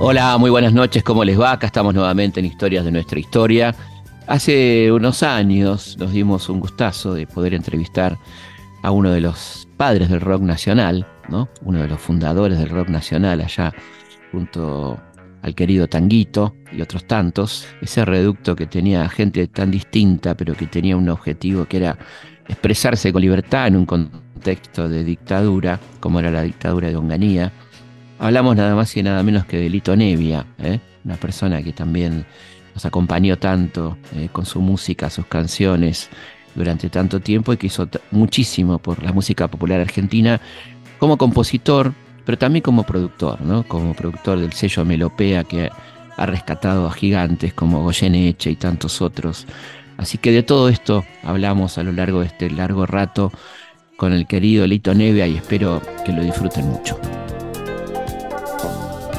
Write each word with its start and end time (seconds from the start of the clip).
Hola, 0.00 0.38
muy 0.38 0.48
buenas 0.48 0.72
noches, 0.72 1.02
¿cómo 1.02 1.24
les 1.24 1.38
va? 1.40 1.50
Acá 1.50 1.66
estamos 1.66 1.92
nuevamente 1.92 2.38
en 2.38 2.46
Historias 2.46 2.84
de 2.84 2.92
nuestra 2.92 3.18
historia. 3.18 3.74
Hace 4.28 4.92
unos 4.92 5.24
años 5.24 5.96
nos 5.98 6.12
dimos 6.12 6.48
un 6.48 6.60
gustazo 6.60 7.14
de 7.14 7.26
poder 7.26 7.52
entrevistar 7.52 8.16
a 8.84 8.92
uno 8.92 9.10
de 9.10 9.20
los 9.20 9.66
padres 9.76 10.08
del 10.08 10.20
rock 10.20 10.42
nacional, 10.42 11.04
¿no? 11.28 11.48
Uno 11.62 11.80
de 11.80 11.88
los 11.88 12.00
fundadores 12.00 12.60
del 12.60 12.68
rock 12.68 12.90
nacional 12.90 13.40
allá 13.40 13.74
junto 14.30 15.00
al 15.42 15.54
querido 15.56 15.88
Tanguito 15.88 16.54
y 16.70 16.80
otros 16.80 17.04
tantos, 17.08 17.66
ese 17.80 18.04
reducto 18.04 18.54
que 18.54 18.66
tenía 18.66 19.08
gente 19.08 19.48
tan 19.48 19.72
distinta, 19.72 20.36
pero 20.36 20.54
que 20.54 20.68
tenía 20.68 20.96
un 20.96 21.08
objetivo 21.08 21.64
que 21.64 21.78
era 21.78 21.98
expresarse 22.46 23.12
con 23.12 23.20
libertad 23.20 23.66
en 23.66 23.74
un 23.74 23.84
contexto 23.84 24.88
de 24.88 25.02
dictadura, 25.02 25.80
como 25.98 26.20
era 26.20 26.30
la 26.30 26.42
dictadura 26.42 26.86
de 26.86 26.94
Onganía, 26.94 27.50
Hablamos 28.18 28.56
nada 28.56 28.74
más 28.74 28.96
y 28.96 29.02
nada 29.02 29.22
menos 29.22 29.46
que 29.46 29.58
de 29.58 29.70
Lito 29.70 29.94
Nevia, 29.94 30.44
¿eh? 30.58 30.80
una 31.04 31.16
persona 31.16 31.62
que 31.62 31.72
también 31.72 32.26
nos 32.74 32.84
acompañó 32.84 33.38
tanto 33.38 33.96
eh, 34.16 34.28
con 34.32 34.44
su 34.44 34.60
música, 34.60 35.08
sus 35.08 35.26
canciones 35.26 36.10
durante 36.54 36.90
tanto 36.90 37.20
tiempo 37.20 37.52
y 37.52 37.56
que 37.56 37.68
hizo 37.68 37.88
muchísimo 38.10 38.80
por 38.80 39.02
la 39.04 39.12
música 39.12 39.46
popular 39.46 39.80
argentina 39.80 40.40
como 40.98 41.16
compositor, 41.16 41.92
pero 42.24 42.36
también 42.36 42.62
como 42.62 42.82
productor, 42.82 43.40
¿no? 43.40 43.62
como 43.62 43.94
productor 43.94 44.40
del 44.40 44.52
sello 44.52 44.84
Melopea 44.84 45.44
que 45.44 45.70
ha 46.16 46.26
rescatado 46.26 46.88
a 46.88 46.92
gigantes 46.92 47.54
como 47.54 47.84
Goyeneche 47.84 48.50
y 48.50 48.56
tantos 48.56 49.00
otros. 49.00 49.46
Así 49.96 50.18
que 50.18 50.32
de 50.32 50.42
todo 50.42 50.68
esto 50.68 51.04
hablamos 51.22 51.78
a 51.78 51.84
lo 51.84 51.92
largo 51.92 52.20
de 52.20 52.26
este 52.26 52.50
largo 52.50 52.84
rato 52.84 53.32
con 53.96 54.12
el 54.12 54.26
querido 54.26 54.66
Lito 54.66 54.92
Nevia 54.92 55.28
y 55.28 55.36
espero 55.36 55.80
que 56.04 56.12
lo 56.12 56.22
disfruten 56.22 56.66
mucho. 56.68 56.98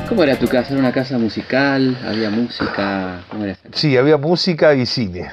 ¿Cómo 0.10 0.24
era 0.24 0.36
tu 0.40 0.48
casa? 0.48 0.72
¿Era 0.72 0.80
una 0.80 0.92
casa 0.92 1.20
musical? 1.20 1.96
¿Había 2.04 2.32
música? 2.32 3.22
¿Cómo 3.30 3.44
era 3.44 3.56
Sí, 3.74 3.96
había 3.96 4.18
música 4.18 4.74
y 4.74 4.88
cine. 4.88 5.30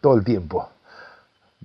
Todo 0.00 0.16
el 0.16 0.24
tiempo. 0.24 0.66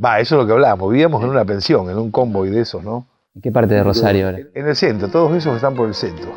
Va, 0.04 0.20
eso 0.20 0.36
es 0.36 0.42
lo 0.42 0.46
que 0.46 0.52
hablábamos. 0.52 0.92
Vivíamos 0.92 1.24
en 1.24 1.30
una 1.30 1.46
pensión, 1.46 1.90
en 1.90 1.98
un 1.98 2.12
convoy 2.12 2.50
de 2.50 2.62
esos, 2.62 2.84
¿no? 2.84 3.08
¿En 3.34 3.42
qué 3.42 3.50
parte 3.50 3.76
de 3.76 3.84
Rosario 3.84 4.26
ahora? 4.26 4.40
En 4.54 4.68
el 4.68 4.76
centro, 4.76 5.08
todos 5.08 5.38
esos 5.38 5.56
están 5.56 5.74
por 5.74 5.88
el 5.88 5.94
centro. 5.94 6.34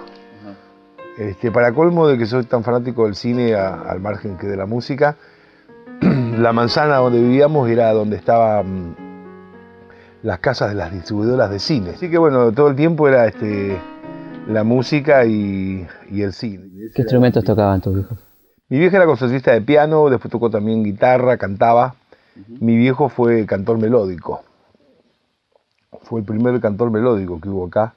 Este, 1.18 1.50
para 1.50 1.72
colmo 1.72 2.06
de 2.06 2.16
que 2.16 2.24
soy 2.24 2.44
tan 2.44 2.62
fanático 2.62 3.06
del 3.06 3.16
cine 3.16 3.54
al 3.56 3.98
margen 3.98 4.38
que 4.38 4.46
de 4.46 4.56
la 4.56 4.66
música, 4.66 5.16
la 6.00 6.52
manzana 6.52 6.96
donde 6.96 7.20
vivíamos 7.20 7.68
era 7.68 7.92
donde 7.92 8.16
estaban 8.16 8.96
las 10.22 10.38
casas 10.38 10.68
de 10.68 10.76
las 10.76 10.92
distribuidoras 10.92 11.50
de 11.50 11.58
cine. 11.58 11.90
Así 11.96 12.08
que 12.08 12.16
bueno, 12.16 12.52
todo 12.52 12.68
el 12.68 12.76
tiempo 12.76 13.08
era 13.08 13.26
este, 13.26 13.76
la 14.50 14.64
música 14.64 15.24
y, 15.24 15.86
el 16.10 16.32
cine. 16.32 16.90
¿Qué 16.94 17.02
instrumentos 17.02 17.44
tocaban 17.44 17.80
tus 17.80 18.00
hijos? 18.00 18.18
Mi 18.68 18.78
vieja 18.78 18.96
era 18.96 19.06
concertista 19.06 19.52
de 19.52 19.62
piano, 19.62 20.10
después 20.10 20.30
tocó 20.30 20.50
también 20.50 20.84
guitarra, 20.84 21.36
cantaba. 21.36 21.94
Mi 22.60 22.76
viejo 22.76 23.08
fue 23.08 23.46
cantor 23.46 23.78
melódico. 23.78 24.42
Fue 26.02 26.20
el 26.20 26.26
primer 26.26 26.60
cantor 26.60 26.90
melódico 26.90 27.40
que 27.40 27.48
hubo 27.48 27.66
acá. 27.66 27.94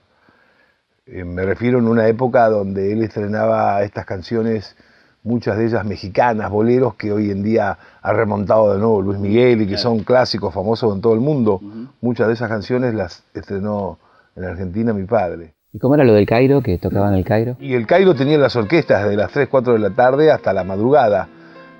Eh, 1.05 1.23
me 1.23 1.43
refiero 1.43 1.79
en 1.79 1.87
una 1.87 2.07
época 2.07 2.49
donde 2.49 2.91
él 2.91 3.03
estrenaba 3.03 3.83
estas 3.83 4.05
canciones, 4.05 4.75
muchas 5.23 5.57
de 5.57 5.65
ellas 5.65 5.85
mexicanas, 5.85 6.49
boleros, 6.49 6.95
que 6.95 7.11
hoy 7.11 7.29
en 7.29 7.43
día 7.43 7.77
ha 8.01 8.13
remontado 8.13 8.73
de 8.73 8.79
nuevo 8.79 9.01
Luis 9.01 9.19
Miguel 9.19 9.61
y 9.61 9.67
que 9.67 9.77
son 9.77 9.99
clásicos 9.99 10.53
famosos 10.53 10.93
en 10.95 11.01
todo 11.01 11.13
el 11.13 11.19
mundo. 11.19 11.61
Muchas 12.01 12.27
de 12.27 12.33
esas 12.33 12.49
canciones 12.49 12.93
las 12.93 13.23
estrenó 13.33 13.99
en 14.35 14.45
Argentina 14.45 14.93
mi 14.93 15.05
padre. 15.05 15.53
¿Y 15.73 15.79
cómo 15.79 15.95
era 15.95 16.03
lo 16.03 16.13
del 16.13 16.27
Cairo, 16.27 16.61
que 16.61 16.77
tocaban 16.77 17.15
el 17.15 17.25
Cairo? 17.25 17.57
Y 17.59 17.73
el 17.73 17.87
Cairo 17.87 18.13
tenía 18.13 18.37
las 18.37 18.55
orquestas 18.55 19.09
de 19.09 19.15
las 19.15 19.31
3, 19.31 19.47
4 19.49 19.73
de 19.73 19.79
la 19.79 19.89
tarde 19.89 20.31
hasta 20.31 20.53
la 20.53 20.63
madrugada. 20.63 21.27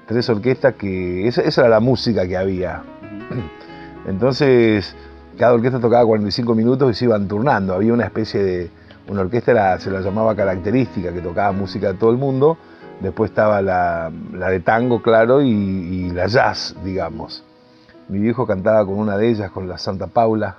Tres 0.08 0.28
orquestas 0.30 0.74
que... 0.74 1.28
Esa, 1.28 1.44
era 1.44 1.70
la 1.70 1.80
música 1.80 2.28
que 2.28 2.36
había. 2.36 2.82
Entonces, 4.08 4.96
cada 5.38 5.54
orquesta 5.54 5.80
tocaba 5.80 6.08
45 6.08 6.56
minutos 6.56 6.90
y 6.90 6.96
se 6.96 7.06
iban 7.06 7.28
turnando. 7.28 7.76
Había 7.76 7.94
una 7.94 8.06
especie 8.06 8.44
de... 8.44 8.72
Una 9.10 9.22
orquesta 9.22 9.80
se 9.80 9.92
la 9.92 10.02
llamaba 10.02 10.36
característica, 10.36 11.14
que 11.14 11.22
tocaba 11.22 11.52
música 11.52 11.92
de 11.92 12.00
todo 12.00 12.10
el 12.10 12.18
mundo. 12.18 12.58
Después 13.00 13.30
estaba 13.30 13.62
la, 13.62 14.10
de 14.10 14.60
tango, 14.62 15.04
claro, 15.04 15.40
y, 15.44 15.50
y 15.50 16.10
la 16.10 16.26
jazz, 16.26 16.76
digamos. 16.84 17.44
Mi 18.10 18.18
viejo 18.18 18.48
cantaba 18.48 18.84
con 18.86 18.96
una 18.96 19.18
de 19.18 19.30
ellas, 19.30 19.52
con 19.52 19.68
la 19.68 19.78
Santa 19.78 20.08
Paula, 20.08 20.58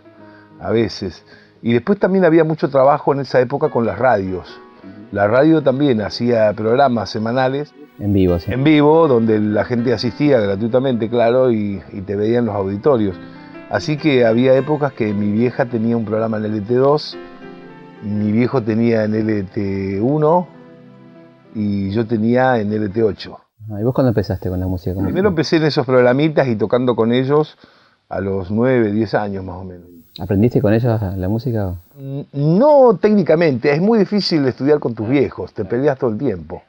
a 0.61 0.71
veces. 0.71 1.25
Y 1.65 1.73
después 1.73 1.99
también 1.99 2.27
había 2.27 2.45
mucho 2.45 2.69
trabajo 2.69 3.15
en 3.15 3.21
esa 3.21 3.41
época 3.41 3.71
con 3.71 3.87
las 3.87 3.99
radios. 3.99 4.61
La 5.13 5.29
radio 5.29 5.63
también 5.63 6.03
hacía 6.03 6.53
programas 6.53 7.09
semanales. 7.09 7.73
En 7.99 8.13
vivo, 8.13 8.39
sí. 8.39 8.53
En 8.53 8.65
vivo, 8.65 9.09
donde 9.09 9.41
la 9.41 9.65
gente 9.65 9.95
asistía 9.95 10.39
gratuitamente, 10.41 11.09
claro, 11.09 11.51
y, 11.51 11.81
te 12.07 12.17
veían 12.17 12.45
los 12.45 12.55
auditorios. 12.55 13.17
Así 13.71 13.97
que 13.97 14.27
había 14.27 14.55
épocas 14.55 14.93
que 14.93 15.15
mi 15.15 15.33
vieja 15.33 15.65
tenía 15.65 15.97
un 15.97 16.05
programa 16.05 16.37
en 16.37 16.53
LT2, 16.53 17.17
mi 18.03 18.31
viejo 18.31 18.63
tenía 18.63 19.05
en 19.05 19.15
LT1 19.15 20.47
y 21.55 21.91
yo 21.93 22.07
tenía 22.07 22.61
en 22.61 22.73
LT8. 22.73 23.39
¿Y 23.81 23.83
vos 23.83 23.95
cuándo 23.95 24.11
empezaste 24.11 24.51
con 24.51 24.61
la 24.61 24.67
música? 24.67 25.01
Primero 25.01 25.31
empecé 25.31 25.57
en 25.57 25.65
esos 25.65 25.87
programitas 25.87 26.47
y 26.47 26.57
tocando 26.57 26.95
con 26.95 27.11
ellos 27.11 27.57
a 28.11 28.21
los 28.21 28.51
9, 28.51 28.93
10 28.93 29.15
años 29.15 29.43
más 29.43 29.57
o 29.57 29.65
menos. 29.65 29.95
¿Aprendiste 30.21 30.61
con 30.61 30.73
ellos 30.73 31.01
la 31.17 31.29
música? 31.29 31.75
Mm, 31.99 32.21
no 32.33 32.97
técnicamente, 33.01 33.73
es 33.73 33.81
muy 33.81 33.99
difícil 33.99 34.47
estudiar 34.47 34.79
con 34.79 34.95
tus 34.95 35.09
viejos, 35.09 35.53
te 35.53 35.65
peleas 35.65 35.99
todo 35.99 36.11
el 36.11 36.19
tiempo. 36.19 36.63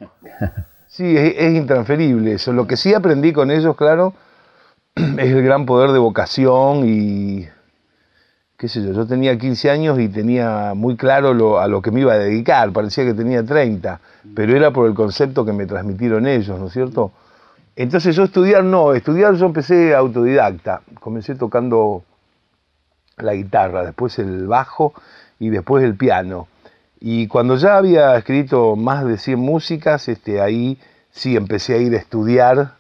Sí, 0.88 1.18
es, 1.18 1.54
intransferible 1.54 2.34
eso. 2.34 2.54
Lo 2.54 2.68
que 2.68 2.78
sí 2.78 2.94
aprendí 2.94 3.34
con 3.34 3.52
ellos, 3.52 3.76
claro, 3.76 4.14
es 4.96 5.32
el 5.32 5.44
gran 5.44 5.66
poder 5.66 5.92
de 5.92 6.00
vocación 6.00 6.84
y, 6.86 7.46
qué 8.58 8.70
sé 8.70 8.82
yo, 8.82 8.94
yo 8.94 9.06
tenía 9.06 9.38
15 9.38 9.70
años 9.70 10.00
y 10.00 10.08
tenía 10.08 10.74
muy 10.74 10.96
claro 10.96 11.60
a 11.60 11.68
lo 11.68 11.82
que 11.82 11.92
me 11.92 12.00
iba 12.00 12.14
a 12.14 12.18
dedicar, 12.18 12.72
parecía 12.72 13.04
que 13.04 13.14
tenía 13.14 13.44
30, 13.44 14.00
pero 14.34 14.56
era 14.56 14.72
por 14.72 14.88
el 14.88 14.94
concepto 14.94 15.44
que 15.44 15.52
me 15.52 15.66
transmitieron 15.66 16.28
ellos, 16.28 16.58
¿no 16.58 16.68
es 16.68 16.74
cierto? 16.74 17.12
Entonces 17.76 18.16
yo 18.16 18.24
estudiar 18.24 18.64
no, 18.64 18.94
estudiar 18.94 19.36
yo 19.36 19.48
empecé 19.48 19.94
autodidacta, 19.94 20.82
comencé 21.02 21.36
tocando 21.36 22.04
la 23.18 23.34
guitarra, 23.34 23.86
después 23.86 24.20
el 24.20 24.48
bajo 24.48 24.94
y 25.40 25.50
después 25.50 25.84
el 25.84 25.96
piano. 25.96 26.48
Y 27.00 27.28
cuando 27.28 27.56
ya 27.56 27.78
había 27.78 28.16
escrito 28.18 28.76
más 28.76 29.06
de 29.06 29.18
100 29.18 29.40
músicas, 29.40 30.08
este, 30.08 30.42
ahí 30.42 30.80
sí 31.12 31.36
empecé 31.36 31.76
a 31.76 31.78
ir 31.78 31.94
a 31.94 31.98
estudiar, 31.98 32.76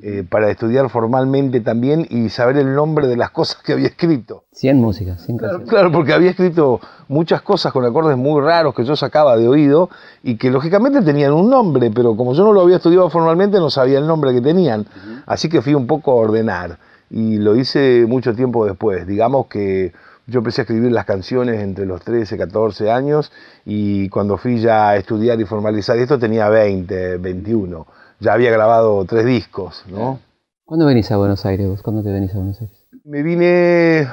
eh, 0.00 0.24
para 0.26 0.50
estudiar 0.50 0.88
formalmente 0.88 1.60
también 1.60 2.06
y 2.08 2.30
saber 2.30 2.56
el 2.56 2.74
nombre 2.74 3.06
de 3.08 3.16
las 3.16 3.30
cosas 3.30 3.62
que 3.62 3.74
había 3.74 3.88
escrito. 3.88 4.44
100 4.52 4.80
músicas, 4.80 5.22
100 5.26 5.36
claro, 5.36 5.64
claro, 5.64 5.92
porque 5.92 6.14
había 6.14 6.30
escrito 6.30 6.80
muchas 7.08 7.42
cosas 7.42 7.74
con 7.74 7.84
acordes 7.84 8.16
muy 8.16 8.40
raros 8.40 8.74
que 8.74 8.86
yo 8.86 8.96
sacaba 8.96 9.36
de 9.36 9.46
oído 9.46 9.90
y 10.22 10.38
que 10.38 10.50
lógicamente 10.50 11.02
tenían 11.02 11.34
un 11.34 11.50
nombre, 11.50 11.90
pero 11.90 12.16
como 12.16 12.32
yo 12.32 12.42
no 12.42 12.54
lo 12.54 12.62
había 12.62 12.76
estudiado 12.76 13.10
formalmente 13.10 13.58
no 13.58 13.68
sabía 13.68 13.98
el 13.98 14.06
nombre 14.06 14.32
que 14.32 14.40
tenían. 14.40 14.86
Así 15.26 15.50
que 15.50 15.60
fui 15.60 15.74
un 15.74 15.86
poco 15.86 16.12
a 16.12 16.14
ordenar 16.14 16.78
y 17.12 17.36
lo 17.36 17.54
hice 17.54 18.06
mucho 18.08 18.34
tiempo 18.34 18.64
después. 18.64 19.06
Digamos 19.06 19.46
que 19.46 19.92
yo 20.26 20.38
empecé 20.38 20.62
a 20.62 20.64
escribir 20.64 20.90
las 20.92 21.04
canciones 21.04 21.60
entre 21.60 21.84
los 21.84 22.00
13, 22.02 22.38
14 22.38 22.90
años 22.90 23.30
y 23.66 24.08
cuando 24.08 24.38
fui 24.38 24.58
ya 24.60 24.88
a 24.88 24.96
estudiar 24.96 25.38
y 25.38 25.44
formalizar 25.44 25.98
esto 25.98 26.18
tenía 26.18 26.48
20, 26.48 27.18
21. 27.18 27.86
Ya 28.18 28.32
había 28.32 28.50
grabado 28.50 29.04
tres 29.04 29.26
discos, 29.26 29.84
¿no? 29.88 30.20
¿Cuándo 30.64 30.86
venís 30.86 31.10
a 31.12 31.18
Buenos 31.18 31.44
Aires 31.44 31.68
vos? 31.68 31.82
¿Cuándo 31.82 32.02
te 32.02 32.10
venís 32.10 32.32
a 32.32 32.38
Buenos 32.38 32.60
Aires? 32.62 32.86
Me 33.04 33.22
vine 33.22 34.08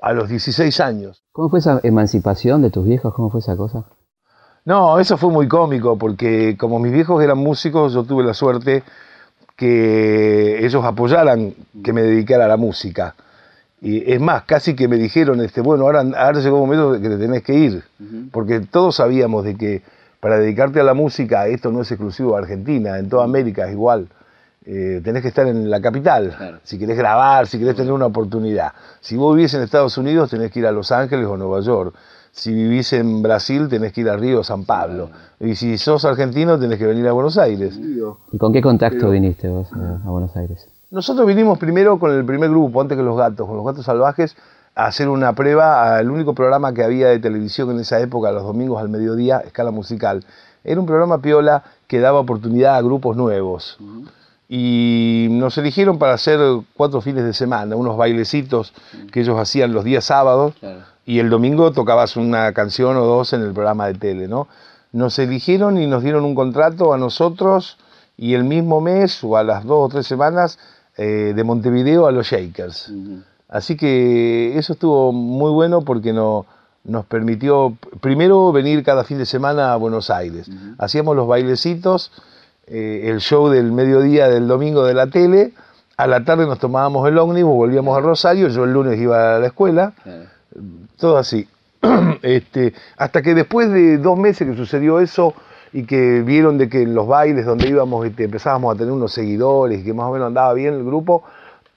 a 0.00 0.12
los 0.14 0.28
16 0.30 0.80
años. 0.80 1.22
¿Cómo 1.32 1.50
fue 1.50 1.58
esa 1.58 1.80
emancipación 1.82 2.62
de 2.62 2.70
tus 2.70 2.86
viejos? 2.86 3.12
¿Cómo 3.12 3.28
fue 3.28 3.40
esa 3.40 3.56
cosa? 3.56 3.84
No, 4.64 4.98
eso 4.98 5.18
fue 5.18 5.30
muy 5.30 5.48
cómico 5.48 5.98
porque 5.98 6.56
como 6.56 6.78
mis 6.78 6.92
viejos 6.92 7.22
eran 7.22 7.38
músicos, 7.38 7.92
yo 7.92 8.04
tuve 8.04 8.24
la 8.24 8.32
suerte 8.32 8.84
que 9.62 10.66
ellos 10.66 10.84
apoyaran 10.84 11.54
que 11.84 11.92
me 11.92 12.02
dedicara 12.02 12.46
a 12.46 12.48
la 12.48 12.56
música. 12.56 13.14
Y 13.80 14.12
es 14.12 14.20
más, 14.20 14.42
casi 14.42 14.74
que 14.74 14.88
me 14.88 14.96
dijeron, 14.96 15.40
este, 15.40 15.60
bueno, 15.60 15.84
ahora, 15.84 16.00
ahora 16.00 16.40
llegó 16.40 16.60
un 16.60 16.68
momento 16.68 17.00
que 17.00 17.08
te 17.08 17.16
tenés 17.16 17.44
que 17.44 17.54
ir, 17.54 17.84
porque 18.32 18.58
todos 18.58 18.96
sabíamos 18.96 19.44
de 19.44 19.54
que 19.56 19.82
para 20.18 20.40
dedicarte 20.40 20.80
a 20.80 20.82
la 20.82 20.94
música, 20.94 21.46
esto 21.46 21.70
no 21.70 21.82
es 21.82 21.92
exclusivo 21.92 22.32
de 22.32 22.38
Argentina, 22.38 22.98
en 22.98 23.08
toda 23.08 23.22
América 23.22 23.66
es 23.66 23.72
igual. 23.72 24.08
Eh, 24.66 25.00
tenés 25.04 25.22
que 25.22 25.28
estar 25.28 25.46
en 25.46 25.70
la 25.70 25.80
capital, 25.80 26.60
si 26.64 26.76
querés 26.76 26.96
grabar, 26.96 27.46
si 27.46 27.60
querés 27.60 27.76
tener 27.76 27.92
una 27.92 28.06
oportunidad. 28.06 28.72
Si 29.00 29.14
vos 29.14 29.36
vivís 29.36 29.54
en 29.54 29.62
Estados 29.62 29.96
Unidos, 29.96 30.30
tenés 30.30 30.50
que 30.50 30.58
ir 30.58 30.66
a 30.66 30.72
Los 30.72 30.90
Ángeles 30.90 31.26
o 31.26 31.36
Nueva 31.36 31.60
York. 31.60 31.94
Si 32.32 32.50
vivís 32.50 32.94
en 32.94 33.22
Brasil, 33.22 33.68
tenés 33.68 33.92
que 33.92 34.00
ir 34.00 34.08
a 34.08 34.16
Río 34.16 34.42
San 34.42 34.64
Pablo. 34.64 35.10
Y 35.38 35.54
si 35.54 35.76
sos 35.76 36.06
argentino, 36.06 36.58
tenés 36.58 36.78
que 36.78 36.86
venir 36.86 37.06
a 37.06 37.12
Buenos 37.12 37.36
Aires. 37.36 37.78
¿Y 38.32 38.38
con 38.38 38.54
qué 38.54 38.62
contacto 38.62 39.10
viniste 39.10 39.48
vos 39.48 39.68
a 39.72 40.08
Buenos 40.08 40.34
Aires? 40.34 40.66
Nosotros 40.90 41.26
vinimos 41.26 41.58
primero 41.58 41.98
con 41.98 42.10
el 42.10 42.24
primer 42.24 42.48
grupo, 42.48 42.80
antes 42.80 42.96
que 42.96 43.04
los 43.04 43.18
gatos, 43.18 43.46
con 43.46 43.56
los 43.56 43.66
gatos 43.66 43.84
salvajes, 43.84 44.34
a 44.74 44.86
hacer 44.86 45.10
una 45.10 45.34
prueba 45.34 45.96
al 45.96 46.10
único 46.10 46.34
programa 46.34 46.72
que 46.72 46.82
había 46.82 47.08
de 47.08 47.18
televisión 47.18 47.70
en 47.70 47.80
esa 47.80 48.00
época, 48.00 48.32
los 48.32 48.44
domingos 48.44 48.80
al 48.80 48.88
mediodía, 48.88 49.40
escala 49.40 49.70
musical. 49.70 50.24
Era 50.64 50.80
un 50.80 50.86
programa 50.86 51.18
piola 51.20 51.62
que 51.86 52.00
daba 52.00 52.20
oportunidad 52.20 52.76
a 52.76 52.80
grupos 52.80 53.14
nuevos. 53.14 53.78
Y 54.48 55.28
nos 55.30 55.58
eligieron 55.58 55.98
para 55.98 56.14
hacer 56.14 56.38
cuatro 56.76 57.02
fines 57.02 57.24
de 57.24 57.34
semana, 57.34 57.76
unos 57.76 57.98
bailecitos 57.98 58.72
que 59.12 59.20
ellos 59.20 59.38
hacían 59.38 59.74
los 59.74 59.84
días 59.84 60.04
sábados 60.04 60.54
y 61.04 61.18
el 61.18 61.30
domingo 61.30 61.72
tocabas 61.72 62.16
una 62.16 62.52
canción 62.52 62.96
o 62.96 63.04
dos 63.04 63.32
en 63.32 63.42
el 63.42 63.52
programa 63.52 63.86
de 63.86 63.94
tele, 63.94 64.28
¿no? 64.28 64.48
Nos 64.92 65.18
eligieron 65.18 65.80
y 65.80 65.86
nos 65.86 66.02
dieron 66.02 66.24
un 66.24 66.34
contrato 66.34 66.92
a 66.92 66.98
nosotros 66.98 67.78
y 68.16 68.34
el 68.34 68.44
mismo 68.44 68.80
mes 68.80 69.24
o 69.24 69.36
a 69.36 69.42
las 69.42 69.64
dos 69.64 69.86
o 69.86 69.88
tres 69.88 70.06
semanas 70.06 70.58
eh, 70.96 71.32
de 71.34 71.44
Montevideo 71.44 72.06
a 72.06 72.12
los 72.12 72.26
Shakers. 72.26 72.92
Así 73.48 73.76
que 73.76 74.56
eso 74.56 74.74
estuvo 74.74 75.12
muy 75.12 75.50
bueno 75.50 75.82
porque 75.82 76.12
no, 76.12 76.46
nos 76.84 77.06
permitió 77.06 77.76
primero 78.00 78.52
venir 78.52 78.82
cada 78.82 79.04
fin 79.04 79.18
de 79.18 79.26
semana 79.26 79.72
a 79.72 79.76
Buenos 79.76 80.10
Aires. 80.10 80.50
Hacíamos 80.78 81.16
los 81.16 81.28
bailecitos, 81.28 82.10
eh, 82.66 83.02
el 83.04 83.20
show 83.20 83.48
del 83.48 83.72
mediodía 83.72 84.28
del 84.28 84.48
domingo 84.48 84.84
de 84.84 84.94
la 84.94 85.06
tele, 85.06 85.52
a 85.96 86.06
la 86.06 86.24
tarde 86.24 86.46
nos 86.46 86.58
tomábamos 86.58 87.06
el 87.08 87.18
ómnibus, 87.18 87.54
volvíamos 87.54 87.96
a 87.96 88.00
Rosario, 88.00 88.48
yo 88.48 88.64
el 88.64 88.72
lunes 88.72 88.98
iba 88.98 89.36
a 89.36 89.38
la 89.38 89.46
escuela, 89.46 89.92
todo 90.96 91.18
así. 91.18 91.48
este, 92.22 92.74
hasta 92.96 93.22
que 93.22 93.34
después 93.34 93.70
de 93.70 93.98
dos 93.98 94.18
meses 94.18 94.48
que 94.48 94.56
sucedió 94.56 95.00
eso 95.00 95.34
y 95.72 95.84
que 95.84 96.20
vieron 96.20 96.58
de 96.58 96.68
que 96.68 96.82
en 96.82 96.94
los 96.94 97.06
bailes 97.06 97.46
donde 97.46 97.68
íbamos 97.68 98.06
este, 98.06 98.24
empezábamos 98.24 98.74
a 98.74 98.78
tener 98.78 98.92
unos 98.92 99.12
seguidores 99.12 99.80
y 99.80 99.84
que 99.84 99.94
más 99.94 100.06
o 100.06 100.12
menos 100.12 100.28
andaba 100.28 100.52
bien 100.54 100.74
el 100.74 100.84
grupo, 100.84 101.24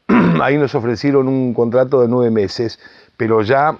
ahí 0.42 0.57
nos 0.57 0.75
ofrecieron 0.75 1.27
un 1.27 1.54
contrato 1.54 2.01
de 2.01 2.07
nueve 2.07 2.30
meses, 2.30 2.80
pero 3.18 3.42
ya 3.42 3.77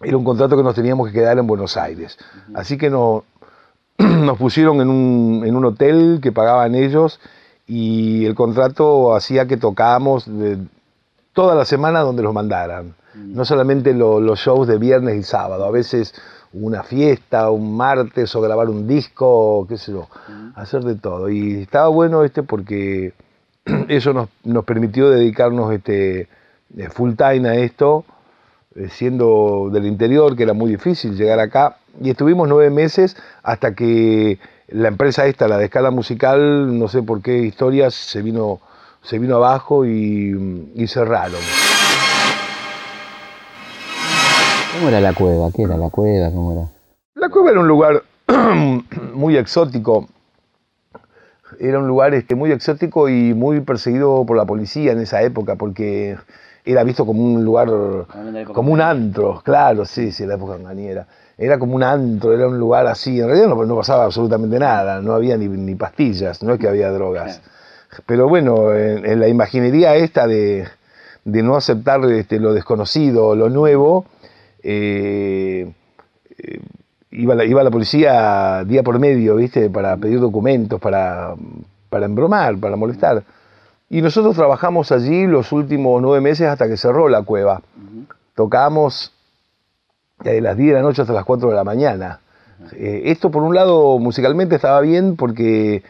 era 0.00 0.16
un 0.16 0.24
contrato 0.24 0.56
que 0.56 0.62
nos 0.62 0.74
teníamos 0.74 1.08
que 1.08 1.14
quedar 1.14 1.38
en 1.38 1.46
Buenos 1.46 1.76
Aires. 1.76 2.18
Así 2.54 2.76
que 2.76 2.90
nos 2.90 4.38
pusieron 4.38 4.80
en 4.80 4.88
un, 4.88 5.42
en 5.46 5.56
un, 5.56 5.64
hotel 5.64 6.20
que 6.22 6.32
pagaban 6.32 6.74
ellos 6.74 7.20
y 7.66 8.24
el 8.24 8.34
contrato 8.34 9.14
hacía 9.14 9.46
que 9.46 9.56
tocábamos 9.56 10.26
toda 11.34 11.54
la 11.54 11.66
semana 11.66 12.00
donde 12.00 12.22
los 12.22 12.32
mandaran. 12.32 12.94
No 13.14 13.44
solamente 13.44 13.92
los 13.92 14.38
shows 14.40 14.66
de 14.66 14.78
viernes 14.78 15.16
y 15.16 15.22
sábado, 15.22 15.64
a 15.64 15.70
veces 15.70 16.14
una 16.52 16.82
fiesta, 16.82 17.50
un 17.50 17.76
martes 17.76 18.34
o 18.34 18.40
grabar 18.40 18.68
un 18.68 18.88
disco, 18.88 19.66
qué 19.68 19.76
sé 19.76 19.92
yo, 19.92 20.08
hacer 20.54 20.82
de 20.82 20.96
todo. 20.96 21.28
Y 21.28 21.62
estaba 21.62 21.88
bueno 21.88 22.24
este 22.24 22.42
porque 22.42 23.12
eso 23.88 24.12
nos, 24.12 24.30
nos 24.42 24.64
permitió 24.64 25.10
dedicarnos 25.10 25.72
este, 25.72 26.28
eh, 26.76 26.88
full 26.90 27.12
time 27.14 27.48
a 27.48 27.54
esto 27.56 28.04
eh, 28.76 28.88
siendo 28.88 29.70
del 29.72 29.86
interior, 29.86 30.34
que 30.34 30.42
era 30.42 30.52
muy 30.52 30.68
difícil 30.68 31.16
llegar 31.16 31.38
acá, 31.38 31.76
y 32.00 32.10
estuvimos 32.10 32.48
nueve 32.48 32.70
meses 32.70 33.16
hasta 33.44 33.72
que 33.72 34.40
la 34.66 34.88
empresa 34.88 35.26
esta, 35.26 35.46
la 35.46 35.58
de 35.58 35.66
escala 35.66 35.92
musical, 35.92 36.76
no 36.76 36.88
sé 36.88 37.00
por 37.04 37.22
qué 37.22 37.38
historias, 37.38 37.94
se 37.94 38.20
vino, 38.20 38.58
se 39.04 39.18
vino 39.18 39.36
abajo 39.36 39.84
y, 39.84 40.72
y 40.74 40.86
cerraron. 40.86 41.40
¿Cómo 44.74 44.88
era 44.88 45.00
la 45.00 45.12
cueva? 45.12 45.50
¿Qué 45.54 45.62
era 45.62 45.76
la 45.76 45.88
cueva? 45.90 46.30
¿Cómo 46.30 46.52
era? 46.52 46.68
La 47.14 47.28
cueva 47.28 47.50
era 47.50 47.60
un 47.60 47.68
lugar 47.68 48.02
muy 49.14 49.36
exótico. 49.36 50.08
Era 51.60 51.78
un 51.78 51.86
lugar 51.86 52.14
este, 52.14 52.34
muy 52.34 52.50
exótico 52.50 53.08
y 53.08 53.34
muy 53.34 53.60
perseguido 53.60 54.24
por 54.26 54.36
la 54.36 54.44
policía 54.44 54.92
en 54.92 55.00
esa 55.00 55.22
época, 55.22 55.54
porque 55.54 56.16
era 56.64 56.82
visto 56.82 57.06
como 57.06 57.22
un 57.22 57.44
lugar, 57.44 57.68
como 58.52 58.72
un 58.72 58.80
antro, 58.80 59.42
claro, 59.44 59.84
sí, 59.84 60.10
sí, 60.10 60.26
la 60.26 60.34
época 60.34 60.56
engañera. 60.56 61.06
Era 61.36 61.58
como 61.58 61.76
un 61.76 61.82
antro, 61.82 62.32
era 62.32 62.48
un 62.48 62.58
lugar 62.58 62.86
así. 62.86 63.20
En 63.20 63.28
realidad 63.28 63.48
no, 63.48 63.76
pasaba 63.76 64.04
absolutamente 64.04 64.58
nada, 64.58 65.00
no 65.00 65.12
había 65.12 65.36
ni, 65.36 65.74
pastillas, 65.74 66.42
no 66.42 66.54
es 66.54 66.58
que 66.58 66.68
había 66.68 66.90
drogas. 66.90 67.40
Pero 68.06 68.28
bueno, 68.28 68.74
en, 68.74 69.20
la 69.20 69.28
imaginería 69.28 69.94
esta 69.96 70.26
de, 70.26 70.66
no 71.24 71.56
aceptar 71.56 72.04
este, 72.10 72.38
lo 72.38 72.52
desconocido, 72.52 73.34
lo 73.34 73.48
nuevo, 73.50 74.06
eh, 74.62 75.72
eh, 76.38 76.60
iba, 77.10 77.34
la, 77.34 77.44
iba 77.44 77.62
la 77.62 77.70
policía 77.70 78.64
día 78.64 78.82
por 78.82 78.98
medio, 78.98 79.36
¿viste? 79.36 79.70
Para 79.70 79.96
pedir 79.96 80.20
documentos, 80.20 80.80
para, 80.80 81.34
para 81.88 82.06
embromar, 82.06 82.58
para 82.58 82.76
molestar. 82.76 83.22
Y 83.90 84.02
nosotros 84.02 84.34
trabajamos 84.34 84.90
allí 84.92 85.26
los 85.26 85.52
últimos 85.52 86.02
nueve 86.02 86.20
meses 86.20 86.48
hasta 86.48 86.66
que 86.66 86.76
cerró 86.76 87.08
la 87.08 87.22
cueva. 87.22 87.62
Tocamos 88.34 89.12
de 90.22 90.40
las 90.40 90.56
10 90.56 90.68
de 90.70 90.74
la 90.74 90.82
noche 90.82 91.02
hasta 91.02 91.12
las 91.12 91.24
4 91.24 91.50
de 91.50 91.54
la 91.54 91.64
mañana. 91.64 92.20
Eh, 92.72 93.02
esto 93.06 93.30
por 93.30 93.42
un 93.42 93.54
lado 93.54 93.98
musicalmente 93.98 94.56
estaba 94.56 94.80
bien 94.80 95.16
porque 95.16 95.82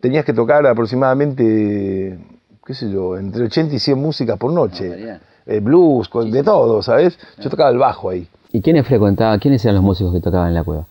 tenías 0.00 0.24
que 0.24 0.32
tocar 0.32 0.66
aproximadamente, 0.66 2.18
qué 2.64 2.74
sé 2.74 2.90
yo, 2.90 3.16
entre 3.16 3.44
80 3.44 3.74
y 3.74 3.78
100 3.78 3.98
músicas 3.98 4.38
por 4.38 4.52
noche. 4.52 5.18
Eh, 5.46 5.60
blues, 5.60 6.08
de 6.30 6.42
todo, 6.42 6.82
¿sabes? 6.82 7.18
Yo 7.38 7.50
tocaba 7.50 7.70
el 7.70 7.78
bajo 7.78 8.10
ahí. 8.10 8.28
¿Y 8.52 8.60
quiénes 8.60 8.86
frecuentaban, 8.86 9.38
quiénes 9.38 9.64
eran 9.64 9.76
los 9.76 9.84
músicos 9.84 10.12
que 10.12 10.20
tocaban 10.20 10.48
en 10.48 10.54
la 10.54 10.64
cueva? 10.64 10.86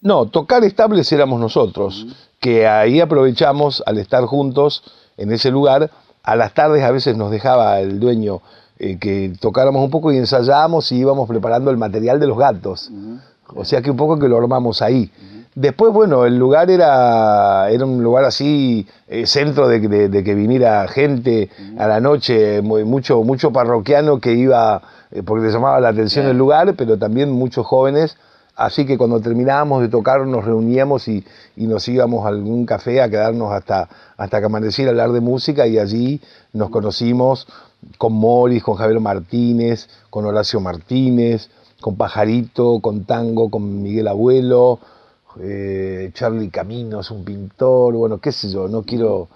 No, 0.00 0.26
tocar 0.26 0.64
estables 0.64 1.12
éramos 1.12 1.40
nosotros, 1.40 2.06
que 2.38 2.66
ahí 2.66 3.00
aprovechamos 3.00 3.82
al 3.84 3.98
estar 3.98 4.24
juntos 4.24 4.82
en 5.16 5.32
ese 5.32 5.50
lugar. 5.50 5.90
A 6.22 6.36
las 6.36 6.54
tardes 6.54 6.82
a 6.82 6.90
veces 6.90 7.16
nos 7.16 7.30
dejaba 7.30 7.80
el 7.80 8.00
dueño 8.00 8.40
eh, 8.78 8.98
que 8.98 9.34
tocáramos 9.40 9.82
un 9.84 9.90
poco 9.90 10.12
y 10.12 10.16
ensayábamos 10.16 10.90
y 10.92 10.96
íbamos 10.96 11.28
preparando 11.28 11.70
el 11.70 11.76
material 11.76 12.18
de 12.18 12.26
los 12.26 12.38
gatos. 12.38 12.90
O 13.54 13.64
sea 13.64 13.82
que 13.82 13.90
un 13.90 13.96
poco 13.96 14.18
que 14.18 14.28
lo 14.28 14.38
armamos 14.38 14.80
ahí. 14.80 15.10
Después, 15.54 15.92
bueno, 15.92 16.26
el 16.26 16.38
lugar 16.38 16.70
era, 16.70 17.68
era 17.70 17.84
un 17.84 18.02
lugar 18.04 18.24
así, 18.24 18.86
eh, 19.08 19.26
centro 19.26 19.66
de, 19.66 19.80
que 19.80 20.34
viniera 20.34 20.86
gente 20.86 21.50
a 21.76 21.88
la 21.88 22.00
noche, 22.00 22.62
mucho, 22.62 23.24
mucho 23.24 23.52
parroquiano 23.52 24.20
que 24.20 24.32
iba, 24.32 24.80
eh, 25.10 25.24
porque 25.24 25.46
le 25.46 25.52
llamaba 25.52 25.80
la 25.80 25.88
atención 25.88 26.26
el 26.26 26.38
lugar, 26.38 26.74
pero 26.76 26.96
también 26.98 27.32
muchos 27.32 27.66
jóvenes. 27.66 28.16
Así 28.54 28.86
que 28.86 28.96
cuando 28.96 29.20
terminábamos 29.20 29.82
de 29.82 29.88
tocar 29.88 30.24
nos 30.26 30.44
reuníamos 30.44 31.08
y, 31.08 31.24
nos 31.56 31.88
íbamos 31.88 32.26
a 32.26 32.28
algún 32.28 32.64
café 32.66 33.00
a 33.00 33.08
quedarnos 33.08 33.52
hasta, 33.52 33.88
hasta 34.16 34.38
que 34.38 34.46
amaneciera 34.46 34.90
a 34.90 34.92
hablar 34.92 35.12
de 35.12 35.20
música 35.20 35.66
y 35.66 35.78
allí 35.78 36.20
nos 36.52 36.70
conocimos 36.70 37.48
con 37.98 38.12
Morris, 38.12 38.62
con 38.62 38.76
Javier 38.76 39.00
Martínez, 39.00 39.88
con 40.10 40.26
Horacio 40.26 40.60
Martínez, 40.60 41.48
con 41.80 41.96
Pajarito, 41.96 42.80
con 42.80 43.04
Tango, 43.04 43.50
con 43.50 43.82
Miguel 43.82 44.08
Abuelo, 44.08 44.78
eh, 45.42 46.10
Charlie 46.12 46.50
Caminos, 46.50 47.10
un 47.10 47.24
pintor, 47.24 47.94
bueno, 47.94 48.18
qué 48.18 48.32
sé 48.32 48.50
yo, 48.50 48.68
no 48.68 48.82
quiero 48.82 49.28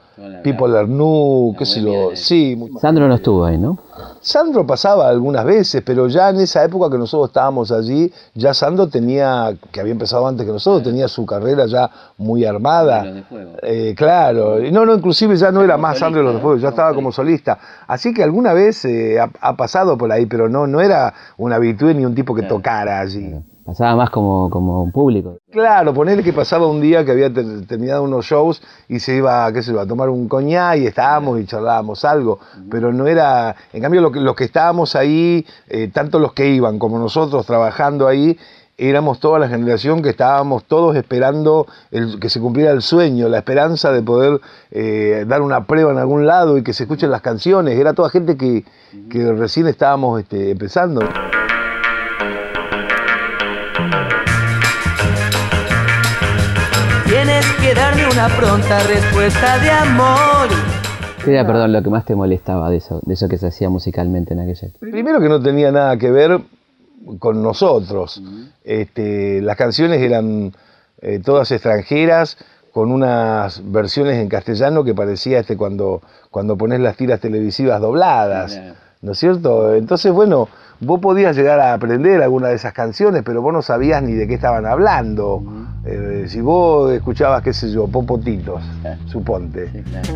Pipo 0.43 0.69
Lernu, 0.69 1.57
qué 1.59 1.67
sé 1.67 1.83
yo. 1.83 2.11
Sí, 2.15 2.57
Sandro 2.81 3.09
no 3.09 3.17
estuvo 3.17 3.45
ahí, 3.45 3.59
¿no? 3.59 3.79
Sandro 4.21 4.65
pasaba 4.65 5.09
algunas 5.09 5.45
veces, 5.45 5.83
pero 5.85 6.07
ya 6.07 6.31
en 6.31 6.37
esa 6.37 6.63
época 6.63 6.89
que 6.89 6.99
nosotros 6.99 7.31
estábamos 7.31 7.73
allí, 7.73 8.13
ya 8.35 8.55
Sandro 8.55 8.87
tenía, 8.87 9.57
que 9.73 9.81
había 9.81 9.93
empezado 9.93 10.27
antes 10.27 10.47
que 10.47 10.53
nosotros, 10.53 10.85
tenía 10.85 11.09
su 11.09 11.27
carrera 11.27 11.67
ya 11.67 11.91
muy 12.17 12.45
armada. 12.45 13.25
Eh, 13.63 13.95
claro, 13.97 14.61
no, 14.71 14.87
no, 14.87 14.95
inclusive 14.95 15.37
ya 15.37 15.51
no 15.51 15.63
era 15.63 15.77
más 15.77 15.99
Sandro 15.99 16.21
de 16.21 16.27
los 16.27 16.35
de 16.35 16.41
Fuego, 16.41 16.59
ya 16.59 16.69
estaba 16.69 16.95
como 16.95 17.11
solista. 17.11 17.59
Así 17.89 18.15
que 18.15 18.23
alguna 18.23 18.53
vez 18.53 18.85
eh, 18.85 19.19
ha, 19.19 19.57
pasado 19.57 19.99
por 19.99 20.13
ahí, 20.13 20.27
pero 20.27 20.49
no, 20.49 20.69
no 20.69 20.81
era 20.81 21.13
una 21.39 21.59
virtud 21.59 21.93
ni 21.93 22.05
un 22.05 22.15
tipo 22.15 22.35
que 22.35 22.43
tocara 22.43 23.01
allí. 23.01 23.35
Pasaba 23.65 23.97
más 23.97 24.11
como, 24.11 24.51
como 24.51 24.93
público. 24.93 25.39
Claro, 25.51 25.95
ponerle 25.95 26.23
que 26.23 26.35
pasaba 26.35 26.67
un 26.67 26.83
día 26.83 27.03
que 27.05 27.13
había 27.13 27.33
terminado 27.33 28.03
unos 28.03 28.27
shows 28.27 28.63
y 28.89 29.01
se 29.01 29.17
iba, 29.17 29.51
qué 29.53 29.63
se 29.63 29.71
iba 29.73 29.83
a 29.83 29.87
tomar 29.87 30.11
un 30.11 30.29
coñac 30.29 30.79
y 30.79 30.87
estábamos 30.87 31.41
y 31.41 31.47
charlábamos 31.47 32.05
algo, 32.05 32.41
pero 32.71 32.93
no 32.93 33.07
era, 33.07 33.57
en 33.73 33.81
cambio 33.81 34.03
lo 34.03 34.13
que, 34.13 34.21
los 34.21 34.37
que 34.37 34.45
estábamos 34.45 34.95
ahí, 34.95 35.47
eh, 35.69 35.89
tanto 35.89 36.19
los 36.19 36.35
que 36.35 36.49
iban 36.49 36.79
como 36.79 36.99
nosotros 36.99 37.47
trabajando 37.47 38.07
ahí, 38.07 38.37
éramos 38.77 39.21
toda 39.21 39.39
la 39.39 39.49
generación 39.49 40.03
que 40.03 40.11
estábamos 40.11 40.65
todos 40.65 40.97
esperando 40.97 41.67
el, 41.91 42.19
que 42.21 42.29
se 42.29 42.41
cumpliera 42.41 42.73
el 42.73 42.83
sueño, 42.83 43.29
la 43.29 43.39
esperanza 43.39 43.93
de 43.93 44.03
poder 44.03 44.41
eh, 44.73 45.25
dar 45.27 45.41
una 45.41 45.65
prueba 45.65 45.93
en 45.93 45.99
algún 45.99 46.27
lado 46.27 46.59
y 46.59 46.63
que 46.63 46.75
se 46.75 46.83
escuchen 46.83 47.11
las 47.11 47.23
canciones, 47.23 47.79
era 47.79 47.95
toda 47.95 48.11
gente 48.11 48.37
que, 48.37 48.65
que 49.09 49.33
recién 49.33 49.69
estábamos 49.69 50.21
este, 50.21 50.51
empezando. 50.51 51.01
Una 58.15 58.29
pronta 58.29 58.79
respuesta 58.87 59.59
de 59.59 59.71
amor. 59.71 60.49
¿Qué 61.25 61.33
era, 61.33 61.45
perdón, 61.45 61.73
lo 61.73 61.83
que 61.83 61.91
más 61.91 62.05
te 62.05 62.15
molestaba 62.15 62.71
de 62.71 62.77
eso, 62.77 63.01
de 63.05 63.15
eso 63.15 63.29
que 63.29 63.39
se 63.39 63.49
hacía 63.49 63.69
musicalmente 63.69 64.35
en 64.35 64.41
aquella 64.41 64.69
época? 64.69 64.87
Primero 64.89 65.21
que 65.21 65.29
no 65.29 65.43
tenía 65.43 65.73
nada 65.73 65.97
que 65.97 66.13
ver 66.13 66.41
con 67.19 67.43
nosotros. 67.43 68.23
este, 68.63 69.41
las 69.43 69.57
canciones 69.57 70.01
eran 70.01 70.53
eh, 71.01 71.19
todas 71.25 71.51
extranjeras, 71.51 72.37
con 72.73 72.93
unas 72.93 73.61
versiones 73.73 74.19
en 74.19 74.29
castellano 74.29 74.85
que 74.85 74.95
parecía 74.95 75.41
este 75.41 75.57
cuando, 75.57 76.01
cuando 76.31 76.57
pones 76.57 76.79
las 76.81 76.97
tiras 76.97 77.19
televisivas 77.19 77.81
dobladas. 77.81 78.61
¿No 79.03 79.13
es 79.13 79.19
cierto? 79.19 79.75
Entonces, 79.75 80.13
bueno, 80.13 80.49
vos 80.81 81.01
podías 81.01 81.37
llegar 81.37 81.59
a 81.59 81.75
aprender 81.75 82.23
alguna 82.23 82.49
de 82.49 82.55
esas 82.55 82.73
canciones, 82.73 83.23
pero 83.25 83.43
vos 83.43 83.53
no 83.53 83.61
sabías 83.61 84.03
ni 84.03 84.13
de 84.13 84.29
qué 84.29 84.35
estaban 84.35 84.67
hablando. 84.67 85.43
Eh, 85.87 86.25
si 86.29 86.41
vos 86.41 86.91
escuchabas, 86.93 87.43
qué 87.43 87.53
sé 87.53 87.71
yo, 87.71 87.87
Popotitos, 87.87 88.63
suponte. 89.07 89.71
Sí, 89.71 89.83
claro. 89.83 90.09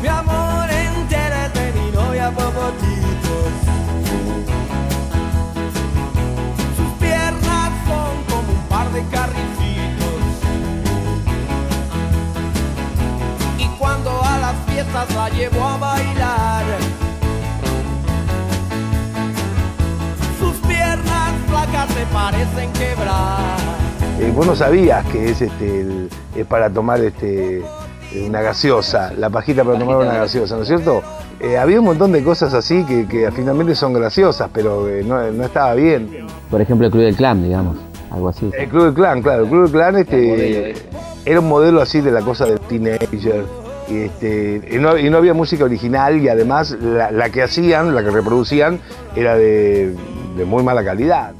Mi 0.00 0.08
amor 0.08 0.70
entérate, 0.70 1.72
mi 1.72 1.90
novia 1.90 2.30
Popotitos. 2.30 3.52
Sus 6.76 6.90
piernas 7.00 7.70
son 7.88 8.24
como 8.30 8.52
un 8.52 8.68
par 8.68 8.88
de 8.92 9.02
carricitos. 9.06 10.20
Y 13.58 13.66
cuando 13.78 14.10
a 14.22 14.38
las 14.38 14.54
fiestas 14.66 15.12
la 15.16 15.28
llevo 15.30 15.64
a 15.64 15.76
bailar, 15.78 16.17
se 21.98 22.06
parecen 22.14 22.72
quebrar. 22.72 23.56
Eh, 24.20 24.32
vos 24.34 24.46
no 24.46 24.54
sabías 24.56 25.04
que 25.06 25.30
es, 25.30 25.40
este, 25.42 25.80
el- 25.80 26.08
es 26.36 26.46
para 26.46 26.70
tomar 26.70 27.00
este, 27.00 27.62
una 28.26 28.40
gaseosa, 28.42 29.12
la 29.16 29.30
pajita 29.30 29.64
para 29.64 29.78
tomar 29.78 29.96
una 29.96 30.14
gaseosa, 30.14 30.56
¿no 30.56 30.62
es 30.62 30.68
cierto? 30.68 31.02
Eh, 31.40 31.56
había 31.56 31.78
un 31.78 31.84
montón 31.86 32.10
de 32.12 32.22
cosas 32.24 32.52
así 32.54 32.84
que, 32.84 33.06
que 33.06 33.30
finalmente 33.32 33.74
son 33.74 33.92
graciosas, 33.92 34.48
pero 34.52 34.88
eh, 34.88 35.04
no, 35.04 35.30
no 35.30 35.44
estaba 35.44 35.74
bien. 35.74 36.26
Por 36.50 36.60
ejemplo, 36.60 36.86
el 36.86 36.92
Club 36.92 37.04
del 37.04 37.16
Clan, 37.16 37.42
digamos, 37.44 37.76
algo 38.10 38.28
así. 38.28 38.50
El 38.58 38.68
Club 38.68 38.84
del 38.86 38.94
Clan, 38.94 39.22
claro, 39.22 39.44
el 39.44 39.48
Club 39.48 39.62
del 39.64 39.72
Clan 39.72 39.96
este, 39.96 40.74
era 41.24 41.40
un 41.40 41.48
modelo 41.48 41.80
así 41.80 42.00
de 42.00 42.10
la 42.10 42.22
cosa 42.22 42.44
del 42.46 42.58
teenager. 42.60 43.44
Y, 43.88 44.00
este, 44.00 44.68
y, 44.70 44.78
no, 44.78 44.98
y 44.98 45.08
no 45.08 45.16
había 45.16 45.32
música 45.32 45.64
original 45.64 46.20
y 46.20 46.28
además 46.28 46.72
la, 46.82 47.10
la 47.10 47.30
que 47.30 47.42
hacían, 47.42 47.94
la 47.94 48.02
que 48.02 48.10
reproducían, 48.10 48.80
era 49.16 49.36
de, 49.36 49.94
de 50.36 50.44
muy 50.44 50.62
mala 50.62 50.84
calidad. 50.84 51.32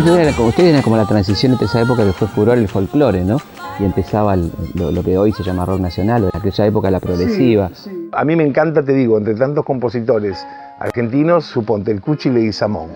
Ustedes 0.00 0.18
eran 0.18 0.34
como, 0.34 0.48
ustedes 0.48 0.70
eran 0.70 0.82
como 0.82 0.96
la 0.96 1.04
transición 1.06 1.52
entre 1.52 1.66
esa 1.66 1.80
época 1.82 2.04
que 2.04 2.12
fue 2.12 2.26
furor 2.28 2.56
el 2.56 2.68
folclore, 2.68 3.22
¿no? 3.24 3.36
Y 3.78 3.84
empezaba 3.84 4.34
el- 4.34 4.50
lo, 4.74 4.90
lo 4.90 5.02
que 5.02 5.16
hoy 5.18 5.32
se 5.32 5.42
llama 5.42 5.64
rock 5.66 5.80
nacional, 5.80 6.24
o 6.24 6.26
en 6.28 6.32
aquella 6.34 6.66
época 6.66 6.90
la 6.90 7.00
progresiva. 7.00 7.70
A 8.12 8.24
mí 8.24 8.34
me 8.34 8.44
encanta, 8.44 8.82
te 8.82 8.92
digo, 8.94 9.18
entre 9.18 9.34
tantos 9.34 9.64
compositores 9.64 10.44
argentinos, 10.78 11.44
suponte 11.44 11.90
el 11.90 12.00
Cuchi 12.00 12.30
Leguizamón. 12.30 12.88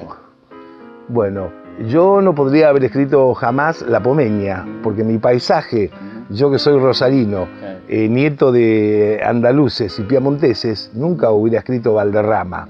Bueno, 1.08 1.50
yo 1.88 2.22
no 2.22 2.34
podría 2.34 2.68
haber 2.70 2.84
escrito 2.84 3.34
jamás 3.34 3.82
La 3.82 4.02
Pomeña, 4.02 4.64
porque 4.82 5.04
mi 5.04 5.18
paisaje, 5.18 5.90
yo 6.30 6.50
que 6.50 6.58
soy 6.58 6.78
rosarino, 6.78 7.46
eh, 7.88 8.08
nieto 8.08 8.50
de 8.50 9.20
andaluces 9.24 9.98
y 9.98 10.02
piamonteses, 10.04 10.90
nunca 10.94 11.30
hubiera 11.32 11.58
escrito 11.58 11.94
Valderrama. 11.94 12.68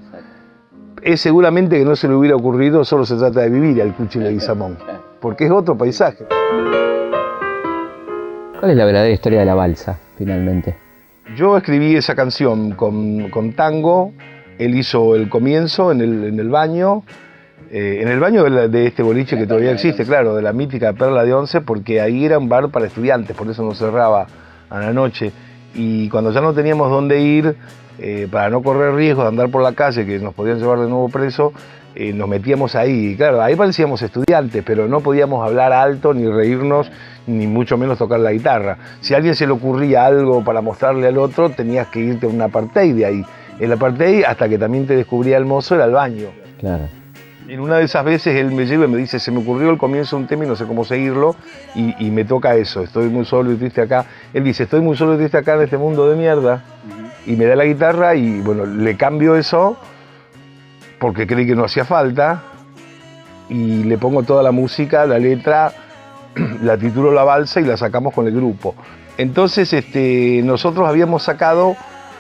Es 1.04 1.20
seguramente 1.20 1.78
que 1.78 1.84
no 1.84 1.96
se 1.96 2.08
le 2.08 2.14
hubiera 2.14 2.34
ocurrido, 2.37 2.84
solo 2.84 3.04
se 3.04 3.16
trata 3.16 3.40
de 3.40 3.50
vivir 3.50 3.80
al 3.82 3.94
Cuchi 3.94 4.18
Leguizamón, 4.20 4.78
porque 5.20 5.44
es 5.44 5.50
otro 5.50 5.76
paisaje. 5.76 6.25
¿Cuál 8.58 8.70
es 8.70 8.76
la 8.76 8.84
verdadera 8.87 9.12
historia 9.12 9.40
de 9.40 9.44
la 9.44 9.54
balsa, 9.54 9.99
finalmente? 10.16 10.75
Yo 11.37 11.56
escribí 11.58 11.94
esa 11.96 12.14
canción 12.14 12.70
con, 12.73 13.28
con 13.28 13.52
tango, 13.52 14.12
él 14.58 14.75
hizo 14.78 15.14
el 15.14 15.28
comienzo 15.28 15.92
en 15.92 16.00
el, 16.00 16.25
en 16.25 16.40
el 16.40 16.49
baño, 16.49 17.02
eh, 17.70 17.99
en 18.00 18.08
el 18.08 18.18
baño 18.20 18.44
de, 18.44 18.50
la- 18.50 18.68
de 18.68 18.87
este 18.87 19.02
boliche 19.02 19.37
que 19.37 19.46
todavía 19.46 19.73
existe, 19.73 20.04
claro, 20.06 20.34
de 20.34 20.40
la 20.42 20.54
mítica 20.54 20.94
Perla 20.94 21.25
de 21.25 21.34
Once, 21.34 21.61
porque 21.61 22.00
ahí 22.00 22.25
era 22.25 22.38
un 22.38 22.49
bar 22.49 22.70
para 22.70 22.87
estudiantes, 22.87 23.37
por 23.37 23.46
eso 23.50 23.62
no 23.62 23.75
cerraba 23.75 24.26
a 24.70 24.80
la 24.80 24.92
noche. 24.94 25.32
Y 25.75 26.08
cuando 26.08 26.30
ya 26.30 26.40
no 26.40 26.54
teníamos 26.54 26.88
dónde 26.90 27.20
ir, 27.20 27.56
eh, 27.98 28.28
para 28.30 28.50
no 28.50 28.62
correr 28.62 28.94
riesgo 28.94 29.22
de 29.22 29.28
andar 29.28 29.48
por 29.50 29.62
la 29.62 29.72
calle, 29.72 30.04
que 30.06 30.18
nos 30.18 30.34
podían 30.34 30.58
llevar 30.58 30.78
de 30.80 30.88
nuevo 30.88 31.08
preso, 31.08 31.52
eh, 31.94 32.12
nos 32.12 32.28
metíamos 32.28 32.74
ahí. 32.74 33.12
Y 33.12 33.16
claro, 33.16 33.40
ahí 33.42 33.54
parecíamos 33.56 34.02
estudiantes, 34.02 34.62
pero 34.66 34.88
no 34.88 35.00
podíamos 35.00 35.46
hablar 35.46 35.72
alto, 35.72 36.12
ni 36.12 36.26
reírnos, 36.26 36.90
ni 37.26 37.46
mucho 37.46 37.76
menos 37.76 37.98
tocar 37.98 38.20
la 38.20 38.32
guitarra. 38.32 38.78
Si 39.00 39.14
a 39.14 39.18
alguien 39.18 39.34
se 39.34 39.46
le 39.46 39.52
ocurría 39.52 40.04
algo 40.04 40.42
para 40.44 40.60
mostrarle 40.60 41.06
al 41.06 41.18
otro, 41.18 41.50
tenías 41.50 41.86
que 41.88 42.00
irte 42.00 42.26
a 42.26 42.28
un 42.28 42.42
apartheid 42.42 42.94
de 42.94 43.06
ahí. 43.06 43.24
El 43.60 43.72
apartheid, 43.72 44.24
hasta 44.24 44.48
que 44.48 44.58
también 44.58 44.86
te 44.86 44.96
descubría 44.96 45.36
el 45.36 45.44
mozo, 45.44 45.76
era 45.76 45.84
el 45.84 45.92
baño. 45.92 46.28
Claro. 46.58 46.88
En 47.46 47.60
una 47.60 47.76
de 47.76 47.84
esas 47.84 48.04
veces 48.04 48.34
él 48.36 48.50
me 48.52 48.64
lleva 48.64 48.86
y 48.86 48.88
me 48.88 48.96
dice, 48.96 49.20
se 49.20 49.30
me 49.30 49.38
ocurrió 49.38 49.70
el 49.70 49.76
comienzo 49.76 50.16
de 50.16 50.22
un 50.22 50.28
tema 50.28 50.44
y 50.44 50.48
no 50.48 50.56
sé 50.56 50.64
cómo 50.64 50.82
seguirlo, 50.84 51.36
y, 51.74 51.94
y 52.04 52.10
me 52.10 52.24
toca 52.24 52.56
eso, 52.56 52.82
estoy 52.82 53.10
muy 53.10 53.26
solo 53.26 53.52
y 53.52 53.56
triste 53.56 53.82
acá. 53.82 54.06
Él 54.32 54.44
dice, 54.44 54.62
estoy 54.62 54.80
muy 54.80 54.96
solo 54.96 55.14
y 55.14 55.18
triste 55.18 55.36
acá 55.36 55.54
en 55.56 55.60
este 55.60 55.76
mundo 55.76 56.08
de 56.08 56.16
mierda, 56.16 56.64
y 57.26 57.32
me 57.36 57.44
da 57.46 57.56
la 57.56 57.64
guitarra 57.64 58.14
y 58.14 58.40
bueno, 58.40 58.66
le 58.66 58.96
cambio 58.96 59.36
eso 59.36 59.76
porque 60.98 61.26
creí 61.26 61.46
que 61.46 61.54
no 61.54 61.64
hacía 61.64 61.84
falta, 61.84 62.42
y 63.48 63.84
le 63.84 63.98
pongo 63.98 64.22
toda 64.22 64.42
la 64.42 64.52
música, 64.52 65.06
la 65.06 65.18
letra, 65.18 65.72
la 66.62 66.78
titulo 66.78 67.12
La 67.12 67.24
Balsa 67.24 67.60
y 67.60 67.64
la 67.64 67.76
sacamos 67.76 68.14
con 68.14 68.26
el 68.26 68.34
grupo. 68.34 68.74
Entonces 69.18 69.72
este, 69.72 70.40
nosotros 70.42 70.88
habíamos 70.88 71.22
sacado 71.22 71.76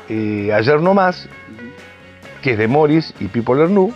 eh, 0.08 0.52
Ayer 0.54 0.80
No 0.80 0.94
Más, 0.94 1.28
que 2.42 2.52
es 2.52 2.58
de 2.58 2.68
Morris 2.68 3.14
y 3.20 3.28
Pipo 3.28 3.54
Lernoux, 3.54 3.92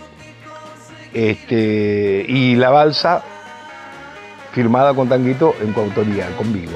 este, 1.13 2.25
y 2.27 2.55
La 2.55 2.69
Balsa, 2.71 3.23
firmada 4.53 4.93
con 4.93 5.07
Tanguito 5.07 5.55
en 5.61 5.71
coautoría, 5.73 6.27
conmigo. 6.35 6.73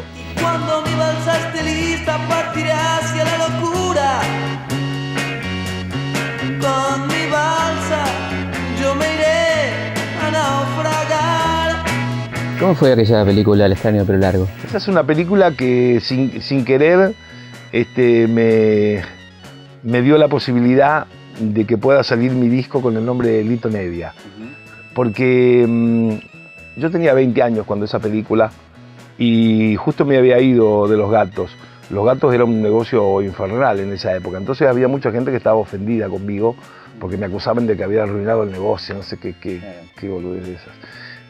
¿Cómo 12.63 12.75
fue 12.75 12.93
aquella 12.93 13.25
película 13.25 13.65
El 13.65 13.74
extraño 13.74 14.05
pero 14.08 14.17
largo? 14.20 14.48
Esa 14.63 14.77
es 14.77 14.88
una 14.88 15.03
película 15.03 15.51
que 15.51 16.00
sin, 16.00 16.41
sin 16.41 16.63
querer 16.63 17.13
este, 17.74 18.25
me, 18.29 19.01
me 19.84 20.01
dio 20.01 20.17
la 20.17 20.29
posibilidad 20.29 21.05
de 21.41 21.65
que 21.65 21.77
pueda 21.77 22.03
salir 22.03 22.32
mi 22.32 22.48
disco 22.48 22.82
con 22.82 22.96
el 22.96 23.05
nombre 23.05 23.27
de 23.27 23.43
Lito 23.43 23.70
Nevia. 23.70 24.13
Porque 24.96 25.65
mm, 25.67 26.79
yo 26.79 26.89
tenía 26.89 27.13
20 27.13 27.43
años 27.43 27.65
cuando 27.65 27.84
esa 27.84 28.00
película 28.00 28.50
y 29.17 29.75
justo 29.75 30.05
me 30.05 30.15
había 30.15 30.39
ido 30.39 30.88
de 30.88 30.96
los 30.96 31.12
gatos. 31.12 31.51
Los 31.89 32.05
gatos 32.05 32.34
era 32.34 32.46
un 32.46 32.62
negocio 32.62 33.22
infernal 33.22 33.82
en 33.82 33.91
esa 33.91 34.15
época, 34.15 34.38
entonces 34.38 34.70
había 34.70 34.88
mucha 34.88 35.12
gente 35.12 35.32
que 35.32 35.38
estaba 35.38 35.58
ofendida 35.58 36.08
conmigo 36.08 36.55
porque 36.98 37.17
me 37.17 37.25
acusaban 37.25 37.67
de 37.67 37.75
que 37.75 37.84
había 37.84 38.03
arruinado 38.03 38.43
el 38.43 38.53
negocio, 38.53 38.96
no 38.96 39.03
sé 39.03 39.17
qué, 39.17 39.36
qué, 39.38 39.60
qué 40.00 40.08
boludez 40.08 40.46
de 40.46 40.53
esas. 40.53 40.74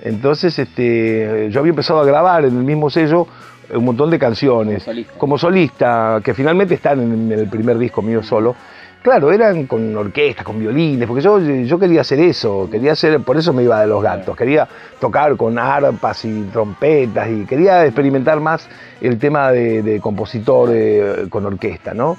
Entonces 0.03 0.60
este, 0.60 1.48
yo 1.50 1.62
había 1.62 1.69
empezado 1.69 2.01
a 2.01 2.05
grabar 2.05 2.43
en 2.43 2.57
el 2.57 2.63
mismo 2.63 2.89
sello 2.89 3.25
un 3.74 3.86
montón 3.86 4.10
de 4.10 4.19
canciones 4.19 4.83
Como 4.83 4.93
solista. 4.93 5.13
como 5.17 5.38
solista, 5.38 6.22
que 6.24 6.33
finalmente 6.33 6.75
están 6.75 7.00
en 7.00 7.31
el 7.31 7.48
primer 7.48 7.77
disco 7.77 8.01
mío 8.01 8.22
solo. 8.22 8.53
Claro, 9.01 9.31
eran 9.31 9.65
con 9.65 9.95
orquesta, 9.98 10.43
con 10.43 10.60
violines, 10.60 11.07
porque 11.07 11.22
yo, 11.22 11.39
yo 11.39 11.79
quería 11.79 12.01
hacer 12.01 12.19
eso, 12.19 12.69
quería 12.72 12.93
hacer, 12.93 13.19
por 13.22 13.36
eso 13.36 13.51
me 13.51 13.63
iba 13.63 13.81
de 13.81 13.88
los 13.88 14.01
gatos, 14.01 14.36
quería 14.36 14.67
tocar 15.00 15.36
con 15.36 15.57
arpas 15.57 16.24
y 16.24 16.43
trompetas 16.43 17.29
y 17.29 17.45
quería 17.45 17.86
experimentar 17.86 18.39
más 18.39 18.69
el 19.01 19.17
tema 19.19 19.51
de, 19.51 19.83
de 19.83 20.00
compositor 20.00 20.69
eh, 20.72 21.25
con 21.29 21.45
orquesta, 21.45 21.93
¿no? 21.93 22.15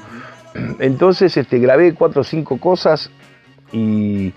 Entonces 0.79 1.37
este, 1.37 1.59
grabé 1.59 1.95
cuatro 1.95 2.21
o 2.21 2.25
cinco 2.25 2.59
cosas 2.59 3.11
y, 3.73 4.35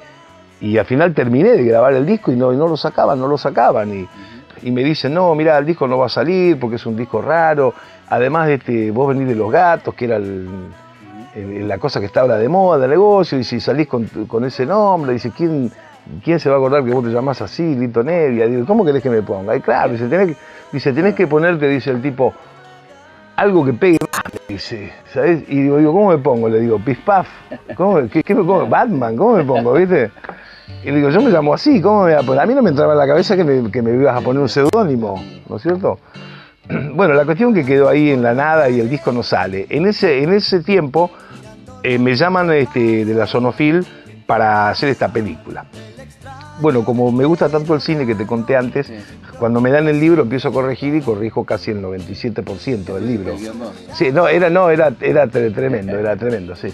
y 0.60 0.78
al 0.78 0.86
final 0.86 1.14
terminé 1.14 1.52
de 1.52 1.64
grabar 1.64 1.94
el 1.94 2.06
disco 2.06 2.32
y 2.32 2.36
no, 2.36 2.52
y 2.52 2.58
no 2.58 2.68
lo 2.68 2.78
sacaban, 2.78 3.20
no 3.20 3.28
lo 3.28 3.38
sacaban. 3.38 3.94
Y, 3.94 4.08
y 4.64 4.72
me 4.72 4.84
dicen, 4.84 5.14
no, 5.14 5.34
mira, 5.36 5.58
el 5.58 5.66
disco 5.66 5.88
no 5.88 5.98
va 5.98 6.08
a 6.08 6.10
salir 6.10 6.60
porque 6.60 6.78
es 6.78 6.86
un 6.86 6.96
disco 6.96 7.22
raro. 7.22 7.74
Además, 8.10 8.50
este, 8.50 8.92
vos 8.92 9.08
venís 9.10 9.28
de 9.28 9.36
los 9.36 9.52
gatos, 9.52 9.94
que 9.94 10.06
era 10.06 10.20
la 10.20 11.78
cosa 11.78 12.00
que 12.00 12.08
estaba 12.08 12.38
de 12.38 12.50
moda 12.50 12.80
del 12.80 12.90
negocio, 12.90 13.38
y 13.38 13.44
si 13.44 13.60
salís 13.60 13.88
con, 13.88 14.06
con 14.28 14.46
ese 14.46 14.66
nombre, 14.66 15.14
dice, 15.14 15.32
¿quién, 15.36 15.72
¿quién 16.24 16.40
se 16.40 16.50
va 16.50 16.56
a 16.56 16.58
acordar 16.58 16.84
que 16.84 16.92
vos 16.92 17.04
te 17.04 17.12
llamás 17.12 17.42
así, 17.42 17.76
Lito 17.76 18.02
Nevia? 18.04 18.48
Digo, 18.48 18.66
¿cómo 18.66 18.84
querés 18.84 19.04
que 19.04 19.10
me 19.10 19.22
ponga? 19.22 19.56
Y 19.56 19.62
claro, 19.62 19.92
dice, 19.92 20.08
tenés, 20.08 20.36
dice, 20.72 20.94
tenés 20.94 21.14
que 21.14 21.28
ponerte, 21.28 21.68
dice 21.68 21.92
el 21.92 22.02
tipo, 22.02 22.34
algo 23.38 23.64
que 23.64 23.74
pegue 23.74 23.98
más, 24.02 24.34
me 24.50 24.60
¿sabes? 25.14 25.44
Y 25.48 25.62
digo, 25.62 25.78
digo, 25.78 25.94
¿cómo 25.94 26.10
me 26.10 26.18
pongo? 26.18 26.50
Le 26.50 26.60
digo, 26.60 26.80
Pispaf, 26.80 27.28
¿cómo, 27.76 28.10
qué, 28.10 28.24
qué 28.24 28.36
me 28.36 28.44
pongo? 28.44 28.68
Batman, 28.68 29.16
¿cómo 29.16 29.38
me 29.38 29.44
pongo, 29.44 29.74
viste? 29.74 30.12
Y 30.84 30.88
le 30.88 30.98
digo, 30.98 31.10
yo 31.10 31.22
me 31.22 31.30
llamo 31.30 31.54
así, 31.54 31.80
¿cómo 31.80 32.04
me 32.04 32.14
voy 32.14 32.22
a 32.22 32.26
poner? 32.26 32.42
A 32.42 32.46
mí 32.46 32.54
no 32.56 32.64
me 32.64 32.72
entraba 32.72 32.94
en 32.94 33.00
la 33.00 33.08
cabeza 33.08 33.36
que 33.38 33.44
me, 33.44 33.72
que 33.72 33.82
me 33.82 33.94
ibas 33.94 34.18
a 34.18 34.22
poner 34.22 34.42
un 34.42 34.50
seudónimo, 34.50 35.24
¿no 35.48 35.56
es 35.56 35.62
cierto? 35.62 36.00
Bueno, 36.94 37.14
la 37.14 37.24
cuestión 37.24 37.54
que 37.54 37.64
quedó 37.64 37.88
ahí 37.88 38.10
en 38.10 38.22
la 38.22 38.34
nada 38.34 38.70
y 38.70 38.82
el 38.82 38.90
disco 38.90 39.14
no 39.14 39.24
sale. 39.24 39.68
En 39.70 39.88
ese, 39.88 40.24
en 40.24 40.34
ese 40.34 40.60
tiempo 40.60 41.12
eh, 41.84 41.98
me 41.98 42.16
llaman 42.16 42.52
este, 42.52 43.06
de 43.06 43.14
la 43.14 43.26
Sonofil 43.26 43.86
para 44.26 44.70
hacer 44.70 44.90
esta 44.90 45.08
película. 45.08 45.66
Bueno, 46.60 46.84
como 46.84 47.12
me 47.12 47.24
gusta 47.24 47.48
tanto 47.48 47.74
el 47.76 47.82
cine 47.82 48.06
que 48.06 48.16
te 48.16 48.26
conté 48.26 48.58
antes, 48.58 48.92
cuando 49.40 49.62
me 49.62 49.70
dan 49.72 49.88
el 49.88 50.00
libro 50.00 50.24
empiezo 50.24 50.50
a 50.50 50.52
corregir 50.52 50.96
y 50.96 51.02
corrijo 51.02 51.44
casi 51.46 51.72
el 51.72 51.82
97% 51.82 52.94
del 52.96 53.08
libro. 53.08 53.36
Sí, 53.94 54.12
no, 54.12 54.28
era, 54.28 54.50
no, 54.50 54.70
era, 54.70 54.92
era 55.02 55.26
tre- 55.28 55.54
tremendo, 55.54 55.98
era 55.98 56.16
tremendo, 56.16 56.56
sí. 56.56 56.70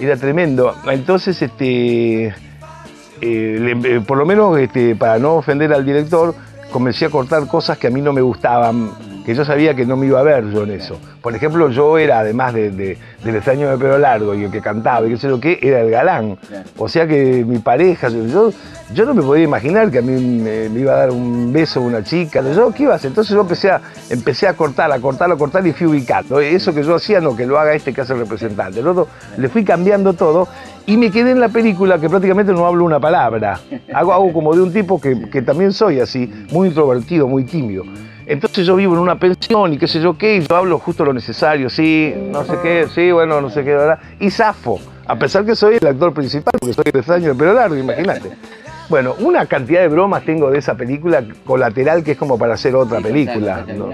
Era 0.00 0.16
tremendo. 0.16 0.74
Entonces, 0.90 1.40
este, 1.42 2.26
eh, 2.26 2.34
le- 3.20 3.96
eh, 3.96 4.00
por 4.06 4.18
lo 4.18 4.26
menos 4.26 4.58
este, 4.58 4.94
para 4.94 5.18
no 5.18 5.34
ofender 5.36 5.72
al 5.72 5.84
director, 5.84 6.34
comencé 6.70 7.06
a 7.06 7.10
cortar 7.10 7.46
cosas 7.46 7.78
que 7.78 7.86
a 7.86 7.90
mí 7.90 8.00
no 8.02 8.12
me 8.12 8.20
gustaban, 8.20 8.90
que 9.26 9.34
yo 9.34 9.44
sabía 9.44 9.74
que 9.74 9.84
no 9.84 9.96
me 9.96 10.06
iba 10.06 10.20
a 10.20 10.22
ver 10.22 10.48
yo 10.52 10.62
en 10.62 10.70
eso. 10.70 11.00
Por 11.20 11.34
ejemplo, 11.34 11.68
yo 11.68 11.98
era, 11.98 12.20
además 12.20 12.54
de- 12.54 12.70
de- 12.70 12.96
del 13.24 13.34
extraño 13.34 13.68
de 13.68 13.76
pelo 13.76 13.98
largo 13.98 14.34
y 14.36 14.44
el 14.44 14.52
que 14.52 14.60
cantaba 14.60 15.04
y 15.04 15.10
qué 15.10 15.16
sé 15.16 15.26
yo 15.28 15.40
qué, 15.40 15.58
era 15.60 15.80
el 15.80 15.90
galán. 15.90 16.38
O 16.78 16.88
sea 16.88 17.08
que 17.08 17.44
mi 17.44 17.58
pareja, 17.58 18.08
yo, 18.08 18.52
yo 18.94 19.04
no 19.04 19.14
me 19.14 19.22
podía 19.22 19.42
imaginar 19.42 19.90
que 19.90 19.98
a 19.98 20.02
mí 20.02 20.12
me, 20.40 20.68
me 20.68 20.78
iba 20.80 20.92
a 20.92 20.96
dar 20.98 21.10
un 21.10 21.52
beso 21.52 21.80
una 21.80 22.04
chica. 22.04 22.40
Yo, 22.40 22.70
¿qué 22.72 22.84
iba 22.84 22.92
a 22.92 22.96
hacer? 22.96 23.08
Entonces 23.08 23.34
yo 23.34 23.40
empecé 23.40 23.68
a, 23.68 23.80
empecé 24.10 24.46
a 24.46 24.54
cortar, 24.54 24.92
a 24.92 25.00
cortar, 25.00 25.28
a 25.32 25.34
cortar 25.34 25.66
y 25.66 25.72
fui 25.72 25.88
ubicando. 25.88 26.38
Eso 26.38 26.72
que 26.72 26.84
yo 26.84 26.94
hacía, 26.94 27.20
no, 27.20 27.34
que 27.36 27.46
lo 27.46 27.58
haga 27.58 27.74
este 27.74 27.92
que 27.92 28.02
hace 28.02 28.12
el 28.12 28.20
representante. 28.20 28.78
El 28.78 28.86
otro, 28.86 29.08
le 29.36 29.48
fui 29.48 29.64
cambiando 29.64 30.12
todo 30.12 30.46
y 30.86 30.96
me 30.96 31.10
quedé 31.10 31.32
en 31.32 31.40
la 31.40 31.48
película 31.48 31.98
que 31.98 32.08
prácticamente 32.08 32.52
no 32.52 32.64
hablo 32.64 32.84
una 32.84 33.00
palabra. 33.00 33.58
Hago, 33.92 34.12
hago 34.12 34.32
como 34.32 34.54
de 34.54 34.62
un 34.62 34.72
tipo 34.72 35.00
que, 35.00 35.28
que 35.30 35.42
también 35.42 35.72
soy 35.72 35.98
así, 35.98 36.32
muy 36.52 36.68
introvertido, 36.68 37.26
muy 37.26 37.42
tímido. 37.44 37.82
Entonces 38.26 38.66
yo 38.66 38.74
vivo 38.74 38.94
en 38.94 39.00
una 39.00 39.18
pensión 39.18 39.72
y 39.72 39.78
qué 39.78 39.86
sé 39.86 40.00
yo 40.00 40.18
qué, 40.18 40.36
y 40.36 40.40
yo 40.40 40.56
hablo 40.56 40.78
justo 40.80 41.04
lo 41.04 41.12
necesario, 41.12 41.70
sí, 41.70 42.12
no 42.30 42.44
sé 42.44 42.54
qué, 42.60 42.86
sí, 42.92 43.12
bueno, 43.12 43.40
no 43.40 43.50
sé 43.50 43.62
qué, 43.62 43.70
¿verdad? 43.70 44.00
Y 44.18 44.30
zafo, 44.30 44.80
a 45.06 45.16
pesar 45.16 45.44
que 45.44 45.54
soy 45.54 45.76
el 45.80 45.86
actor 45.86 46.12
principal, 46.12 46.54
porque 46.58 46.74
soy 46.74 46.84
el 46.92 46.98
extraño 46.98 47.28
de 47.28 47.34
pelo 47.36 47.52
largo, 47.54 47.76
imagínate. 47.76 48.30
Bueno, 48.88 49.16
una 49.18 49.46
cantidad 49.46 49.80
de 49.80 49.88
bromas 49.88 50.24
tengo 50.24 50.50
de 50.50 50.58
esa 50.58 50.74
película 50.76 51.24
colateral 51.44 52.04
que 52.04 52.12
es 52.12 52.18
como 52.18 52.38
para 52.38 52.54
hacer 52.54 52.74
otra 52.76 53.00
película. 53.00 53.64
¿no? 53.76 53.88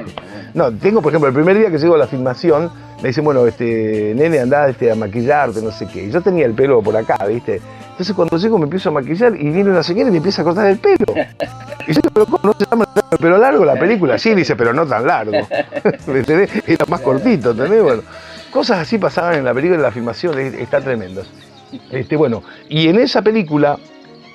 No, 0.55 0.71
tengo, 0.73 1.01
por 1.01 1.13
ejemplo, 1.13 1.29
el 1.29 1.35
primer 1.35 1.57
día 1.57 1.71
que 1.71 1.79
llego 1.79 1.95
a 1.95 1.99
la 1.99 2.07
filmación, 2.07 2.71
me 3.01 3.09
dicen, 3.09 3.25
bueno, 3.25 3.47
este, 3.47 4.13
nene, 4.15 4.39
andá 4.41 4.69
este, 4.69 4.93
a 4.93 4.95
maquillarte, 4.95 5.63
no 5.63 5.71
sé 5.71 5.87
qué. 5.89 6.05
Y 6.05 6.11
yo 6.11 6.21
tenía 6.21 6.45
el 6.45 6.53
pelo 6.53 6.83
por 6.83 6.95
acá, 6.97 7.17
¿viste? 7.27 7.61
Entonces 7.93 8.15
cuando 8.15 8.37
llego 8.37 8.59
me 8.59 8.65
empiezo 8.65 8.91
a 8.91 8.93
maquillar 8.93 9.35
y 9.35 9.51
viene 9.51 9.71
una 9.71 9.83
señora 9.83 10.09
y 10.09 10.13
me 10.13 10.19
empieza 10.19 10.43
a 10.43 10.45
cortar 10.45 10.67
el 10.67 10.79
pelo. 10.79 11.07
Y 11.85 11.95
yo 11.95 12.01
digo, 12.01 12.11
pero 12.15 12.27
¿cómo 12.27 12.39
no 12.45 12.53
se 12.53 12.65
llama 12.71 12.87
el 13.11 13.19
pelo 13.19 13.39
largo 13.39 13.65
la 13.65 13.75
película? 13.75 14.17
Sí, 14.17 14.35
dice, 14.37 14.55
pero 14.55 14.73
no 14.73 14.87
tan 14.87 15.05
largo. 15.05 15.33
Era 16.67 16.85
más 16.89 17.01
cortito, 17.01 17.51
¿entendés? 17.51 17.83
Bueno, 17.83 18.03
cosas 18.53 18.79
así 18.79 18.99
pasaban 18.99 19.35
en 19.35 19.45
la 19.45 19.53
película, 19.53 19.77
en 19.79 19.83
la 19.83 19.91
filmación, 19.91 20.39
es- 20.39 20.55
está 20.55 20.81
tremendo. 20.81 21.23
Este, 21.91 22.17
bueno, 22.17 22.43
y 22.69 22.87
en 22.87 23.01
esa 23.01 23.21
película 23.21 23.79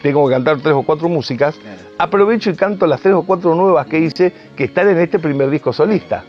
tengo 0.01 0.27
que 0.27 0.34
cantar 0.34 0.60
tres 0.62 0.75
o 0.75 0.84
cuatro 0.84 1.10
músicas, 1.10 1.60
aprovecho 1.98 2.50
y 2.50 2.56
canto 2.56 2.86
las 2.88 3.01
tres 3.01 3.16
o 3.16 3.24
cuatro 3.24 3.56
nuevas 3.56 3.88
que 3.88 4.00
hice 4.00 4.32
que 4.56 4.66
están 4.66 4.89
en 4.89 4.98
este 5.00 5.20
primer 5.20 5.50
disco 5.50 5.74
solista, 5.74 6.24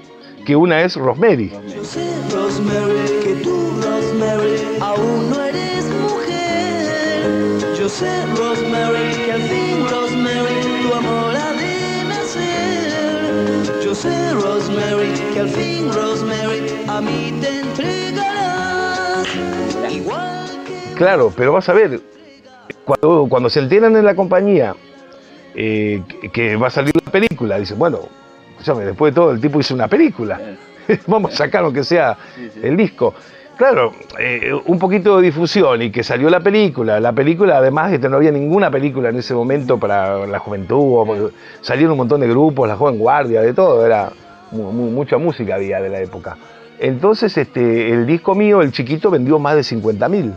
que 0.46 0.56
una 0.56 0.80
es 0.82 0.96
Rosemary. 0.96 1.50
Yo 1.74 1.84
sé, 1.84 2.04
Rosemary, 2.32 3.20
que 3.22 3.34
tú, 3.42 3.70
Rosemary, 3.82 4.78
aún 4.80 5.30
no 5.30 5.42
eres 5.44 5.84
mujer. 6.00 7.24
Yo 7.78 7.88
sé, 7.88 8.26
Rosemary, 8.36 9.12
que 9.26 9.32
al 9.32 9.42
fin, 9.42 9.86
Rosemary, 9.90 10.82
tu 10.82 10.94
amor 10.94 11.36
ha 11.36 11.52
de 11.52 12.04
nacer. 12.08 13.82
Yo 13.84 13.94
sé, 13.94 14.32
Rosemary, 14.32 15.12
que 15.34 15.40
al 15.40 15.48
fin, 15.48 15.92
Rosemary, 15.92 16.84
a 16.88 17.00
mí 17.00 17.34
te 17.40 17.60
entregarás. 17.60 19.28
Igual 19.90 20.48
que 20.66 20.94
Claro, 20.96 21.32
pero 21.36 21.52
vas 21.52 21.68
a 21.68 21.72
ver, 21.74 22.00
cuando, 22.88 23.26
cuando 23.28 23.48
se 23.50 23.60
enteran 23.60 23.94
en 23.96 24.04
la 24.04 24.14
compañía 24.16 24.74
eh, 25.54 26.02
que, 26.20 26.28
que 26.30 26.56
va 26.56 26.68
a 26.68 26.70
salir 26.70 26.92
la 27.04 27.12
película, 27.12 27.58
dicen, 27.58 27.78
bueno, 27.78 28.00
escúchame, 28.52 28.84
después 28.84 29.12
de 29.12 29.20
todo 29.20 29.30
el 29.30 29.40
tipo 29.40 29.60
hizo 29.60 29.74
una 29.74 29.86
película, 29.88 30.40
vamos 31.06 31.32
a 31.34 31.36
sacar 31.36 31.64
aunque 31.64 31.84
sea 31.84 32.16
el 32.62 32.76
disco. 32.76 33.14
Claro, 33.56 33.92
eh, 34.20 34.52
un 34.66 34.78
poquito 34.78 35.16
de 35.16 35.24
difusión 35.26 35.82
y 35.82 35.90
que 35.90 36.04
salió 36.04 36.30
la 36.30 36.38
película. 36.38 37.00
La 37.00 37.12
película, 37.12 37.58
además, 37.58 37.92
este, 37.92 38.08
no 38.08 38.16
había 38.16 38.30
ninguna 38.30 38.70
película 38.70 39.08
en 39.08 39.16
ese 39.16 39.34
momento 39.34 39.78
para 39.78 40.26
la 40.28 40.38
juventud. 40.38 40.76
o- 40.78 41.30
Salieron 41.60 41.92
un 41.92 41.98
montón 41.98 42.20
de 42.20 42.28
grupos, 42.28 42.68
la 42.68 42.76
joven 42.76 42.98
guardia, 42.98 43.40
de 43.42 43.52
todo. 43.52 43.84
Era 43.84 44.12
mu- 44.52 44.70
mu- 44.70 44.90
mucha 44.92 45.18
música 45.18 45.56
había 45.56 45.80
de 45.80 45.88
la 45.88 45.98
época. 46.00 46.36
Entonces, 46.78 47.36
este, 47.36 47.90
el 47.90 48.06
disco 48.06 48.36
mío, 48.36 48.62
el 48.62 48.70
chiquito, 48.70 49.10
vendió 49.10 49.40
más 49.40 49.56
de 49.56 49.64
50 49.64 50.08
mil. 50.08 50.32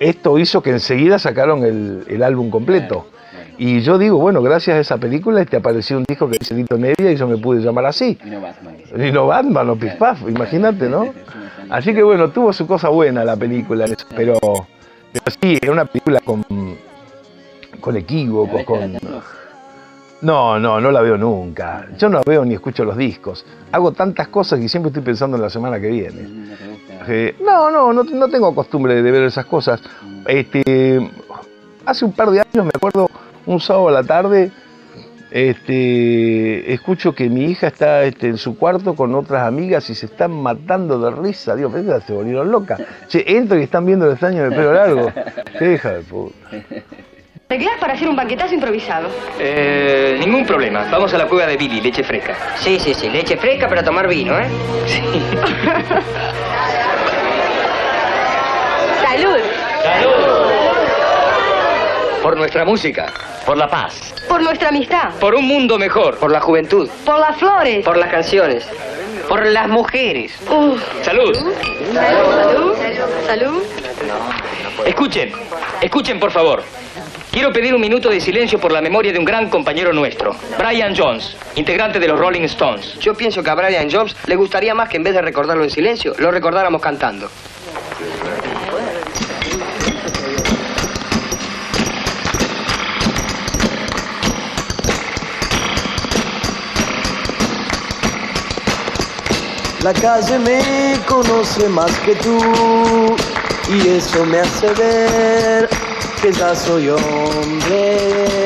Esto 0.00 0.38
hizo 0.38 0.62
que 0.62 0.70
enseguida 0.70 1.18
sacaron 1.18 1.64
el, 1.64 2.04
el 2.08 2.22
álbum 2.22 2.50
completo. 2.50 3.06
Y 3.58 3.80
yo 3.80 3.96
digo, 3.96 4.18
bueno, 4.18 4.42
gracias 4.42 4.76
a 4.76 4.80
esa 4.80 4.98
película 4.98 5.40
este 5.40 5.56
apareció 5.56 5.96
un 5.96 6.04
disco 6.06 6.28
que 6.28 6.36
dice 6.38 6.54
Lito 6.54 6.76
Nevia 6.76 7.10
y 7.10 7.16
yo 7.16 7.26
me 7.26 7.38
pude 7.38 7.60
llamar 7.60 7.86
así. 7.86 8.18
Y 8.22 8.28
no 8.28 8.40
Batman. 8.40 8.76
Y 8.94 9.12
no 9.12 9.26
Batman 9.26 9.70
o 9.70 9.76
Piff 9.76 9.94
Puff, 9.94 10.28
imagínate, 10.28 10.88
¿no? 10.88 11.06
Así 11.70 11.94
que 11.94 12.02
bueno, 12.02 12.30
tuvo 12.30 12.52
su 12.52 12.66
cosa 12.66 12.90
buena 12.90 13.24
la 13.24 13.36
película, 13.36 13.86
pero, 14.14 14.38
pero 15.12 15.24
sí, 15.40 15.58
era 15.60 15.72
una 15.72 15.86
película 15.86 16.20
con, 16.20 16.44
con 17.80 17.96
equívocos, 17.96 18.62
con... 18.64 18.98
No, 20.22 20.58
no, 20.58 20.80
no 20.80 20.90
la 20.90 21.00
veo 21.02 21.16
nunca. 21.16 21.86
Yo 21.98 22.08
no 22.08 22.20
veo 22.24 22.44
ni 22.44 22.54
escucho 22.54 22.84
los 22.84 22.96
discos. 22.96 23.44
Hago 23.72 23.92
tantas 23.92 24.28
cosas 24.28 24.58
que 24.60 24.68
siempre 24.68 24.88
estoy 24.88 25.02
pensando 25.02 25.36
en 25.36 25.42
la 25.42 25.50
semana 25.50 25.78
que 25.80 25.88
viene. 25.88 26.56
No, 27.40 27.70
no, 27.70 27.92
no, 27.92 28.04
no 28.04 28.28
tengo 28.28 28.54
costumbre 28.54 29.02
de 29.02 29.10
ver 29.10 29.22
esas 29.24 29.46
cosas. 29.46 29.80
Este, 30.26 31.10
hace 31.84 32.04
un 32.04 32.12
par 32.12 32.30
de 32.30 32.40
años, 32.40 32.64
me 32.64 32.72
acuerdo, 32.74 33.08
un 33.46 33.60
sábado 33.60 33.88
a 33.88 33.92
la 33.92 34.02
tarde, 34.02 34.50
este, 35.30 36.72
escucho 36.72 37.14
que 37.14 37.28
mi 37.28 37.44
hija 37.44 37.66
está 37.66 38.04
este, 38.04 38.28
en 38.28 38.38
su 38.38 38.56
cuarto 38.56 38.94
con 38.94 39.14
otras 39.14 39.46
amigas 39.46 39.88
y 39.90 39.94
se 39.94 40.06
están 40.06 40.30
matando 40.32 40.98
de 40.98 41.10
risa. 41.10 41.54
Dios, 41.56 41.70
pero 41.72 42.00
se 42.00 42.12
volvieron 42.12 42.50
locas. 42.50 42.80
Che, 43.08 43.36
entro 43.36 43.58
y 43.58 43.62
están 43.62 43.84
viendo 43.86 44.06
el 44.06 44.12
extraño 44.12 44.44
de 44.44 44.50
pelo 44.50 44.72
largo. 44.72 45.12
Qué 45.58 45.74
hija 45.74 45.92
de 45.92 46.00
puta. 46.02 46.34
Arreglás 47.48 47.78
para 47.78 47.92
hacer 47.94 48.08
un 48.08 48.16
banquetazo 48.16 48.54
improvisado. 48.54 49.08
Eh, 49.38 50.16
ningún 50.18 50.44
problema. 50.44 50.84
Vamos 50.90 51.14
a 51.14 51.18
la 51.18 51.26
cueva 51.26 51.46
de 51.46 51.56
Billy, 51.56 51.80
leche 51.80 52.02
fresca. 52.02 52.36
Sí, 52.56 52.76
sí, 52.80 52.92
sí, 52.92 53.08
leche 53.08 53.36
fresca 53.36 53.68
para 53.68 53.84
tomar 53.84 54.08
vino, 54.08 54.36
¿eh? 54.36 54.48
¡Salud! 59.02 59.38
Por 62.20 62.36
nuestra 62.36 62.64
música. 62.64 63.12
Por 63.46 63.56
la 63.56 63.68
paz. 63.68 64.12
Por 64.28 64.42
nuestra 64.42 64.70
amistad. 64.70 65.10
Por 65.20 65.36
un 65.36 65.46
mundo 65.46 65.78
mejor. 65.78 66.18
Por 66.18 66.32
la 66.32 66.40
juventud, 66.40 66.88
Por 67.04 67.20
las 67.20 67.36
flores. 67.36 67.84
por 67.84 67.96
las 67.96 68.10
canciones, 68.10 68.66
por 69.28 69.46
las 69.46 69.68
mujeres. 69.68 70.36
Uh, 70.50 70.76
Salud. 71.02 71.36
salud. 71.94 72.74
Salud. 73.24 73.62
Escuchen. 74.84 75.30
Escuchen, 75.80 76.18
por 76.18 76.32
favor. 76.32 76.64
Quiero 77.36 77.52
pedir 77.52 77.74
un 77.74 77.82
minuto 77.82 78.08
de 78.08 78.18
silencio 78.18 78.58
por 78.58 78.72
la 78.72 78.80
memoria 78.80 79.12
de 79.12 79.18
un 79.18 79.24
gran 79.26 79.50
compañero 79.50 79.92
nuestro, 79.92 80.34
Brian 80.56 80.96
Jones, 80.96 81.36
integrante 81.56 82.00
de 82.00 82.08
los 82.08 82.18
Rolling 82.18 82.44
Stones. 82.44 82.98
Yo 82.98 83.12
pienso 83.12 83.42
que 83.42 83.50
a 83.50 83.54
Brian 83.54 83.90
Jones 83.92 84.16
le 84.24 84.36
gustaría 84.36 84.74
más 84.74 84.88
que 84.88 84.96
en 84.96 85.02
vez 85.02 85.12
de 85.12 85.20
recordarlo 85.20 85.62
en 85.62 85.68
silencio, 85.68 86.14
lo 86.16 86.30
recordáramos 86.30 86.80
cantando. 86.80 87.28
La 99.84 99.92
calle 99.92 100.38
me 100.38 100.98
conoce 101.04 101.68
más 101.68 101.92
que 101.98 102.14
tú 102.14 103.14
y 103.68 103.88
eso 103.88 104.24
me 104.24 104.38
hace 104.38 104.72
ver 104.72 105.95
que 106.22 106.32
ya 106.32 106.54
soy 106.54 106.88
hombre. 106.88 108.36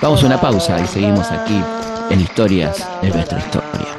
Vamos 0.00 0.22
a 0.22 0.26
una 0.26 0.40
pausa 0.40 0.80
y 0.80 0.86
seguimos 0.86 1.30
aquí 1.30 1.60
en 2.10 2.20
Historias 2.20 2.86
de 3.02 3.10
nuestra 3.10 3.38
historia. 3.38 3.98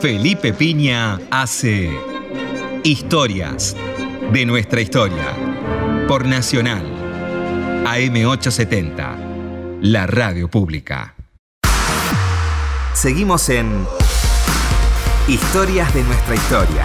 Felipe 0.00 0.52
Piña 0.52 1.20
hace 1.30 1.90
Historias 2.82 3.76
de 4.32 4.46
nuestra 4.46 4.80
historia 4.80 5.36
por 6.08 6.26
Nacional 6.26 6.84
AM870, 7.84 9.80
la 9.82 10.06
radio 10.06 10.48
pública. 10.48 11.14
Seguimos 12.94 13.48
en 13.48 13.86
Historias 15.28 15.94
de 15.94 16.02
nuestra 16.02 16.34
historia. 16.34 16.84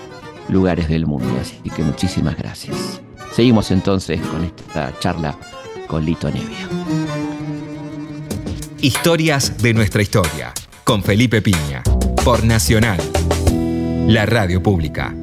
lugares 0.49 0.89
del 0.89 1.05
mundo. 1.05 1.27
Así 1.39 1.69
que 1.69 1.83
muchísimas 1.83 2.37
gracias. 2.37 3.01
Seguimos 3.31 3.71
entonces 3.71 4.19
con 4.21 4.43
esta 4.43 4.97
charla 4.99 5.35
con 5.87 6.05
Lito 6.05 6.29
Nevia. 6.29 6.67
Historias 8.81 9.57
de 9.59 9.73
nuestra 9.73 10.01
historia, 10.01 10.53
con 10.83 11.03
Felipe 11.03 11.41
Piña, 11.41 11.83
por 12.23 12.43
Nacional, 12.43 12.99
la 14.07 14.25
radio 14.25 14.61
pública. 14.61 15.15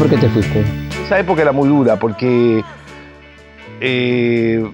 Por 0.00 0.08
qué 0.08 0.16
te 0.16 0.28
fuiste? 0.30 0.64
Esa 1.04 1.18
época 1.18 1.42
era 1.42 1.52
muy 1.52 1.68
dura 1.68 1.96
porque 1.96 2.64
eh, 3.82 4.66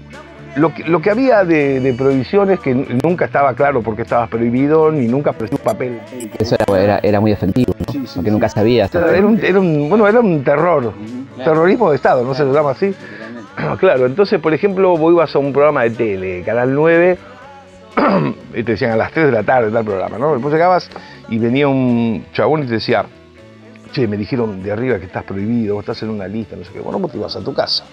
lo, 0.57 0.73
que, 0.75 0.85
lo 0.85 1.01
que 1.01 1.11
había 1.11 1.45
de, 1.45 1.81
de 1.81 1.95
prohibiciones 1.95 2.61
que 2.61 2.75
nunca 2.75 3.27
estaba 3.27 3.55
claro 3.55 3.83
por 3.83 3.95
qué 3.97 4.03
estabas 4.03 4.29
prohibido 4.29 4.91
ni 4.91 5.07
nunca 5.07 5.31
apareció 5.31 5.59
un 5.59 5.65
papel. 5.65 6.01
Eso 6.39 6.57
era, 6.69 6.83
era, 6.83 7.01
era 7.03 7.21
muy 7.21 7.33
efectivo, 7.33 7.75
¿no? 7.79 8.05
Porque 8.15 8.31
nunca 8.31 8.49
sabías. 8.49 8.95
Era 8.95 9.27
un, 9.27 9.39
era 9.43 9.61
un- 9.61 9.89
bueno, 9.89 10.07
era 10.09 10.21
un 10.21 10.43
terror, 10.43 10.93
terrorismo 11.45 11.91
de 11.91 11.97
Estado, 11.97 12.25
¿no 12.25 12.35
se 12.35 12.45
lo 12.45 12.53
llama 12.53 12.71
así? 12.73 12.95
Claro, 13.79 14.05
entonces, 14.05 14.39
por 14.39 14.53
ejemplo, 14.53 14.97
vos 14.99 15.13
ibas 15.13 15.35
a 15.35 15.39
un 15.39 15.51
programa 15.53 15.83
de 15.85 15.91
tele, 15.91 16.43
Canal 16.43 16.75
9, 16.75 17.17
y 18.55 18.63
te 18.63 18.73
decían 18.73 18.91
a 18.93 18.97
las 18.97 19.11
3 19.13 19.27
de 19.27 19.33
la 19.33 19.43
tarde 19.43 19.71
tal 19.71 19.83
programa, 19.85 20.19
¿no? 20.19 20.33
Después 20.35 20.53
llegabas 20.53 20.91
y 21.31 21.39
venía 21.39 21.67
un 21.67 22.27
chabón 22.35 22.65
y 22.65 22.67
te 22.67 22.75
decía, 22.75 23.07
che, 23.93 24.07
me 24.07 24.19
dijeron 24.19 24.63
de 24.63 24.73
arriba 24.73 24.99
que 24.99 25.07
estás 25.07 25.25
prohibido, 25.25 25.75
vos 25.75 25.83
estás 25.85 26.03
en 26.03 26.11
una 26.11 26.29
lista, 26.29 26.55
no 26.55 26.65
sé 26.65 26.73
qué. 26.73 26.81
Bueno, 26.81 26.99
vos 26.99 27.11
te 27.11 27.17
ibas 27.17 27.35
a 27.35 27.41
tu 27.41 27.55
casa. 27.55 27.85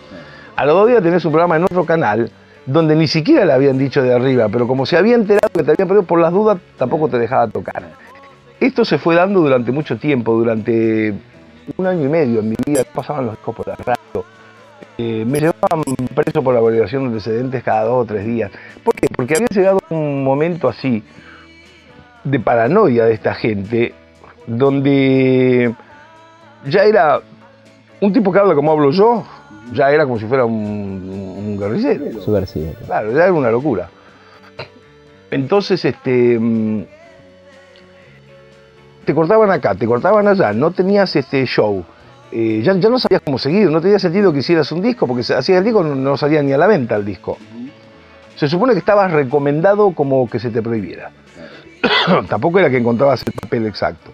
A 0.57 0.65
los 0.65 0.75
dos 0.75 0.87
días 0.89 1.01
tenés 1.01 1.23
un 1.23 1.31
programa 1.31 1.55
en 1.55 1.63
otro 1.63 1.85
canal 1.85 2.29
donde 2.65 2.95
ni 2.95 3.07
siquiera 3.07 3.45
le 3.45 3.53
habían 3.53 3.77
dicho 3.77 4.01
de 4.01 4.13
arriba, 4.13 4.47
pero 4.49 4.67
como 4.67 4.85
se 4.85 4.97
había 4.97 5.15
enterado 5.15 5.49
que 5.53 5.63
te 5.63 5.71
habían 5.71 5.87
perdido 5.87 6.03
por 6.03 6.19
las 6.19 6.31
dudas, 6.31 6.59
tampoco 6.77 7.09
te 7.09 7.17
dejaba 7.17 7.47
tocar. 7.47 7.83
Esto 8.59 8.85
se 8.85 8.97
fue 8.97 9.15
dando 9.15 9.41
durante 9.41 9.71
mucho 9.71 9.97
tiempo, 9.97 10.33
durante 10.33 11.13
un 11.77 11.85
año 11.85 12.05
y 12.05 12.09
medio 12.09 12.39
en 12.39 12.49
mi 12.49 12.55
vida, 12.65 12.83
pasaban 12.93 13.25
los 13.25 13.35
discos 13.35 13.55
por 13.55 13.67
la 13.67 13.75
radio. 13.75 14.25
Eh, 14.97 15.25
me 15.25 15.39
llevaban 15.39 15.83
preso 16.13 16.43
por 16.43 16.53
la 16.53 16.61
validación 16.61 17.03
de 17.03 17.07
antecedentes 17.09 17.63
cada 17.63 17.83
dos 17.83 18.03
o 18.03 18.05
tres 18.05 18.25
días. 18.25 18.51
¿Por 18.83 18.93
qué? 18.95 19.07
Porque 19.13 19.35
había 19.35 19.47
llegado 19.47 19.79
un 19.89 20.23
momento 20.23 20.69
así 20.69 21.03
de 22.23 22.39
paranoia 22.39 23.05
de 23.05 23.13
esta 23.13 23.33
gente, 23.33 23.93
donde 24.47 25.73
ya 26.65 26.83
era 26.83 27.19
un 27.99 28.13
tipo 28.13 28.31
que 28.31 28.39
habla 28.39 28.55
como 28.55 28.71
hablo 28.71 28.91
yo, 28.91 29.25
ya 29.71 29.91
era 29.91 30.03
como 30.03 30.19
si 30.19 30.25
fuera 30.25 30.45
un, 30.45 30.53
un 30.55 31.57
guerrillero. 31.59 32.21
Subversivo. 32.21 32.73
Claro, 32.85 33.11
ya 33.11 33.23
era 33.23 33.33
una 33.33 33.49
locura. 33.51 33.89
Entonces, 35.31 35.83
este. 35.85 36.37
mm, 36.39 36.83
Te 39.05 39.13
cortaban 39.13 39.49
acá, 39.51 39.75
te 39.75 39.85
cortaban 39.85 40.27
allá, 40.27 40.53
no 40.53 40.71
tenías 40.71 41.15
este 41.15 41.45
show. 41.45 41.83
eh, 42.31 42.61
ya, 42.63 42.73
ya 42.75 42.89
no 42.89 42.97
sabías 42.99 43.21
cómo 43.23 43.37
seguir, 43.37 43.69
no 43.69 43.79
tenía 43.81 43.99
sentido 43.99 44.31
que 44.33 44.39
hicieras 44.39 44.71
un 44.71 44.81
disco, 44.81 45.05
porque 45.07 45.23
si 45.23 45.33
hacías 45.33 45.57
el 45.59 45.63
disco 45.63 45.83
no, 45.83 45.93
no 45.95 46.17
salía 46.17 46.41
ni 46.41 46.51
a 46.53 46.57
la 46.57 46.67
venta 46.67 46.95
el 46.95 47.05
disco. 47.05 47.37
Se 48.35 48.47
supone 48.47 48.73
que 48.73 48.79
estabas 48.79 49.11
recomendado 49.11 49.91
como 49.93 50.27
que 50.29 50.39
se 50.39 50.49
te 50.49 50.61
prohibiera. 50.61 51.11
Tampoco 52.29 52.59
era 52.59 52.69
que 52.69 52.77
encontrabas 52.77 53.23
el 53.27 53.33
papel 53.33 53.67
exacto. 53.67 54.11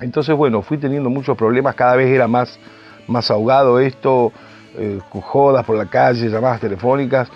Entonces, 0.00 0.34
bueno, 0.34 0.62
fui 0.62 0.78
teniendo 0.78 1.10
muchos 1.10 1.36
problemas, 1.36 1.74
cada 1.74 1.94
vez 1.94 2.08
era 2.08 2.26
más, 2.26 2.58
más 3.06 3.30
ahogado 3.30 3.78
esto, 3.78 4.32
eh, 4.76 4.98
jodas 5.10 5.64
por 5.64 5.76
la 5.76 5.86
calle, 5.86 6.28
llamadas 6.28 6.60
telefónicas. 6.60 7.28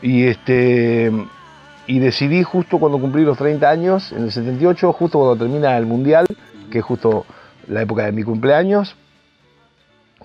Y, 0.00 0.26
este, 0.26 1.12
y 1.86 1.98
decidí 1.98 2.42
justo 2.42 2.78
cuando 2.78 2.98
cumplí 2.98 3.24
los 3.24 3.38
30 3.38 3.68
años, 3.68 4.12
en 4.12 4.24
el 4.24 4.32
78, 4.32 4.92
justo 4.92 5.18
cuando 5.18 5.36
termina 5.36 5.76
el 5.76 5.86
Mundial, 5.86 6.26
que 6.70 6.78
es 6.78 6.84
justo 6.84 7.24
la 7.68 7.82
época 7.82 8.04
de 8.04 8.12
mi 8.12 8.22
cumpleaños, 8.22 8.96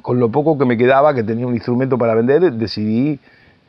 con 0.01 0.19
lo 0.19 0.29
poco 0.29 0.57
que 0.57 0.65
me 0.65 0.77
quedaba, 0.77 1.13
que 1.13 1.23
tenía 1.23 1.45
un 1.47 1.53
instrumento 1.53 1.97
para 1.97 2.15
vender, 2.15 2.53
decidí 2.53 3.19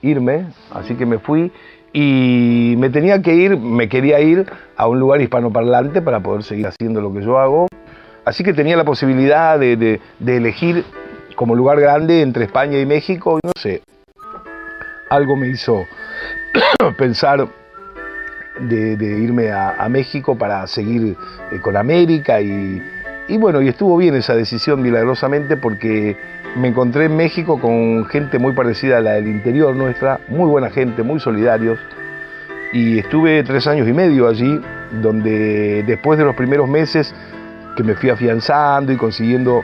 irme, 0.02 0.46
así 0.72 0.94
que 0.94 1.04
me 1.04 1.18
fui 1.18 1.50
y 1.92 2.74
me 2.78 2.90
tenía 2.90 3.22
que 3.22 3.34
ir, 3.34 3.56
me 3.56 3.88
quería 3.88 4.20
ir 4.20 4.46
a 4.76 4.86
un 4.86 5.00
lugar 5.00 5.20
hispanoparlante 5.20 6.02
para 6.02 6.20
poder 6.20 6.42
seguir 6.42 6.66
haciendo 6.66 7.00
lo 7.00 7.12
que 7.12 7.22
yo 7.22 7.38
hago. 7.38 7.66
Así 8.24 8.44
que 8.44 8.52
tenía 8.52 8.76
la 8.76 8.84
posibilidad 8.84 9.58
de, 9.58 10.00
elegir 10.24 10.84
como 11.38 11.54
lugar 11.54 11.78
grande 11.78 12.20
entre 12.20 12.46
España 12.46 12.80
y 12.80 12.84
México, 12.84 13.38
no 13.44 13.52
sé, 13.56 13.80
algo 15.08 15.36
me 15.36 15.46
hizo 15.46 15.86
pensar 16.98 17.46
de, 18.58 19.20
irme 19.22 19.52
a, 19.52 19.70
a 19.84 19.88
México 19.88 20.36
para 20.36 20.66
seguir 20.66 21.16
eh, 21.52 21.60
con 21.60 21.76
América 21.76 22.40
y, 22.40 22.82
y 23.28 23.38
bueno, 23.38 23.62
y 23.62 23.68
estuvo 23.68 23.96
bien 23.96 24.16
esa 24.16 24.34
decisión 24.34 24.82
milagrosamente 24.82 25.56
porque 25.56 26.16
me 26.56 26.66
encontré 26.66 27.04
en 27.04 27.16
México 27.16 27.60
con 27.60 28.04
gente 28.06 28.40
muy 28.40 28.52
parecida 28.52 28.98
a 28.98 29.00
la 29.00 29.12
del 29.12 29.28
interior 29.28 29.76
nuestra, 29.76 30.18
muy 30.26 30.50
buena 30.50 30.70
gente, 30.70 31.04
muy 31.04 31.20
solidarios. 31.20 31.78
Y 32.72 32.98
estuve 32.98 33.44
tres 33.44 33.68
años 33.68 33.86
y 33.86 33.92
medio 33.92 34.26
allí, 34.26 34.60
donde 35.00 35.84
después 35.84 36.18
de 36.18 36.24
los 36.24 36.34
primeros 36.34 36.68
meses 36.68 37.14
que 37.76 37.84
me 37.84 37.94
fui 37.94 38.10
afianzando 38.10 38.92
y 38.92 38.96
consiguiendo 38.96 39.62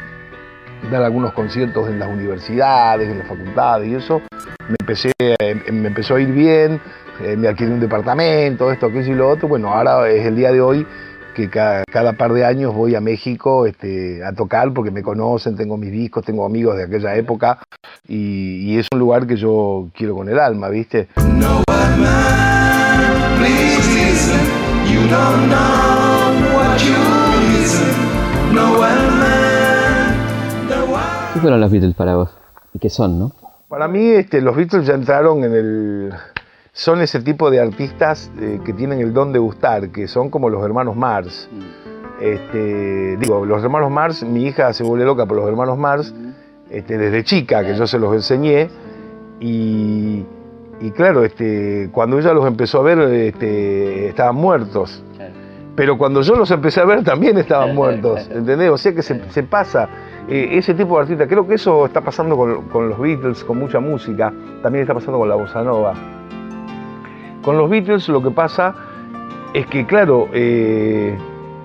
dar 0.90 1.02
algunos 1.02 1.32
conciertos 1.32 1.88
en 1.88 1.98
las 1.98 2.08
universidades, 2.08 3.08
en 3.08 3.18
las 3.18 3.28
facultades 3.28 3.88
y 3.88 3.94
eso, 3.94 4.22
me, 4.68 4.76
empecé, 4.80 5.12
eh, 5.18 5.54
me 5.72 5.88
empezó 5.88 6.16
a 6.16 6.20
ir 6.20 6.32
bien, 6.32 6.80
eh, 7.22 7.37
me 7.37 7.48
alquilé 7.48 7.72
un 7.72 7.80
departamento, 7.80 8.70
esto, 8.70 8.87
aquello 8.87 9.12
y 9.12 9.16
lo 9.16 9.28
otro. 9.30 9.48
Bueno, 9.48 9.72
ahora 9.72 10.08
es 10.08 10.26
el 10.26 10.37
día 10.37 10.52
de 10.52 10.60
hoy 10.60 10.87
que 11.34 11.50
cada, 11.50 11.82
cada 11.90 12.12
par 12.12 12.32
de 12.32 12.44
años 12.44 12.72
voy 12.74 12.94
a 12.94 13.00
México 13.00 13.66
este, 13.66 14.24
a 14.24 14.32
tocar 14.32 14.72
porque 14.72 14.90
me 14.90 15.02
conocen, 15.02 15.56
tengo 15.56 15.76
mis 15.76 15.90
discos, 15.90 16.24
tengo 16.24 16.46
amigos 16.46 16.76
de 16.76 16.84
aquella 16.84 17.16
época 17.16 17.58
y, 18.06 18.72
y 18.72 18.78
es 18.78 18.87
un 18.92 19.00
lugar 19.00 19.26
que 19.26 19.37
yo 19.37 19.88
quiero 19.94 20.14
con 20.14 20.28
el 20.28 20.38
alma, 20.38 20.68
¿viste? 20.68 21.08
No 21.16 21.62
one 21.66 21.98
man, 21.98 22.64
the 28.54 28.60
one. 28.78 29.03
¿Qué 29.03 29.03
fueron 31.44 31.61
los 31.61 31.70
Beatles 31.70 31.94
para 31.94 32.16
vos? 32.16 32.30
¿Y 32.72 32.78
qué 32.78 32.88
son, 32.88 33.18
no? 33.18 33.33
Para 33.68 33.87
mí 33.87 34.09
este, 34.09 34.40
los 34.40 34.57
Beatles 34.57 34.87
ya 34.87 34.94
entraron 34.94 35.44
en 35.44 35.52
el... 35.52 36.12
Son 36.72 37.02
ese 37.02 37.20
tipo 37.20 37.50
de 37.50 37.61
artistas 37.61 38.33
eh, 38.40 38.61
que 38.64 38.72
tienen 38.72 39.00
el 39.00 39.12
don 39.12 39.30
de 39.30 39.38
gustar, 39.38 39.90
que 39.90 40.09
son 40.09 40.30
como 40.30 40.48
los 40.48 40.64
hermanos 40.64 40.96
Mars. 40.96 41.50
Este, 42.18 43.18
digo, 43.18 43.44
los 43.44 43.62
hermanos 43.62 43.90
Mars, 43.90 44.24
mi 44.24 44.46
hija 44.46 44.72
se 44.72 44.85
vuelve 44.85 45.04
loca 45.04 45.26
por 45.26 45.37
los 45.37 45.46
hermanos 45.46 45.76
Mars 45.76 46.14
este, 46.70 46.96
desde 46.96 47.22
chica, 47.24 47.62
que 47.62 47.76
yo 47.76 47.87
se 47.87 47.98
los 47.98 48.14
enseñé. 48.14 48.70
Y, 49.38 50.24
y 50.80 50.90
claro, 50.92 51.24
este, 51.24 51.90
cuando 51.92 52.18
ella 52.18 52.33
los 52.33 52.46
empezó 52.46 52.80
a 52.80 52.85
ver, 52.85 53.00
este, 53.00 54.09
estaban 54.09 54.37
muertos. 54.37 55.04
Pero 55.76 55.98
cuando 55.98 56.22
yo 56.22 56.37
los 56.37 56.50
empecé 56.50 56.80
a 56.80 56.87
ver 56.87 57.04
también 57.04 57.37
estaban 57.37 57.74
muertos, 57.74 58.30
¿entendés? 58.33 58.70
O 58.70 58.78
sea 58.78 58.94
que 58.94 59.02
se, 59.02 59.30
se 59.30 59.42
pasa 59.42 59.90
eh, 60.28 60.48
ese 60.52 60.74
tipo 60.74 60.96
de 60.96 61.02
artista. 61.02 61.26
Creo 61.26 61.46
que 61.46 61.54
eso 61.54 61.87
está 61.87 62.00
pasando 62.00 62.37
con, 62.37 62.62
con 62.68 62.88
los 62.88 62.98
Beatles, 62.98 63.44
con 63.44 63.58
mucha 63.58 63.80
música, 63.80 64.32
también 64.62 64.82
está 64.82 64.94
pasando 64.94 65.18
con 65.18 65.28
la 65.28 65.34
bossa 65.34 65.62
nova. 65.62 65.94
Con 67.42 67.58
los 67.58 67.68
Beatles 67.68 68.08
lo 68.08 68.22
que 68.22 68.30
pasa 68.30 68.74
es 69.52 69.66
que, 69.66 69.87
claro, 69.87 70.28
eh, 70.32 71.16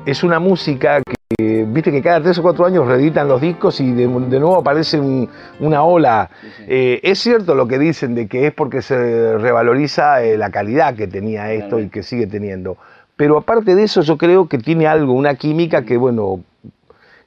es 0.06 0.24
una 0.24 0.40
música 0.40 1.02
que, 1.02 1.64
viste 1.68 1.92
que 1.92 2.02
cada 2.02 2.22
tres 2.22 2.38
o 2.40 2.42
cuatro 2.42 2.66
años 2.66 2.86
reeditan 2.88 3.28
los 3.28 3.40
discos 3.40 3.80
y 3.80 3.92
de, 3.94 4.08
de 4.08 4.40
nuevo 4.40 4.58
aparece 4.58 5.00
un- 5.00 5.30
una 5.62 5.84
ola. 5.84 6.30
Eh, 6.68 7.00
es 7.04 7.20
cierto 7.20 7.56
lo 7.56 7.68
que 7.68 7.80
dicen 7.80 8.14
de 8.16 8.28
que 8.28 8.48
es 8.48 8.54
porque 8.54 8.82
se 8.82 9.38
revaloriza 9.38 10.22
eh, 10.24 10.38
la 10.38 10.50
calidad 10.50 10.96
que 10.96 11.08
tenía 11.08 11.52
esto 11.54 11.80
y 11.80 11.88
que 11.90 12.04
sigue 12.04 12.28
teniendo. 12.28 12.78
Pero 13.16 13.38
aparte 13.38 13.76
de 13.76 13.84
eso, 13.84 14.02
yo 14.02 14.18
creo 14.18 14.48
que 14.48 14.58
tiene 14.58 14.86
algo, 14.88 15.14
una 15.14 15.36
química 15.36 15.84
que, 15.84 15.98
bueno, 15.98 16.42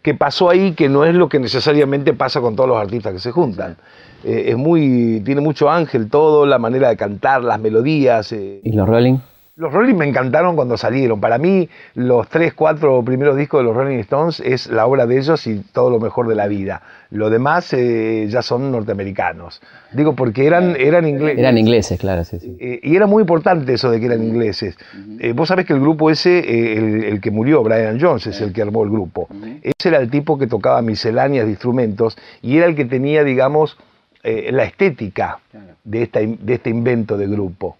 que 0.02 0.14
pasó 0.14 0.50
ahí 0.50 0.72
que 0.72 0.88
no 0.88 1.04
es 1.04 1.14
lo 1.14 1.28
que 1.28 1.38
necesariamente 1.38 2.12
pasa 2.12 2.40
con 2.40 2.56
todos 2.56 2.68
los 2.68 2.78
artistas 2.78 3.12
que 3.12 3.20
se 3.20 3.30
juntan. 3.30 3.76
Eh, 4.24 4.44
es 4.48 4.56
muy, 4.56 5.22
tiene 5.24 5.40
mucho 5.40 5.70
ángel 5.70 6.10
todo, 6.10 6.44
la 6.46 6.58
manera 6.58 6.88
de 6.88 6.96
cantar, 6.96 7.42
las 7.42 7.60
melodías. 7.60 8.32
eh. 8.32 8.60
¿Y 8.64 8.72
los 8.72 8.88
Rolling? 8.88 9.18
Los 9.54 9.70
Rolling 9.70 9.96
me 9.96 10.06
encantaron 10.06 10.56
cuando 10.56 10.78
salieron. 10.78 11.20
Para 11.20 11.36
mí, 11.36 11.68
los 11.94 12.26
tres, 12.28 12.54
cuatro 12.54 13.02
primeros 13.04 13.36
discos 13.36 13.60
de 13.60 13.64
los 13.64 13.76
Rolling 13.76 13.98
Stones 13.98 14.40
es 14.40 14.66
la 14.68 14.86
obra 14.86 15.04
de 15.04 15.18
ellos 15.18 15.46
y 15.46 15.58
todo 15.72 15.90
lo 15.90 16.00
mejor 16.00 16.26
de 16.26 16.34
la 16.34 16.48
vida. 16.48 16.80
Lo 17.10 17.28
demás 17.28 17.70
eh, 17.74 18.26
ya 18.30 18.40
son 18.40 18.72
norteamericanos. 18.72 19.60
Digo, 19.92 20.14
porque 20.14 20.46
eran, 20.46 20.74
eran 20.76 21.06
ingleses. 21.06 21.38
Eran 21.38 21.58
ingleses, 21.58 22.00
claro, 22.00 22.24
sí, 22.24 22.38
sí. 22.40 22.56
Eh, 22.58 22.80
y 22.82 22.96
era 22.96 23.06
muy 23.06 23.20
importante 23.20 23.74
eso 23.74 23.90
de 23.90 24.00
que 24.00 24.06
eran 24.06 24.22
ingleses. 24.22 24.74
Eh, 25.20 25.34
vos 25.34 25.48
sabés 25.48 25.66
que 25.66 25.74
el 25.74 25.80
grupo 25.80 26.10
ese, 26.10 26.38
eh, 26.38 26.78
el, 26.78 27.04
el 27.04 27.20
que 27.20 27.30
murió, 27.30 27.62
Brian 27.62 28.00
Jones, 28.00 28.26
es 28.26 28.40
el 28.40 28.54
que 28.54 28.62
armó 28.62 28.84
el 28.84 28.90
grupo. 28.90 29.28
Ese 29.62 29.90
era 29.90 29.98
el 29.98 30.10
tipo 30.10 30.38
que 30.38 30.46
tocaba 30.46 30.80
misceláneas 30.80 31.44
de 31.44 31.50
instrumentos 31.50 32.16
y 32.40 32.56
era 32.56 32.64
el 32.64 32.74
que 32.74 32.86
tenía, 32.86 33.22
digamos, 33.22 33.76
eh, 34.24 34.50
la 34.52 34.62
estética 34.62 35.40
de, 35.82 36.04
esta, 36.04 36.20
de 36.20 36.54
este 36.54 36.70
invento 36.70 37.18
de 37.18 37.26
grupo. 37.26 37.76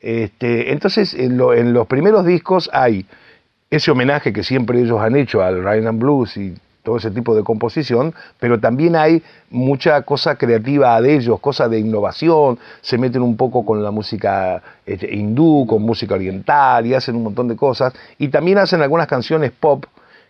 Este, 0.00 0.72
entonces, 0.72 1.14
en, 1.14 1.36
lo- 1.36 1.52
en 1.54 1.72
los 1.72 1.86
primeros 1.86 2.24
discos 2.24 2.70
hay 2.72 3.06
ese 3.70 3.90
homenaje 3.90 4.32
que 4.32 4.42
siempre 4.42 4.80
ellos 4.80 5.00
han 5.00 5.14
hecho 5.16 5.42
al 5.42 5.62
Rhythm 5.62 5.86
and 5.88 6.00
Blues 6.00 6.36
y 6.36 6.54
todo 6.82 6.96
ese 6.96 7.10
tipo 7.10 7.36
de 7.36 7.44
composición, 7.44 8.14
pero 8.40 8.58
también 8.58 8.96
hay 8.96 9.22
mucha 9.50 10.00
cosa 10.02 10.36
creativa 10.36 10.98
de 11.02 11.14
ellos, 11.16 11.38
cosa 11.38 11.68
de 11.68 11.78
innovación, 11.78 12.58
se 12.80 12.96
meten 12.96 13.20
un 13.20 13.36
poco 13.36 13.66
con 13.66 13.82
la 13.82 13.90
música 13.90 14.62
este, 14.86 15.14
hindú, 15.14 15.66
con 15.68 15.82
música 15.82 16.14
oriental 16.14 16.86
y 16.86 16.94
hacen 16.94 17.16
un 17.16 17.24
montón 17.24 17.48
de 17.48 17.56
cosas, 17.56 17.92
y 18.18 18.28
también 18.28 18.56
hacen 18.58 18.80
algunas 18.80 19.06
canciones 19.06 19.52
pop 19.52 19.84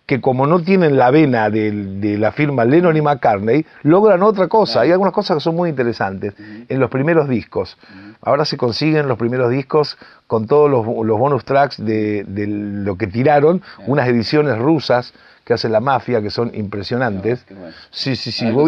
que 0.06 0.20
como 0.20 0.44
no 0.48 0.60
tienen 0.60 0.96
la 0.96 1.12
vena 1.12 1.50
del- 1.50 2.00
de, 2.00 2.18
la 2.18 2.32
firma 2.32 2.64
Lennon 2.64 2.96
y 2.96 3.00
McCartney, 3.00 3.64
logran 3.84 4.20
otra 4.24 4.48
cosa. 4.48 4.80
Hay 4.80 4.90
algunas 4.90 5.14
cosas 5.14 5.36
que 5.36 5.40
son 5.40 5.54
muy 5.54 5.70
interesantes 5.70 6.34
en 6.68 6.80
los 6.80 6.90
primeros 6.90 7.28
discos. 7.28 7.78
Ahora 8.22 8.44
se 8.44 8.56
consiguen 8.56 9.08
los 9.08 9.16
primeros 9.18 9.50
discos 9.50 9.96
con 10.26 10.46
todos 10.46 10.70
los, 10.70 10.84
los 11.06 11.18
bonus 11.18 11.44
tracks 11.44 11.82
de, 11.84 12.24
de 12.24 12.46
lo 12.46 12.96
que 12.96 13.06
tiraron, 13.06 13.62
unas 13.86 14.08
ediciones 14.08 14.58
rusas 14.58 15.12
que 15.44 15.54
hace 15.54 15.68
la 15.68 15.80
mafia 15.80 16.20
que 16.22 16.30
son 16.30 16.54
impresionantes. 16.54 17.44
Sí, 17.90 18.14
sí, 18.14 18.30
sí. 18.30 18.44
Vos. 18.52 18.64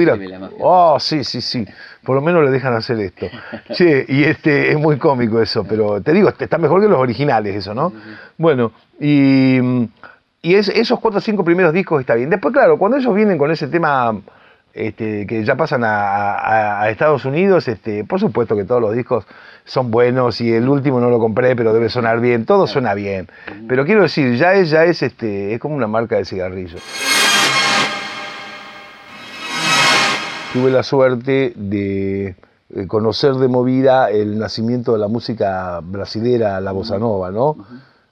Oh, 0.58 0.98
sí, 0.98 1.22
sí, 1.22 1.40
sí. 1.40 1.64
Por 2.02 2.16
lo 2.16 2.22
menos 2.22 2.42
le 2.44 2.50
dejan 2.50 2.74
hacer 2.74 2.98
esto. 2.98 3.26
Sí, 3.74 3.86
y 4.08 4.24
este 4.24 4.72
es 4.72 4.78
muy 4.78 4.96
cómico 4.98 5.40
eso, 5.40 5.64
pero 5.64 6.00
te 6.00 6.12
digo, 6.12 6.30
está 6.36 6.58
mejor 6.58 6.80
que 6.80 6.88
los 6.88 6.98
originales 6.98 7.54
eso, 7.54 7.74
¿no? 7.74 7.92
Bueno, 8.38 8.72
y, 8.98 9.58
y 10.40 10.54
es- 10.54 10.68
esos 10.70 10.98
cuatro 10.98 11.18
o 11.18 11.20
cinco 11.20 11.44
primeros 11.44 11.72
discos 11.72 12.00
está 12.00 12.14
bien. 12.14 12.30
Después, 12.30 12.52
claro, 12.52 12.76
cuando 12.78 12.96
ellos 12.96 13.14
vienen 13.14 13.38
con 13.38 13.50
ese 13.50 13.68
tema 13.68 14.16
este, 14.74 15.26
que 15.26 15.44
ya 15.44 15.56
pasan 15.56 15.84
a, 15.84 16.34
a- 16.34 16.82
a 16.82 16.90
Estados 16.90 17.24
Unidos, 17.24 17.68
este, 17.68 18.04
por 18.04 18.20
supuesto 18.20 18.56
que 18.56 18.64
todos 18.64 18.80
los 18.80 18.94
discos 18.94 19.24
son 19.64 19.90
buenos 19.90 20.40
y 20.40 20.52
el 20.52 20.68
último 20.68 21.00
no 21.00 21.08
lo 21.10 21.18
compré, 21.18 21.54
pero 21.54 21.72
debe 21.72 21.88
sonar 21.88 22.20
bien, 22.20 22.44
todo 22.46 22.66
suena 22.66 22.94
bien. 22.94 23.28
Pero 23.68 23.84
quiero 23.84 24.02
decir, 24.02 24.34
ya 24.36 24.54
es, 24.54 24.70
ya 24.70 24.84
es, 24.84 25.02
este, 25.02 25.54
es 25.54 25.60
como 25.60 25.74
una 25.76 25.86
marca 25.86 26.16
de 26.16 26.24
cigarrillos. 26.24 26.82
tuve 30.52 30.70
la 30.70 30.82
suerte 30.82 31.54
de 31.56 32.36
eh, 32.74 32.86
conocer 32.86 33.34
de 33.34 33.48
movida 33.48 34.10
el 34.10 34.38
nacimiento 34.38 34.92
de 34.92 34.98
la 34.98 35.08
música 35.08 35.80
brasilera, 35.82 36.60
la 36.60 36.72
bossa 36.72 36.98
nova, 36.98 37.30
¿no? 37.30 37.56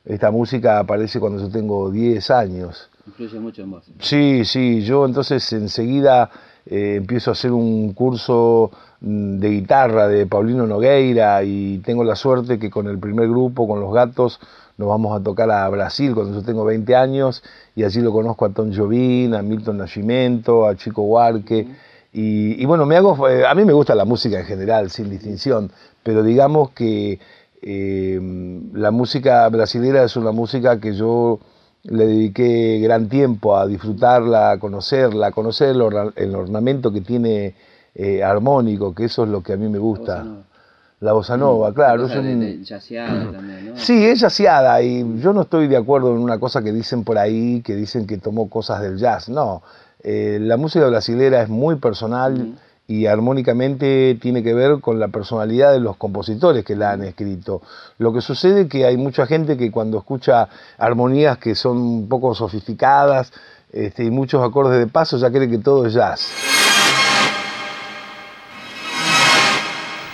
Esta 0.07 0.31
música 0.31 0.79
aparece 0.79 1.20
cuando 1.20 1.38
yo 1.42 1.51
tengo 1.51 1.90
10 1.90 2.31
años. 2.31 2.88
Influye 3.07 3.38
mucho 3.40 3.62
en 3.62 3.70
vos. 3.73 3.85
Sí, 3.99 4.44
sí, 4.46 4.81
yo 4.83 5.05
entonces 5.05 5.53
enseguida 5.53 6.31
eh, 6.66 6.96
empiezo 6.96 7.31
a 7.31 7.33
hacer 7.33 7.53
un 7.53 7.92
curso 7.92 8.70
mm, 9.01 9.38
de 9.38 9.51
guitarra 9.51 10.09
de 10.09 10.27
Paulino 10.27 10.66
Nogueira 10.66 11.42
y 11.42 11.79
tengo 11.79 12.05
la 12.05 12.16
suerte 12.16 12.59
que 12.59 12.70
con 12.70 12.88
el 12.88 12.99
primer 12.99 13.29
grupo, 13.29 13.66
con 13.66 13.81
los 13.81 13.92
gatos, 13.92 14.40
nos 14.77 14.88
vamos 14.88 15.18
a 15.18 15.23
tocar 15.23 15.51
a 15.51 15.68
Brasil 15.68 16.14
cuando 16.14 16.40
yo 16.40 16.42
tengo 16.42 16.64
20 16.64 16.96
años 16.96 17.42
y 17.77 17.85
allí 17.85 18.01
lo 18.01 18.12
conozco 18.12 18.46
a 18.46 18.51
Tom 18.51 18.73
Jobim, 18.75 19.35
a 19.35 19.42
Milton 19.42 19.79
Nascimento, 19.79 20.66
a 20.66 20.75
Chico 20.75 21.03
Huarque. 21.03 21.66
Y, 22.12 22.61
y 22.61 22.64
bueno, 22.64 22.87
me 22.87 22.96
hago, 22.96 23.29
eh, 23.29 23.46
a 23.46 23.55
mí 23.55 23.64
me 23.64 23.73
gusta 23.73 23.94
la 23.94 24.05
música 24.05 24.40
en 24.40 24.46
general, 24.46 24.90
sin 24.90 25.11
distinción, 25.11 25.70
pero 26.03 26.23
digamos 26.23 26.70
que 26.70 27.20
eh, 27.62 28.18
la 28.73 28.90
música 28.90 29.46
brasilera 29.49 30.03
es 30.03 30.16
una 30.16 30.33
música 30.33 30.81
que 30.81 30.94
yo 30.94 31.40
le 31.85 32.07
dediqué 32.07 32.79
gran 32.81 33.09
tiempo 33.09 33.57
a 33.57 33.66
disfrutarla, 33.66 34.53
a 34.53 34.59
conocerla, 34.59 35.29
a 35.29 35.33
conocer 35.33 35.71
el, 35.71 35.81
orna- 35.83 36.12
el 36.16 36.35
ornamento 36.35 36.93
que 36.93 37.01
tiene 37.01 37.55
eh, 37.95 38.23
armónico, 38.23 38.95
que 38.95 39.05
eso 39.07 39.25
es 39.25 39.31
lo 39.31 39.43
que 39.43 39.55
a 39.55 39.57
mí 39.57 39.69
me 39.69 39.79
gusta. 39.79 40.25
La 41.01 41.12
bossa 41.14 41.37
nova, 41.38 41.73
claro. 41.73 42.05
es 42.07 42.12
un- 42.14 42.64
también, 43.33 43.71
¿no? 43.71 43.77
Sí, 43.77 44.05
es 44.05 44.21
jazzada 44.21 44.83
y 44.83 45.19
yo 45.21 45.33
no 45.33 45.43
estoy 45.43 45.66
de 45.66 45.79
acuerdo 45.79 46.12
en 46.14 46.19
una 46.19 46.38
cosa 46.38 46.62
que 46.62 46.73
dicen 46.73 47.05
por 47.05 47.16
ahí, 47.16 47.62
que 47.62 47.75
dicen 47.75 48.07
que 48.07 48.19
tomó 48.19 48.51
cosas 48.51 48.83
del 48.83 48.99
jazz. 48.99 49.29
No, 49.29 49.62
Eh, 50.03 50.38
la 50.40 50.57
música 50.57 50.87
brasilera 50.87 51.43
es 51.43 51.49
muy 51.51 51.77
personal 51.77 52.55
y 52.90 53.07
armónicamente 53.07 54.18
tiene 54.20 54.42
que 54.42 54.53
ver 54.53 54.81
con 54.81 54.98
la 54.98 55.07
personalidad 55.07 55.72
de 55.72 55.79
los 55.79 55.96
compositores 55.96 56.64
que 56.64 56.74
la 56.74 56.90
han 56.90 57.05
escrito. 57.05 57.62
Lo 57.98 58.12
que 58.12 58.20
sucede 58.20 58.62
es 58.62 58.68
que 58.68 58.85
hay 58.85 58.96
mucha 58.96 59.26
gente 59.26 59.57
que 59.57 59.70
cuando 59.70 59.96
escucha 59.96 60.48
armonías 60.76 61.38
que 61.38 61.55
son 61.55 61.76
un 61.76 62.09
poco 62.09 62.35
sofisticadas 62.35 63.33
este, 63.72 64.03
y 64.03 64.11
muchos 64.11 64.42
acordes 64.42 64.81
de 64.81 64.88
paso 64.88 65.18
ya 65.18 65.31
cree 65.31 65.48
que 65.48 65.59
todo 65.59 65.87
es 65.87 65.94
jazz. 65.94 66.33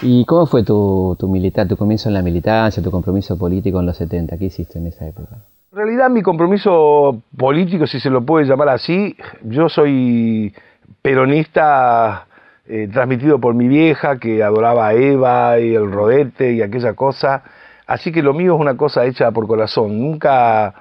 ¿Y 0.03 0.27
cómo 0.27 0.45
fue 0.45 0.63
tu, 0.63 1.17
tu 1.19 1.29
militar, 1.29 1.67
tu 1.67 1.79
comienzo 1.79 2.11
en 2.11 2.15
la 2.15 2.21
militancia, 2.21 2.83
tu 2.83 2.91
compromiso 2.91 3.39
político 3.39 3.81
en 3.81 3.87
los 3.87 3.97
70? 3.97 4.37
¿Qué 4.37 4.45
hiciste 4.45 4.79
en 4.79 4.89
esa 4.89 5.07
época? 5.07 5.39
En 5.73 5.79
realidad 5.79 6.11
mi 6.11 6.21
compromiso 6.21 7.23
político, 7.39 7.87
si 7.87 8.01
se 8.01 8.11
lo 8.11 8.23
puede 8.23 8.45
llamar 8.45 8.69
así, 8.69 9.17
yo 9.45 9.71
soy 9.71 10.55
peronista 11.01 12.27
eh, 12.69 12.89
transmitido 12.93 13.39
por 13.41 13.55
mi 13.55 13.69
vieja 13.69 14.19
que 14.19 14.43
adoraba 14.43 14.89
a 14.89 14.95
Eva 14.95 15.59
y 15.61 15.75
el 15.75 15.91
rodete 15.91 16.53
y 16.53 16.63
aquella 16.63 16.95
cosa, 16.95 17.43
así 17.87 18.11
que 18.13 18.23
lo 18.23 18.35
mío 18.35 18.55
es 18.55 18.61
una 18.61 18.77
cosa 18.77 19.05
hecha 19.05 19.31
por 19.31 19.47
corazón, 19.47 19.99
nunca, 20.01 20.75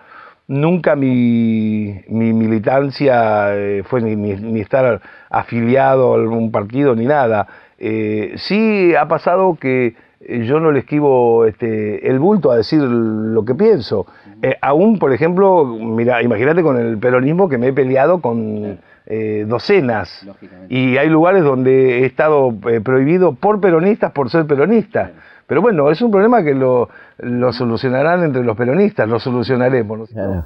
nunca 0.47 0.95
mi, 0.95 2.01
mi 2.07 2.33
militancia 2.33 3.55
eh, 3.55 3.83
fue 3.85 4.01
ni, 4.01 4.15
ni- 4.15 4.35
ni 4.35 4.59
estar 4.61 5.01
afiliado 5.29 6.13
a 6.13 6.15
algún 6.17 6.51
partido 6.51 6.95
ni 6.95 7.05
nada. 7.05 7.47
Eh, 7.77 8.33
sí 8.37 8.93
ha 8.95 9.07
pasado 9.07 9.57
que 9.59 9.95
yo 10.27 10.59
no 10.59 10.71
le 10.71 10.79
esquivo 10.79 11.45
este, 11.45 12.07
el 12.09 12.17
bulto 12.19 12.49
a 12.51 12.57
decir 12.57 12.79
lo 12.81 13.45
que 13.45 13.53
pienso. 13.53 14.07
Eh, 14.41 14.55
aún, 14.61 14.97
por 14.97 15.13
ejemplo, 15.13 15.65
mira, 15.65 16.23
imagínate 16.23 16.63
con 16.63 16.77
el 16.77 16.97
peronismo 16.97 17.47
que 17.47 17.57
me 17.57 17.67
he 17.67 17.73
peleado 17.73 18.21
con 18.21 18.79
eh, 19.07 19.45
docenas. 19.47 20.25
Y 20.69 20.97
hay 20.97 21.09
lugares 21.09 21.43
donde 21.43 21.99
he 21.99 22.05
estado 22.05 22.53
eh, 22.69 22.81
prohibido 22.81 23.33
por 23.33 23.61
peronistas 23.61 24.11
por 24.11 24.29
ser 24.29 24.45
peronista. 24.45 25.11
Pero 25.47 25.61
bueno, 25.61 25.91
es 25.91 26.01
un 26.01 26.11
problema 26.11 26.43
que 26.43 26.55
lo, 26.55 26.89
lo 27.19 27.53
solucionarán 27.53 28.23
entre 28.23 28.43
los 28.43 28.57
peronistas, 28.57 29.07
lo 29.07 29.19
solucionaremos. 29.19 29.99
¿no 29.99 30.05
cierto? 30.07 30.45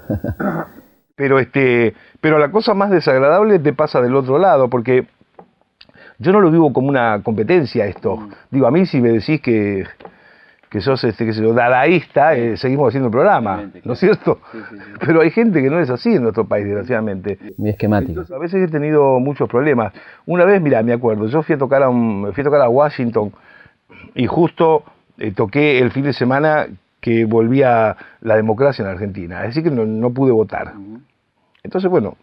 Pero, 1.16 1.38
este, 1.38 1.96
pero 2.22 2.40
la 2.40 2.50
cosa 2.50 2.74
más 2.74 2.92
desagradable 2.92 3.60
te 3.60 3.74
pasa 3.74 4.02
del 4.02 4.16
otro 4.16 4.38
lado, 4.38 4.70
porque 4.70 5.06
yo 6.18 6.32
no 6.32 6.40
lo 6.40 6.50
vivo 6.50 6.72
como 6.72 6.88
una 6.88 7.22
competencia 7.24 7.86
esto. 7.88 8.30
Digo, 8.50 8.68
a 8.68 8.72
mí 8.72 8.86
si 8.86 9.02
me 9.02 9.10
decís 9.10 9.42
que, 9.42 9.84
que 10.70 10.82
sos, 10.82 11.04
este, 11.04 11.26
qué 11.26 11.34
sé 11.34 11.42
yo, 11.42 11.54
dadaísta, 11.54 12.36
eh, 12.36 12.56
seguimos 12.56 12.90
haciendo 12.90 13.08
el 13.08 13.12
programa, 13.12 13.72
¿no 13.84 13.94
es 13.94 14.00
cierto? 14.00 14.40
Pero 15.00 15.22
hay 15.22 15.32
gente 15.32 15.62
que 15.64 15.70
no 15.70 15.80
es 15.80 15.90
así 15.90 16.14
en 16.14 16.22
nuestro 16.22 16.46
país, 16.46 16.66
desgraciadamente. 16.66 17.40
Muy 17.58 17.72
esquemático. 17.72 18.12
Entonces, 18.12 18.36
a 18.36 18.40
veces 18.40 18.68
he 18.70 18.72
tenido 18.72 19.20
muchos 19.20 19.50
problemas. 19.50 19.94
Una 20.28 20.46
vez, 20.46 20.62
mira, 20.62 20.84
me 20.84 20.94
acuerdo, 20.94 21.28
yo 21.28 21.42
fui 21.42 21.56
a 21.56 21.58
tocar 21.58 21.82
a, 21.82 21.90
un- 21.90 22.32
fui 22.34 22.42
a, 22.42 22.44
tocar 22.46 22.62
a 22.62 22.70
Washington 22.70 23.32
y 24.14 24.28
justo 24.28 24.84
eh, 25.18 25.32
toqué 25.32 25.80
el 25.80 25.90
fin 25.92 26.04
de 26.04 26.14
semana 26.14 26.68
que 27.02 27.26
volvía 27.26 27.96
la 28.22 28.36
democracia 28.36 28.84
en 28.84 28.90
Argentina, 28.92 29.40
es 29.46 29.56
decir 29.56 29.64
que 29.64 29.72
no, 29.76 29.86
no 29.86 30.12
pude 30.12 30.32
votar. 30.32 30.74
Entonces, 31.64 31.90
bueno, 31.90 32.16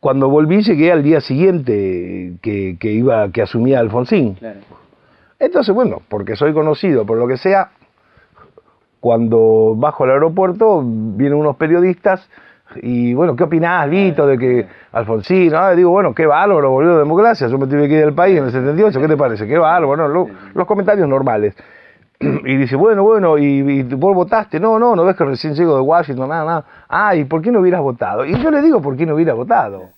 cuando 0.00 0.28
volví 0.28 0.62
llegué 0.62 0.92
al 0.92 1.02
día 1.02 1.20
siguiente 1.20 2.34
que, 2.40 2.76
que 2.78 2.92
iba, 2.92 3.30
que 3.30 3.42
asumía 3.42 3.80
Alfonsín. 3.80 4.36
Entonces, 5.38 5.74
bueno, 5.74 6.02
porque 6.08 6.36
soy 6.36 6.52
conocido, 6.52 7.06
por 7.06 7.16
lo 7.18 7.28
que 7.28 7.36
sea, 7.36 7.70
cuando 9.00 9.74
bajo 9.76 10.04
al 10.04 10.10
aeropuerto 10.10 10.82
vienen 10.84 11.38
unos 11.38 11.56
periodistas 11.56 12.28
y 12.82 13.14
bueno, 13.14 13.34
¿qué 13.36 13.44
opinás, 13.44 13.88
Lito, 13.88 14.26
de 14.26 14.36
que 14.36 14.66
Alfonsín? 14.92 15.54
Ah, 15.54 15.70
digo, 15.72 15.90
bueno, 15.90 16.14
qué 16.14 16.26
bárbaro, 16.26 16.70
volvió 16.70 16.92
la 16.92 16.98
democracia, 16.98 17.46
yo 17.46 17.56
me 17.56 17.66
tuve 17.66 17.88
que 17.88 17.94
ir 17.94 18.04
del 18.04 18.14
país 18.14 18.36
en 18.38 18.44
el 18.44 18.50
78, 18.50 19.00
¿qué 19.00 19.08
te 19.08 19.16
parece? 19.16 19.46
Qué 19.46 19.56
bárbaro, 19.56 20.28
los 20.54 20.66
comentarios 20.66 21.08
normales. 21.08 21.54
y 22.20 22.56
dice, 22.56 22.74
bueno, 22.76 23.04
bueno, 23.04 23.38
¿y, 23.38 23.44
y 23.60 23.82
vos 23.84 24.14
votaste? 24.14 24.58
No, 24.58 24.78
no, 24.78 24.96
no 24.96 25.04
ves 25.04 25.16
que 25.16 25.24
recién 25.24 25.54
llego 25.54 25.76
de 25.76 25.82
Washington, 25.82 26.28
nada, 26.28 26.44
nada. 26.44 26.64
Ah, 26.88 27.14
¿y 27.14 27.24
por 27.24 27.40
qué 27.40 27.52
no 27.52 27.60
hubieras 27.60 27.80
votado? 27.80 28.26
Y 28.26 28.36
yo 28.42 28.50
le 28.50 28.60
digo, 28.60 28.82
¿por 28.82 28.96
qué 28.96 29.06
no 29.06 29.14
hubiera 29.14 29.34
votado? 29.34 29.90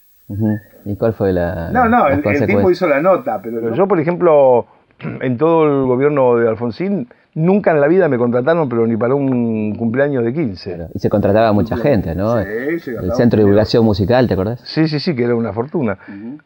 ¿Y 0.84 0.96
cuál 0.96 1.14
fue 1.14 1.32
la 1.32 1.70
No, 1.72 1.88
no, 1.88 2.06
el, 2.08 2.22
el 2.24 2.46
tipo 2.46 2.70
hizo 2.70 2.86
la 2.86 3.00
nota, 3.00 3.40
pero 3.42 3.74
yo, 3.74 3.88
por 3.88 3.98
ejemplo, 3.98 4.66
en 5.20 5.36
todo 5.38 5.66
el 5.66 5.86
gobierno 5.86 6.36
de 6.36 6.48
Alfonsín, 6.48 7.08
nunca 7.34 7.70
en 7.72 7.80
la 7.80 7.88
vida 7.88 8.08
me 8.08 8.18
contrataron, 8.18 8.68
pero 8.68 8.86
ni 8.86 8.96
para 8.96 9.14
un 9.14 9.74
cumpleaños 9.76 10.24
de 10.24 10.32
15. 10.32 10.74
Claro, 10.74 10.90
Y 10.94 10.98
se 10.98 11.08
contrataba 11.08 11.48
a 11.48 11.52
mucha 11.52 11.76
gente, 11.76 12.14
¿no? 12.14 12.42
Sí, 12.42 12.80
sí, 12.80 12.90
el 12.90 13.12
Centro 13.14 13.38
de. 13.38 13.44
Divulgación 13.44 13.84
Musical, 13.84 14.28
¿te 14.28 14.34
acordás? 14.34 14.60
Sí, 14.64 14.88
sí, 14.88 15.00
sí, 15.00 15.14
que 15.14 15.24
era 15.24 15.34
una 15.34 15.52
fortuna. 15.52 15.98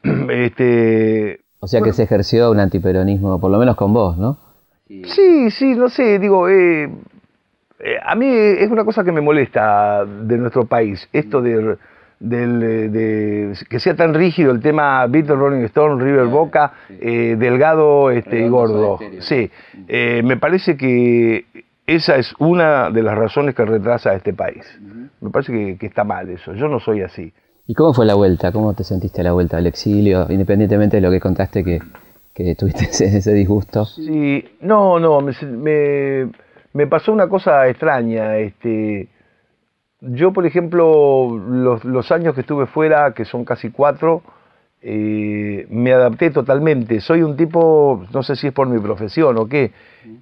este, 0.30 1.40
O 1.60 1.66
sea 1.66 1.80
que 1.80 1.92
se 1.92 2.04
ejerció 2.04 2.50
un 2.50 2.60
antiperonismo, 2.60 3.40
por 3.40 3.50
lo 3.50 3.58
menos 3.58 3.76
con 3.76 3.92
vos, 3.92 4.16
¿no? 4.18 4.38
Sí, 4.86 5.50
sí, 5.50 5.74
no 5.74 5.88
sé, 5.88 6.18
digo, 6.18 6.48
eh, 6.48 6.84
eh, 7.80 7.96
a 8.04 8.14
mí 8.14 8.26
es 8.26 8.70
una 8.70 8.84
cosa 8.84 9.02
que 9.02 9.12
me 9.12 9.20
molesta 9.20 10.04
de 10.04 10.36
nuestro 10.36 10.66
país, 10.66 11.08
esto 11.12 11.40
de, 11.40 11.76
del, 12.24 12.62
eh, 12.62 12.88
de 12.88 13.52
que 13.68 13.78
sea 13.78 13.94
tan 13.94 14.14
rígido 14.14 14.50
el 14.50 14.60
tema 14.60 15.06
Beatles, 15.06 15.38
Rolling 15.38 15.64
Stone, 15.64 16.02
River 16.02 16.26
Boca, 16.26 16.72
eh, 16.88 17.36
Delgado 17.38 18.10
este, 18.10 18.44
y 18.44 18.48
Gordo. 18.48 18.98
Sí, 19.20 19.50
eh, 19.86 20.22
me 20.24 20.36
parece 20.36 20.76
que 20.76 21.44
esa 21.86 22.16
es 22.16 22.34
una 22.38 22.90
de 22.90 23.02
las 23.02 23.16
razones 23.16 23.54
que 23.54 23.64
retrasa 23.64 24.10
a 24.10 24.14
este 24.14 24.32
país. 24.32 24.64
Me 25.20 25.30
parece 25.30 25.52
que, 25.52 25.78
que 25.78 25.86
está 25.86 26.02
mal 26.04 26.28
eso, 26.30 26.54
yo 26.54 26.68
no 26.68 26.80
soy 26.80 27.02
así. 27.02 27.32
¿Y 27.66 27.74
cómo 27.74 27.94
fue 27.94 28.06
la 28.06 28.14
vuelta? 28.14 28.52
¿Cómo 28.52 28.74
te 28.74 28.84
sentiste 28.84 29.20
a 29.20 29.24
la 29.24 29.32
vuelta 29.32 29.58
al 29.58 29.66
exilio? 29.66 30.26
Independientemente 30.28 30.98
de 30.98 31.00
lo 31.02 31.10
que 31.10 31.20
contaste 31.20 31.62
que, 31.62 31.80
que 32.32 32.54
tuviste 32.54 32.84
ese, 32.90 33.16
ese 33.18 33.32
disgusto. 33.34 33.84
Sí, 33.84 34.44
no, 34.60 34.98
no, 34.98 35.20
me, 35.20 35.32
me, 35.42 36.30
me 36.72 36.86
pasó 36.86 37.12
una 37.12 37.28
cosa 37.28 37.68
extraña. 37.68 38.36
Este, 38.36 39.08
yo, 40.08 40.32
por 40.32 40.46
ejemplo, 40.46 41.38
los, 41.38 41.84
los 41.84 42.12
años 42.12 42.34
que 42.34 42.42
estuve 42.42 42.66
fuera, 42.66 43.12
que 43.12 43.24
son 43.24 43.44
casi 43.44 43.70
cuatro, 43.70 44.22
eh, 44.86 45.66
me 45.70 45.94
adapté 45.94 46.30
totalmente. 46.30 47.00
Soy 47.00 47.22
un 47.22 47.36
tipo, 47.36 48.04
no 48.12 48.22
sé 48.22 48.36
si 48.36 48.48
es 48.48 48.52
por 48.52 48.68
mi 48.68 48.78
profesión 48.78 49.38
o 49.38 49.48
qué, 49.48 49.72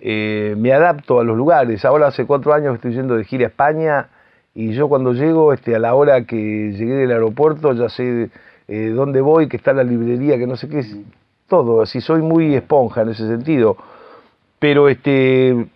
eh, 0.01 0.55
me 0.57 0.73
adapto 0.73 1.19
a 1.19 1.25
los 1.25 1.37
lugares. 1.37 1.85
Ahora 1.85 2.07
hace 2.07 2.27
cuatro 2.27 2.55
años 2.55 2.77
estoy 2.77 2.95
yendo 2.95 3.17
de 3.17 3.25
gira 3.25 3.47
a 3.47 3.49
España 3.49 4.09
y 4.55 4.73
yo 4.73 4.89
cuando 4.89 5.15
llego, 5.15 5.53
este, 5.53 5.75
a 5.75 5.81
la 5.81 5.95
hora 5.95 6.25
que 6.25 6.37
llegué 6.37 6.95
del 6.95 7.11
aeropuerto, 7.11 7.73
ya 7.73 7.89
sé 7.89 8.31
eh, 8.69 8.89
dónde 8.95 9.21
voy, 9.21 9.49
que 9.49 9.57
está 9.57 9.73
la 9.73 9.83
librería, 9.83 10.39
que 10.39 10.47
no 10.47 10.57
sé 10.57 10.69
qué, 10.69 10.79
es, 10.79 10.97
todo. 11.49 11.83
Así 11.83 12.01
soy 12.01 12.23
muy 12.23 12.55
esponja 12.55 13.03
en 13.03 13.09
ese 13.09 13.27
sentido. 13.27 13.77
Pero 14.61 14.89
este, 14.89 15.67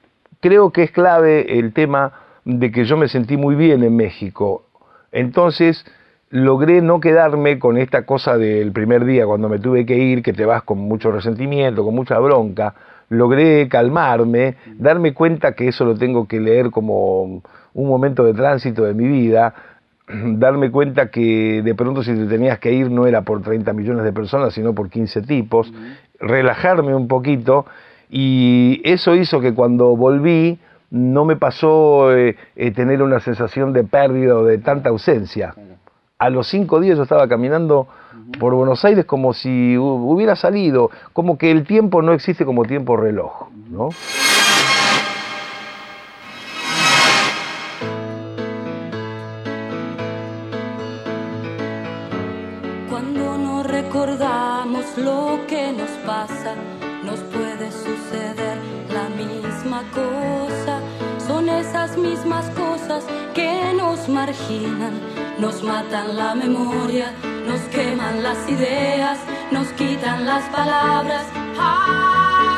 creo 0.41 0.71
que 0.71 0.85
es 0.85 0.93
clave 0.93 1.59
el 1.59 1.73
tema 1.73 2.13
de 2.47 2.71
que 2.71 2.85
yo 2.85 2.97
me 2.97 3.09
sentí 3.09 3.37
muy 3.37 3.57
bien 3.57 3.83
en 3.83 3.95
México. 3.97 4.63
Entonces 5.11 5.85
logré 6.31 6.81
no 6.81 7.01
quedarme 7.01 7.59
con 7.59 7.77
esta 7.77 8.07
cosa 8.07 8.39
del 8.39 8.73
primer 8.73 9.05
día 9.05 9.27
cuando 9.27 9.49
me 9.49 9.59
tuve 9.59 9.85
que 9.85 9.99
ir, 9.99 10.23
que 10.23 10.33
te 10.33 10.45
vas 10.45 10.63
con 10.63 10.79
mucho 10.79 11.11
resentimiento, 11.11 11.85
con 11.85 11.95
mucha 11.95 12.19
bronca. 12.21 12.75
Logré 13.09 13.69
calmarme, 13.69 14.57
darme 14.79 15.13
cuenta 15.13 15.53
que 15.53 15.69
eso 15.69 15.85
lo 15.85 15.97
tengo 15.97 16.27
que 16.27 16.41
leer 16.41 16.71
como 16.71 17.43
un 17.75 17.89
momento 17.89 18.25
de 18.25 18.33
tránsito 18.33 18.85
de 18.85 18.95
mi 18.95 19.09
vida, 19.09 19.53
darme 20.09 20.71
cuenta 20.71 21.11
que 21.11 21.63
de 21.65 21.75
pronto 21.75 22.05
si 22.05 22.15
te 22.15 22.27
tenías 22.27 22.61
que 22.61 22.73
ir 22.73 22.93
no 22.93 23.09
era 23.09 23.23
por 23.23 23.43
30 23.43 23.73
millones 23.73 24.05
de 24.05 24.13
personas, 24.13 24.55
sino 24.55 24.73
por 24.73 24.89
15 24.89 25.23
tipos, 25.23 25.73
relajarme 26.21 26.95
un 26.95 27.09
poquito 27.09 27.67
y 28.09 28.81
eso 28.85 29.17
hizo 29.17 29.41
que 29.41 29.53
cuando 29.53 29.97
volví 29.97 30.61
no 30.97 31.25
me 31.25 31.37
pasó 31.37 32.13
eh, 32.17 32.37
eh, 32.57 32.71
tener 32.73 33.03
una 33.03 33.21
sensación 33.21 33.73
de 33.73 33.85
pérdida 33.85 34.37
o 34.37 34.45
de 34.45 34.59
tanta 34.59 34.89
ausencia. 34.89 35.55
A 36.19 36.31
los 36.31 36.47
cinco 36.49 36.81
días 36.81 36.97
yo 36.97 37.03
estaba 37.03 37.29
caminando 37.29 37.87
por 38.41 38.55
Buenos 38.55 38.85
Aires 38.85 39.05
como 39.05 39.35
si 39.35 39.77
hu- 39.77 40.11
hubiera 40.11 40.35
salido, 40.35 40.91
como 41.13 41.37
que 41.37 41.51
el 41.51 41.65
tiempo 41.65 42.01
no 42.03 42.13
existe 42.13 42.45
como 42.47 42.65
tiempo 42.65 42.97
reloj, 42.97 43.49
¿no? 43.71 43.91
Nos 64.37 64.51
marginan, 64.51 64.93
nos 65.39 65.63
matan 65.63 66.17
la 66.17 66.35
memoria, 66.35 67.13
nos 67.47 67.61
queman 67.75 68.23
las 68.23 68.49
ideas, 68.49 69.19
nos 69.51 69.69
quitan 69.69 70.25
las 70.27 70.45
palabras. 70.51 71.27
Ah, 71.59 72.57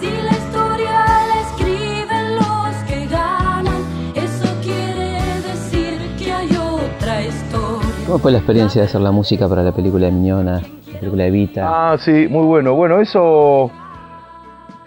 si 0.00 0.06
la 0.06 0.32
historia 0.32 1.06
la 1.28 1.40
escriben 1.40 2.36
los 2.36 2.76
que 2.86 3.06
ganan, 3.06 3.82
eso 4.14 4.48
quiere 4.62 5.40
decir 5.42 5.98
que 6.18 6.32
hay 6.32 6.48
otra 6.56 7.22
historia. 7.22 8.06
¿Cómo 8.06 8.18
fue 8.18 8.32
la 8.32 8.38
experiencia 8.38 8.80
de 8.82 8.88
hacer 8.88 9.00
la 9.00 9.10
música 9.12 9.48
para 9.48 9.62
la 9.62 9.72
película 9.72 10.06
de 10.06 10.12
Miñona, 10.12 10.62
la 10.92 10.98
película 10.98 11.24
de 11.24 11.30
Vita? 11.30 11.66
Ah, 11.66 11.98
sí, 11.98 12.26
muy 12.28 12.44
bueno. 12.46 12.74
Bueno, 12.74 13.00
eso, 13.00 13.70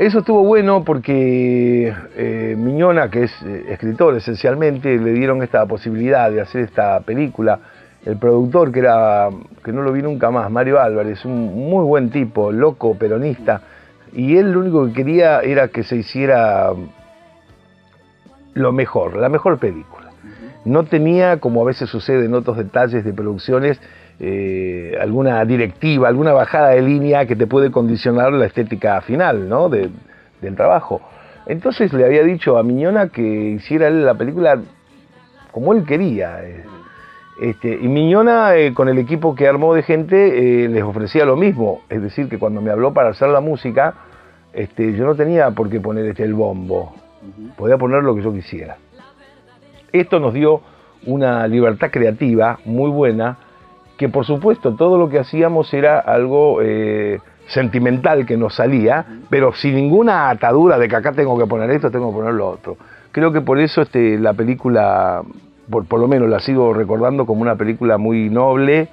eso 0.02 0.20
estuvo 0.20 0.44
bueno 0.44 0.84
porque 0.84 1.94
eh, 2.18 2.56
Miñona, 2.58 3.12
que 3.12 3.26
es 3.26 3.42
eh, 3.44 3.66
escritor 3.70 4.16
esencialmente, 4.16 4.98
le 4.98 5.12
dieron 5.14 5.44
esta 5.44 5.64
posibilidad 5.68 6.32
de 6.32 6.42
hacer 6.42 6.62
esta 6.62 7.02
película. 7.02 7.60
El 8.04 8.18
productor, 8.18 8.72
que, 8.72 8.80
era, 8.80 9.30
que 9.64 9.72
no 9.72 9.84
lo 9.84 9.92
vi 9.92 10.02
nunca 10.02 10.32
más, 10.32 10.50
Mario 10.50 10.80
Álvarez, 10.80 11.24
un 11.24 11.70
muy 11.70 11.86
buen 11.86 12.10
tipo, 12.10 12.52
loco, 12.52 12.96
peronista, 12.96 13.62
y 14.12 14.38
él 14.38 14.52
lo 14.54 14.62
único 14.62 14.88
que 14.88 14.94
quería 14.94 15.42
era 15.42 15.68
que 15.68 15.84
se 15.84 15.98
hiciera 15.98 16.72
lo 18.56 18.72
mejor, 18.72 19.18
la 19.18 19.30
mejor 19.30 19.60
película. 19.60 20.10
No 20.66 20.84
tenía, 20.84 21.38
como 21.38 21.62
a 21.62 21.66
veces 21.66 21.92
sucede 21.92 22.26
en 22.26 22.34
otros 22.34 22.58
detalles 22.58 23.06
de 23.06 23.14
producciones, 23.14 23.80
eh, 24.24 24.96
alguna 25.02 25.44
directiva, 25.46 26.08
alguna 26.08 26.32
bajada 26.32 26.70
de 26.70 26.82
línea 26.84 27.26
que 27.26 27.36
te 27.36 27.48
puede 27.48 27.72
condicionar 27.72 28.32
la 28.32 28.46
estética 28.46 29.02
final 29.02 29.50
¿no? 29.50 29.68
de- 29.68 29.90
del 30.42 30.56
trabajo. 30.56 31.02
Entonces 31.48 31.92
le 31.92 32.06
había 32.06 32.22
dicho 32.24 32.58
a 32.60 32.64
Miñona 32.64 33.10
que 33.10 33.22
hiciera 33.24 33.90
la 33.90 34.14
película 34.14 34.60
como 35.52 35.74
él 35.74 35.84
quería. 35.86 36.44
eh. 36.44 36.64
Este, 37.42 37.74
y 37.82 37.88
Miñona, 37.88 38.56
eh, 38.56 38.74
con 38.76 38.88
el 38.90 39.00
equipo 39.00 39.34
que 39.34 39.48
armó 39.48 39.74
de 39.74 39.82
gente, 39.82 40.66
eh, 40.66 40.70
les 40.70 40.84
ofrecía 40.84 41.26
lo 41.26 41.36
mismo. 41.36 41.82
Es 41.90 42.00
decir, 42.04 42.30
que 42.30 42.38
cuando 42.38 42.62
me 42.62 42.70
habló 42.70 42.94
para 42.94 43.10
hacer 43.10 43.30
la 43.30 43.40
música, 43.42 43.96
este, 44.54 44.94
yo 44.94 45.06
no 45.06 45.16
tenía 45.16 45.50
por 45.50 45.68
qué 45.68 45.80
poner 45.80 46.06
este, 46.06 46.24
el 46.24 46.36
bombo. 46.36 46.94
Podía 47.58 47.78
poner 47.80 48.04
lo 48.04 48.14
que 48.16 48.22
yo 48.22 48.32
quisiera. 48.32 48.78
Esto 49.92 50.20
nos 50.20 50.34
dio 50.36 50.62
una 51.08 51.48
libertad 51.48 51.90
creativa 51.90 52.60
muy 52.66 52.92
buena, 52.92 53.38
que 54.02 54.10
por 54.10 54.26
supuesto 54.26 54.74
todo 54.74 54.98
lo 54.98 55.10
que 55.10 55.20
hacíamos 55.20 55.72
era 55.76 56.00
algo 56.00 56.60
eh, 56.64 57.20
sentimental 57.46 58.26
que 58.26 58.36
nos 58.36 58.56
salía, 58.56 59.06
pero 59.30 59.54
sin 59.54 59.76
ninguna 59.76 60.32
atadura 60.32 60.80
de 60.80 60.88
que 60.88 60.96
acá 60.96 61.12
tengo 61.12 61.38
que 61.38 61.46
poner 61.46 61.70
esto, 61.70 61.92
tengo 61.92 62.10
que 62.10 62.16
poner 62.16 62.34
lo 62.34 62.50
otro. 62.50 62.78
Creo 63.12 63.32
que 63.32 63.42
por 63.42 63.60
eso 63.60 63.84
este, 63.84 64.18
la 64.18 64.34
película, 64.34 65.22
por, 65.70 65.86
por 65.86 66.00
lo 66.00 66.08
menos 66.08 66.28
la 66.30 66.40
sigo 66.40 66.74
recordando 66.74 67.28
como 67.28 67.44
una 67.44 67.56
película 67.58 68.00
muy 68.00 68.32
noble, 68.32 68.90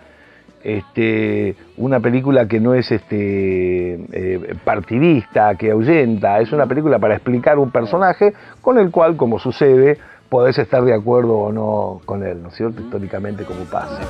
este, 0.62 1.56
una 1.78 2.00
película 2.00 2.46
que 2.46 2.61
no 2.61 2.74
es 2.74 2.92
este, 2.92 3.94
eh, 4.12 4.56
partidista, 4.62 5.54
que 5.54 5.70
ahuyenta, 5.70 6.38
es 6.40 6.52
una 6.52 6.66
película 6.66 6.98
para 6.98 7.14
explicar 7.14 7.59
un 7.59 7.70
personaje 7.70 8.34
con 8.61 8.76
el 8.76 8.90
cual, 8.90 9.16
como 9.16 9.38
sucede, 9.38 9.96
podés 10.29 10.59
estar 10.59 10.85
de 10.85 10.93
acuerdo 10.95 11.39
o 11.39 11.53
no 11.53 12.01
con 12.05 12.22
él, 12.22 12.43
¿no 12.43 12.49
es 12.49 12.55
cierto? 12.55 12.83
Históricamente 12.83 13.45
como 13.45 13.61
pasa. 13.64 14.01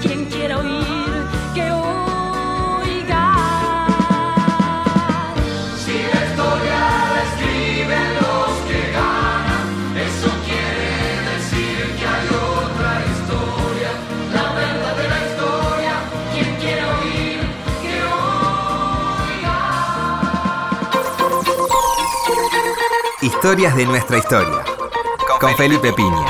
Quien 0.00 0.26
quiera 0.26 0.58
oír, 0.58 1.24
que 1.54 1.62
oiga. 1.72 3.34
Si 5.84 5.92
la 5.92 6.26
historia 6.26 6.78
la 7.14 7.22
escriben 7.22 8.14
los 8.20 8.50
que 8.68 8.80
ganan, 8.92 9.66
eso 9.96 10.30
quiere 10.44 10.88
decir 11.32 11.96
que 11.96 12.06
hay 12.06 12.26
otra 12.28 12.90
historia, 13.12 13.90
la 14.34 14.46
verdadera 14.52 15.16
historia. 15.26 15.94
Quien 16.34 16.50
quiere 16.56 16.84
oír, 16.84 17.40
que 17.82 17.94
oiga. 19.42 19.58
Historias 23.22 23.74
de 23.74 23.86
nuestra 23.86 24.18
historia 24.18 24.75
con 25.40 25.54
Felipe 25.56 25.92
Piña. 25.92 26.26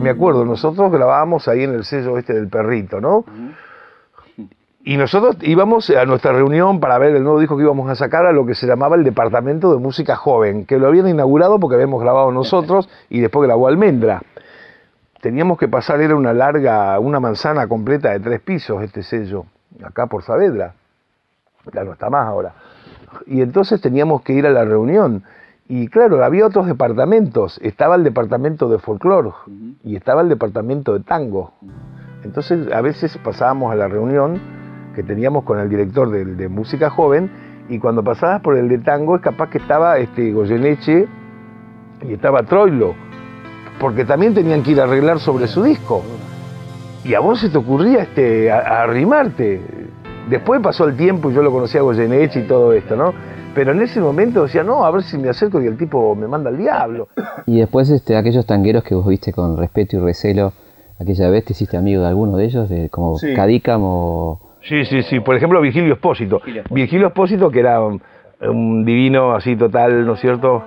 Me 0.00 0.10
acuerdo, 0.10 0.44
nosotros 0.44 0.90
grabábamos 0.92 1.48
ahí 1.48 1.64
en 1.64 1.74
el 1.74 1.84
sello 1.84 2.18
este 2.18 2.34
del 2.34 2.48
perrito, 2.48 3.00
¿no? 3.00 3.24
Y 4.82 4.96
nosotros 4.96 5.36
íbamos 5.42 5.90
a 5.90 6.04
nuestra 6.06 6.32
reunión 6.32 6.80
para 6.80 6.98
ver 6.98 7.14
el 7.14 7.22
nuevo 7.22 7.38
disco 7.38 7.56
que 7.56 7.64
íbamos 7.64 7.90
a 7.90 7.94
sacar 7.94 8.26
a 8.26 8.32
lo 8.32 8.46
que 8.46 8.54
se 8.54 8.66
llamaba 8.66 8.96
el 8.96 9.04
Departamento 9.04 9.72
de 9.72 9.78
Música 9.78 10.16
Joven, 10.16 10.64
que 10.64 10.78
lo 10.78 10.86
habían 10.88 11.08
inaugurado 11.08 11.60
porque 11.60 11.74
habíamos 11.74 12.02
grabado 12.02 12.32
nosotros 12.32 12.88
y 13.08 13.20
después 13.20 13.46
grabó 13.46 13.68
Almendra. 13.68 14.22
Teníamos 15.20 15.58
que 15.58 15.68
pasar, 15.68 16.00
era 16.00 16.16
una 16.16 16.32
larga, 16.32 16.98
una 16.98 17.20
manzana 17.20 17.66
completa 17.66 18.10
de 18.10 18.20
tres 18.20 18.40
pisos 18.40 18.82
este 18.82 19.02
sello, 19.02 19.44
acá 19.84 20.06
por 20.06 20.22
Saavedra. 20.22 20.74
Ya 21.74 21.84
no 21.84 21.92
está 21.92 22.08
más 22.08 22.26
ahora. 22.26 22.54
Y 23.26 23.42
entonces 23.42 23.80
teníamos 23.80 24.22
que 24.22 24.32
ir 24.32 24.46
a 24.46 24.50
la 24.50 24.64
reunión. 24.64 25.24
Y 25.68 25.88
claro, 25.88 26.24
había 26.24 26.46
otros 26.46 26.66
departamentos. 26.66 27.60
Estaba 27.62 27.96
el 27.96 28.02
departamento 28.02 28.68
de 28.68 28.78
folclore 28.78 29.30
y 29.84 29.94
estaba 29.94 30.22
el 30.22 30.30
departamento 30.30 30.94
de 30.94 31.04
tango. 31.04 31.52
Entonces 32.24 32.72
a 32.72 32.80
veces 32.80 33.16
pasábamos 33.18 33.72
a 33.72 33.76
la 33.76 33.88
reunión 33.88 34.40
que 34.94 35.02
teníamos 35.02 35.44
con 35.44 35.60
el 35.60 35.68
director 35.68 36.10
de, 36.10 36.24
de 36.24 36.48
música 36.48 36.90
joven 36.90 37.30
y 37.68 37.78
cuando 37.78 38.02
pasabas 38.02 38.40
por 38.40 38.56
el 38.56 38.68
de 38.68 38.78
tango 38.78 39.16
es 39.16 39.22
capaz 39.22 39.50
que 39.50 39.58
estaba 39.58 39.98
este, 39.98 40.32
Goyeneche 40.32 41.06
y 42.02 42.14
estaba 42.14 42.42
Troilo, 42.42 42.94
porque 43.80 44.04
también 44.04 44.34
tenían 44.34 44.62
que 44.62 44.72
ir 44.72 44.80
a 44.80 44.84
arreglar 44.84 45.18
sobre 45.18 45.48
su 45.48 45.62
disco. 45.64 46.02
Y 47.02 47.14
a 47.14 47.20
vos 47.20 47.40
se 47.40 47.48
te 47.48 47.56
ocurría 47.58 48.02
este, 48.02 48.52
a, 48.52 48.58
a 48.58 48.82
arrimarte. 48.82 49.60
Después 50.28 50.60
pasó 50.60 50.86
el 50.86 50.96
tiempo 50.96 51.30
y 51.30 51.34
yo 51.34 51.42
lo 51.42 51.50
conocí 51.50 51.78
a 51.78 51.80
Goyeneche 51.80 52.40
y 52.40 52.42
todo 52.42 52.72
esto, 52.74 52.94
¿no? 52.94 53.12
Pero 53.54 53.72
en 53.72 53.80
ese 53.82 54.00
momento 54.00 54.44
decía, 54.44 54.62
no, 54.62 54.84
a 54.84 54.90
ver 54.90 55.02
si 55.02 55.18
me 55.18 55.28
acerco 55.28 55.60
y 55.60 55.66
el 55.66 55.76
tipo 55.76 56.14
me 56.14 56.28
manda 56.28 56.50
al 56.50 56.58
diablo. 56.58 57.08
Y 57.46 57.58
después 57.58 57.90
este, 57.90 58.16
aquellos 58.16 58.46
tangueros 58.46 58.84
que 58.84 58.94
vos 58.94 59.06
viste 59.06 59.32
con 59.32 59.56
respeto 59.56 59.96
y 59.96 60.00
recelo, 60.00 60.52
aquella 61.00 61.30
vez 61.30 61.46
te 61.46 61.52
hiciste 61.54 61.76
amigo 61.76 62.02
de 62.02 62.08
alguno 62.08 62.36
de 62.36 62.44
ellos, 62.44 62.68
de, 62.68 62.90
como 62.90 63.16
Sí. 63.18 63.34
Cadícamo 63.34 63.88
o... 63.90 64.40
Sí, 64.62 64.84
sí, 64.84 65.02
sí. 65.02 65.20
Por 65.20 65.34
ejemplo, 65.34 65.60
Virgilio 65.60 65.94
Espósito. 65.94 66.40
Virgilio 66.70 67.08
Espósito, 67.08 67.50
que 67.50 67.60
era 67.60 67.80
un, 67.80 68.00
un 68.42 68.84
divino 68.84 69.34
así 69.34 69.56
total, 69.56 70.06
¿no 70.06 70.12
es 70.14 70.20
cierto? 70.20 70.62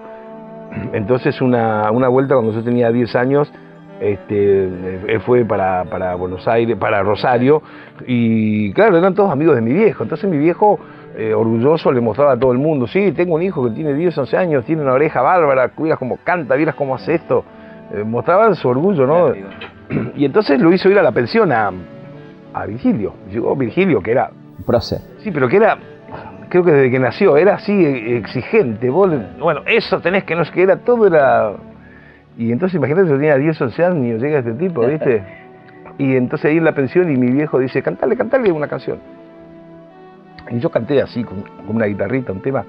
Entonces, 0.93 1.41
una, 1.41 1.91
una 1.91 2.07
vuelta 2.07 2.35
cuando 2.35 2.53
yo 2.53 2.63
tenía 2.63 2.91
10 2.91 3.15
años, 3.15 3.51
este, 3.99 4.63
él 4.65 5.21
fue 5.21 5.45
para, 5.45 5.85
para 5.85 6.15
Buenos 6.15 6.47
Aires, 6.47 6.77
para 6.77 7.03
Rosario, 7.03 7.61
y 8.05 8.73
claro, 8.73 8.97
eran 8.97 9.13
todos 9.13 9.31
amigos 9.31 9.55
de 9.55 9.61
mi 9.61 9.73
viejo. 9.73 10.03
Entonces, 10.03 10.29
mi 10.29 10.37
viejo, 10.37 10.79
eh, 11.15 11.33
orgulloso, 11.33 11.91
le 11.91 12.01
mostraba 12.01 12.33
a 12.33 12.37
todo 12.37 12.51
el 12.51 12.57
mundo: 12.57 12.87
Sí, 12.87 13.11
tengo 13.11 13.35
un 13.35 13.41
hijo 13.43 13.63
que 13.65 13.71
tiene 13.71 13.93
10, 13.93 14.17
11 14.17 14.37
años, 14.37 14.65
tiene 14.65 14.81
una 14.81 14.93
oreja 14.93 15.21
bárbara, 15.21 15.71
vieras 15.77 15.99
cómo 15.99 16.17
canta, 16.23 16.55
vieras 16.55 16.75
cómo 16.75 16.95
hace 16.95 17.15
esto. 17.15 17.45
Eh, 17.93 18.03
mostraba 18.03 18.53
su 18.55 18.67
orgullo, 18.67 19.05
¿no? 19.05 19.33
Y 20.15 20.25
entonces 20.25 20.59
lo 20.59 20.73
hizo 20.73 20.89
ir 20.89 20.97
a 20.97 21.03
la 21.03 21.11
pensión 21.11 21.51
a, 21.51 21.71
a 22.53 22.65
Virgilio. 22.65 23.13
Llegó 23.29 23.55
Virgilio, 23.55 24.01
que 24.01 24.11
era 24.11 24.31
prócer. 24.65 24.99
Sí, 25.19 25.31
pero 25.31 25.47
que 25.47 25.57
era, 25.57 25.77
creo 26.53 26.63
que 26.63 26.71
desde 26.71 26.91
que 26.91 26.99
nació, 26.99 27.35
era 27.35 27.55
así 27.55 27.71
eh, 27.71 28.17
exigente. 28.17 28.87
Vos, 28.91 29.11
bueno, 29.39 29.61
eso 29.65 29.99
tenés 30.01 30.23
que 30.23 30.35
no 30.35 30.45
sé 30.45 30.51
qué, 30.51 30.61
era 30.61 30.77
todo 30.77 31.07
era... 31.07 31.53
Y 32.37 32.51
entonces 32.51 32.75
imagínate, 32.75 33.09
yo 33.09 33.15
tenía 33.15 33.37
10, 33.37 33.59
11 33.59 33.83
años, 33.83 34.21
llega 34.21 34.37
este 34.37 34.53
tipo, 34.53 34.81
¿viste? 34.87 35.23
Y 35.97 36.15
entonces 36.15 36.51
ahí 36.51 36.57
en 36.57 36.63
la 36.63 36.73
pensión 36.73 37.11
y 37.11 37.17
mi 37.17 37.31
viejo 37.31 37.57
dice, 37.57 37.81
cantale, 37.81 38.15
cantale 38.15 38.51
una 38.51 38.67
canción. 38.67 38.99
Y 40.51 40.59
yo 40.59 40.69
canté 40.69 41.01
así, 41.01 41.23
con, 41.23 41.41
con 41.41 41.75
una 41.75 41.87
guitarrita, 41.87 42.31
un 42.31 42.41
tema. 42.43 42.63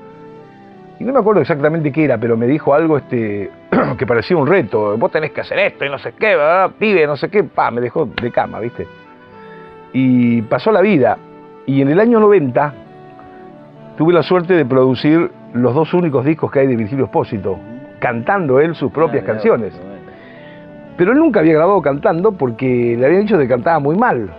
Y 0.98 1.04
no 1.04 1.12
me 1.12 1.18
acuerdo 1.18 1.42
exactamente 1.42 1.92
qué 1.92 2.04
era, 2.04 2.16
pero 2.16 2.38
me 2.38 2.46
dijo 2.46 2.72
algo 2.72 2.96
este, 2.96 3.50
que 3.98 4.06
parecía 4.06 4.38
un 4.38 4.46
reto. 4.46 4.96
Vos 4.96 5.12
tenés 5.12 5.32
que 5.32 5.42
hacer 5.42 5.58
esto 5.58 5.84
y 5.84 5.90
no 5.90 5.98
sé 5.98 6.14
qué, 6.18 6.36
¿verdad? 6.36 6.70
pibe, 6.78 7.06
no 7.06 7.16
sé 7.16 7.28
qué. 7.28 7.44
Pa, 7.44 7.70
me 7.70 7.82
dejó 7.82 8.06
de 8.06 8.30
cama, 8.30 8.60
¿viste? 8.60 8.86
Y 9.92 10.40
pasó 10.40 10.72
la 10.72 10.80
vida. 10.80 11.18
Y 11.66 11.82
en 11.82 11.90
el 11.90 12.00
año 12.00 12.18
90 12.18 12.83
tuve 13.96 14.12
la 14.12 14.22
suerte 14.22 14.54
de 14.54 14.64
producir 14.64 15.30
los 15.52 15.74
dos 15.74 15.94
únicos 15.94 16.24
discos 16.24 16.50
que 16.50 16.60
hay 16.60 16.66
de 16.66 16.76
Virgilio 16.76 17.04
Espósito, 17.04 17.58
cantando 17.98 18.60
él 18.60 18.74
sus 18.74 18.90
propias 18.90 19.24
canciones. 19.24 19.72
Pero 20.96 21.12
él 21.12 21.18
nunca 21.18 21.40
había 21.40 21.54
grabado 21.54 21.82
cantando 21.82 22.32
porque 22.32 22.96
le 22.98 23.06
habían 23.06 23.22
dicho 23.22 23.38
que 23.38 23.48
cantaba 23.48 23.78
muy 23.78 23.96
mal. 23.96 24.30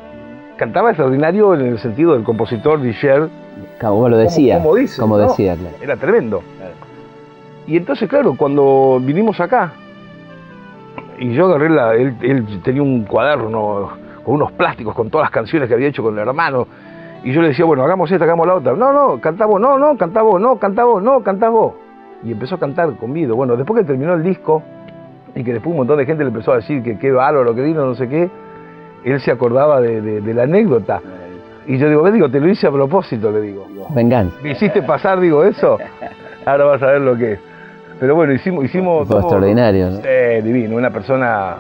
Cantaba 0.58 0.90
extraordinario 0.92 1.54
en 1.54 1.66
el 1.66 1.80
sentido 1.80 2.14
del 2.14 2.24
compositor 2.24 2.82
Disher. 2.82 3.30
Como 3.80 4.08
lo 4.08 4.18
decía. 4.18 4.58
Como, 4.58 4.76
dice, 4.76 5.02
como 5.02 5.18
¿no? 5.18 5.28
decía, 5.28 5.56
claro. 5.56 5.76
Era 5.82 5.98
tremendo. 5.98 6.42
Y 7.68 7.78
entonces, 7.78 8.08
claro, 8.08 8.36
cuando 8.38 9.00
vinimos 9.02 9.40
acá, 9.42 9.74
y 11.20 11.34
yo 11.34 11.46
agarré 11.46 11.70
la. 11.70 11.94
Él, 11.96 12.16
él 12.22 12.62
tenía 12.64 12.82
un 12.82 13.04
cuaderno 13.04 13.90
con 14.24 14.36
unos 14.36 14.52
plásticos 14.54 14.96
con 14.96 15.10
todas 15.10 15.26
las 15.26 15.32
canciones 15.32 15.68
que 15.68 15.74
había 15.76 15.88
hecho 15.88 16.04
con 16.04 16.14
el 16.14 16.28
hermano. 16.28 16.68
Y 17.26 17.34
yo 17.34 17.42
le 17.42 17.50
decía, 17.50 17.66
bueno, 17.66 17.84
hagamos 17.84 18.10
esta, 18.12 18.24
hagamos 18.24 18.48
la 18.48 18.54
otra. 18.56 18.74
No, 18.74 18.94
no, 18.94 19.20
cantá 19.20 19.46
vos, 19.46 19.60
no, 19.60 19.78
no, 19.78 19.98
cantá 19.98 20.22
vos, 20.22 20.40
no, 20.40 20.58
cantá 20.58 20.84
vos, 20.86 21.04
no, 21.04 21.22
cantá 21.22 21.50
vos. 21.50 21.74
Y 22.24 22.32
empezó 22.32 22.56
a 22.56 22.60
cantar 22.60 22.94
conmigo. 22.96 23.36
Bueno, 23.36 23.58
después 23.58 23.82
que 23.82 23.86
terminó 23.86 24.14
el 24.14 24.24
disco, 24.24 24.64
y 25.36 25.44
que 25.44 25.52
después 25.52 25.72
un 25.72 25.78
montón 25.78 25.98
de 25.98 26.06
gente 26.06 26.24
le 26.24 26.30
empezó 26.30 26.54
a 26.54 26.58
decir 26.58 26.82
que 26.82 26.98
qué 26.98 27.12
bárbaro, 27.12 27.54
que 27.54 27.62
vino, 27.62 27.86
no 27.86 27.96
sé 27.96 28.08
qué, 28.08 28.30
él 29.04 29.20
se 29.20 29.32
acordaba 29.32 29.82
de, 29.82 30.02
de- 30.02 30.22
de 30.22 30.34
la 30.34 30.44
anécdota. 30.44 31.02
Y 31.68 31.78
yo 31.80 31.90
digo, 31.90 32.04
ve, 32.04 32.12
digo, 32.12 32.30
te 32.30 32.40
lo 32.40 32.48
hice 32.48 32.68
a 32.68 32.72
propósito, 32.72 33.32
le 33.32 33.42
digo. 33.42 33.66
Venganza. 33.94 34.38
¿Me 34.44 34.52
hiciste 34.52 34.84
pasar, 34.84 35.20
digo, 35.20 35.44
eso? 35.44 35.78
Ahora 36.46 36.66
vas 36.66 36.82
a 36.84 36.86
ver 36.88 37.02
lo 37.02 37.18
que 37.18 37.34
es. 37.34 37.40
Pero 38.00 38.14
bueno, 38.14 38.34
hicimos... 38.34 38.64
hicimos 38.66 39.08
Fue 39.08 39.20
extraordinario, 39.20 39.90
¿no? 39.90 39.98
Sí, 39.98 40.42
divino, 40.44 40.76
una 40.76 40.92
persona 40.92 41.56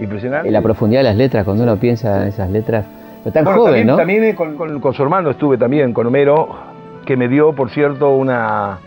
impresionante. 0.00 0.48
Y 0.48 0.50
la 0.50 0.62
profundidad 0.62 1.00
de 1.00 1.04
las 1.04 1.16
letras, 1.16 1.44
cuando 1.44 1.62
uno 1.62 1.76
piensa 1.76 2.22
en 2.22 2.28
esas 2.28 2.50
letras, 2.50 2.84
pero 3.24 3.32
tan 3.32 3.44
Bueno, 3.44 3.58
joven, 3.60 3.72
también, 3.72 3.86
¿no? 3.88 3.96
También 3.96 4.24
eh, 4.24 4.34
con, 4.36 4.56
con- 4.56 4.80
con 4.80 4.94
su 4.94 5.02
hermano 5.02 5.30
estuve 5.30 5.58
también, 5.58 5.92
con 5.92 6.06
Homero, 6.06 6.48
que 7.04 7.16
me 7.16 7.26
dio, 7.28 7.52
por 7.54 7.70
cierto, 7.70 8.10
una, 8.10 8.78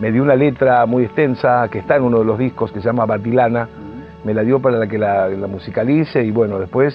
me 0.00 0.12
dio 0.12 0.22
una 0.22 0.36
letra 0.36 0.86
muy 0.86 1.04
extensa 1.04 1.68
que 1.70 1.78
está 1.80 1.96
en 1.96 2.02
uno 2.04 2.18
de 2.20 2.24
los 2.24 2.38
discos 2.38 2.70
que 2.70 2.80
se 2.80 2.86
llama 2.86 3.06
Batilana. 3.06 3.68
Me 4.24 4.34
la 4.34 4.42
dio 4.42 4.60
para 4.60 4.86
que 4.86 4.98
la, 4.98 5.28
la 5.28 5.46
musicalice 5.46 6.22
y 6.22 6.30
bueno, 6.30 6.58
después 6.58 6.94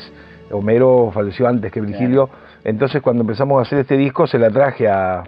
Homero 0.52 1.12
falleció 1.14 1.48
antes 1.48 1.72
que 1.72 1.82
Virgilio. 1.82 2.30
Entonces 2.64 3.02
cuando 3.02 3.22
empezamos 3.22 3.58
a 3.60 3.62
hacer 3.64 3.80
este 3.80 3.98
disco 3.98 4.28
se 4.28 4.38
la 4.38 4.50
traje 4.50 4.88
a, 4.90 5.24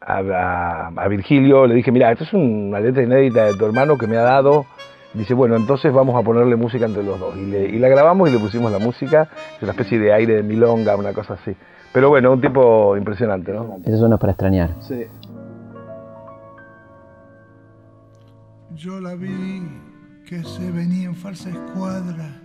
a, 0.00 0.18
a- 0.18 0.88
a 0.94 1.08
Virgilio, 1.08 1.66
le 1.66 1.74
dije, 1.74 1.90
mira, 1.90 2.10
esto 2.12 2.24
es 2.24 2.32
una 2.34 2.78
letra 2.80 3.02
inédita 3.02 3.44
de 3.46 3.54
tu 3.54 3.64
hermano 3.64 3.96
que 3.98 4.06
me 4.06 4.16
ha 4.16 4.22
dado. 4.22 4.66
Dice, 5.18 5.34
bueno, 5.34 5.56
entonces 5.56 5.92
vamos 5.92 6.14
a 6.14 6.22
ponerle 6.24 6.54
música 6.56 6.86
entre 6.86 7.02
los 7.02 7.18
dos. 7.18 7.36
Y, 7.36 7.44
le- 7.46 7.68
y 7.68 7.78
la 7.78 7.88
grabamos 7.88 8.28
y 8.28 8.32
le 8.32 8.38
pusimos 8.38 8.70
la 8.72 8.78
música, 8.78 9.28
es 9.56 9.62
una 9.62 9.72
especie 9.72 9.98
de 9.98 10.12
aire 10.12 10.36
de 10.36 10.42
milonga, 10.42 10.96
una 10.96 11.12
cosa 11.12 11.34
así. 11.34 11.54
Pero 11.92 12.08
bueno, 12.10 12.32
un 12.32 12.40
tipo 12.40 12.96
impresionante, 12.96 13.52
¿no? 13.52 13.78
Eso 13.84 13.98
suena 13.98 14.16
para 14.16 14.32
extrañar. 14.32 14.70
Sí. 14.80 15.06
Yo 18.76 19.00
la 19.00 19.14
vi 19.14 19.62
que 20.26 20.42
se 20.44 20.70
venía 20.70 21.06
en 21.08 21.14
falsa 21.16 21.48
escuadra, 21.50 22.40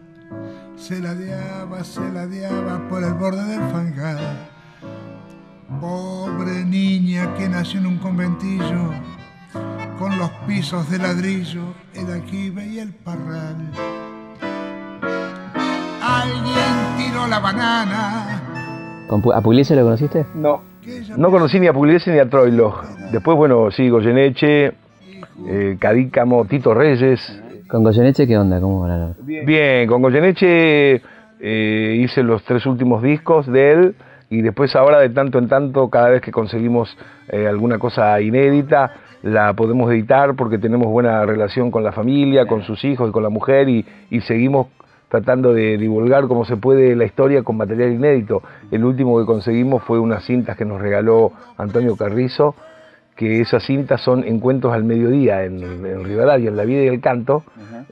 se 0.76 1.00
ladeaba, 1.00 1.84
se 1.84 2.02
ladeaba 2.12 2.88
por 2.90 3.04
el 3.04 3.14
borde 3.14 3.44
del 3.46 3.62
fangal. 3.72 4.18
Pobre 5.82 6.64
niña 6.66 7.34
que 7.36 7.48
nació 7.50 7.80
en 7.82 7.88
un 7.88 7.98
conventillo, 7.98 8.92
con 10.00 10.18
los 10.18 10.30
pisos 10.48 10.90
de 10.90 10.98
ladrillo, 11.00 11.62
el 11.96 12.12
aquí 12.14 12.54
y 12.72 12.80
el 12.80 12.94
parral. 12.94 13.56
Alguien 16.02 16.98
tiró 16.98 17.28
la 17.28 17.40
banana, 17.40 18.42
¿Con 19.08 19.22
Pu- 19.22 19.34
¿A 19.36 19.42
Pugliese 19.42 19.76
lo 19.76 19.84
conociste? 19.84 20.26
No. 20.34 20.62
No 21.18 21.30
conocí 21.32 21.60
ni 21.60 21.68
a 21.68 21.74
Pugliese 21.74 22.12
ni 22.12 22.20
a 22.20 22.30
Troilo. 22.30 22.76
Después, 23.12 23.38
bueno, 23.38 23.70
sí, 23.72 23.90
Goyeneche, 23.90 24.74
eh, 25.48 25.78
Cadícamo, 25.80 26.46
Tito 26.46 26.74
Reyes. 26.74 27.20
¿Con 27.70 27.84
Goyeneche 27.84 28.28
qué 28.28 28.38
onda? 28.38 28.60
¿Cómo 28.60 28.82
va 28.82 28.88
la- 28.90 29.14
Bien, 29.22 29.88
con 29.88 30.02
Goyeneche 30.02 31.02
eh, 31.40 31.98
hice 32.02 32.24
los 32.24 32.44
tres 32.44 32.66
últimos 32.66 33.02
discos 33.04 33.46
de 33.48 33.72
él 33.72 33.96
y 34.30 34.42
después 34.42 34.76
ahora 34.76 35.00
de 35.00 35.10
tanto 35.10 35.38
en 35.38 35.48
tanto, 35.48 35.90
cada 35.90 36.10
vez 36.10 36.22
que 36.22 36.32
conseguimos 36.32 36.98
eh, 37.30 37.48
alguna 37.48 37.78
cosa 37.78 38.20
inédita, 38.20 38.92
la 39.24 39.54
podemos 39.54 39.92
editar 39.92 40.36
porque 40.36 40.58
tenemos 40.60 40.88
buena 40.88 41.26
relación 41.26 41.72
con 41.72 41.84
la 41.84 41.92
familia, 41.92 42.46
con 42.46 42.62
sus 42.62 42.84
hijos 42.86 43.10
y 43.10 43.12
con 43.12 43.24
la 43.24 43.30
mujer 43.30 43.68
y, 43.70 43.86
y 44.10 44.22
seguimos 44.22 44.68
tratando 45.10 45.54
de 45.54 45.78
divulgar 45.78 46.28
como 46.28 46.44
se 46.46 46.58
puede 46.58 46.96
la 46.96 47.06
historia 47.06 47.42
con 47.44 47.56
material 47.58 47.94
inédito. 47.94 48.42
El 48.72 48.84
último 48.84 49.20
que 49.20 49.26
conseguimos 49.26 49.84
fue 49.84 50.00
unas 50.00 50.24
cintas 50.26 50.56
que 50.58 50.66
nos 50.66 50.82
regaló 50.82 51.32
Antonio 51.58 51.96
Carrizo, 51.96 52.56
que 53.16 53.42
esas 53.42 53.64
cintas 53.64 54.02
son 54.02 54.24
encuentros 54.24 54.74
al 54.74 54.84
mediodía 54.84 55.44
en, 55.44 55.62
en 55.86 56.04
Rivadavia, 56.04 56.50
en 56.50 56.58
la 56.58 56.66
vida 56.66 56.82
y 56.84 56.88
el 56.88 57.00
canto, 57.00 57.44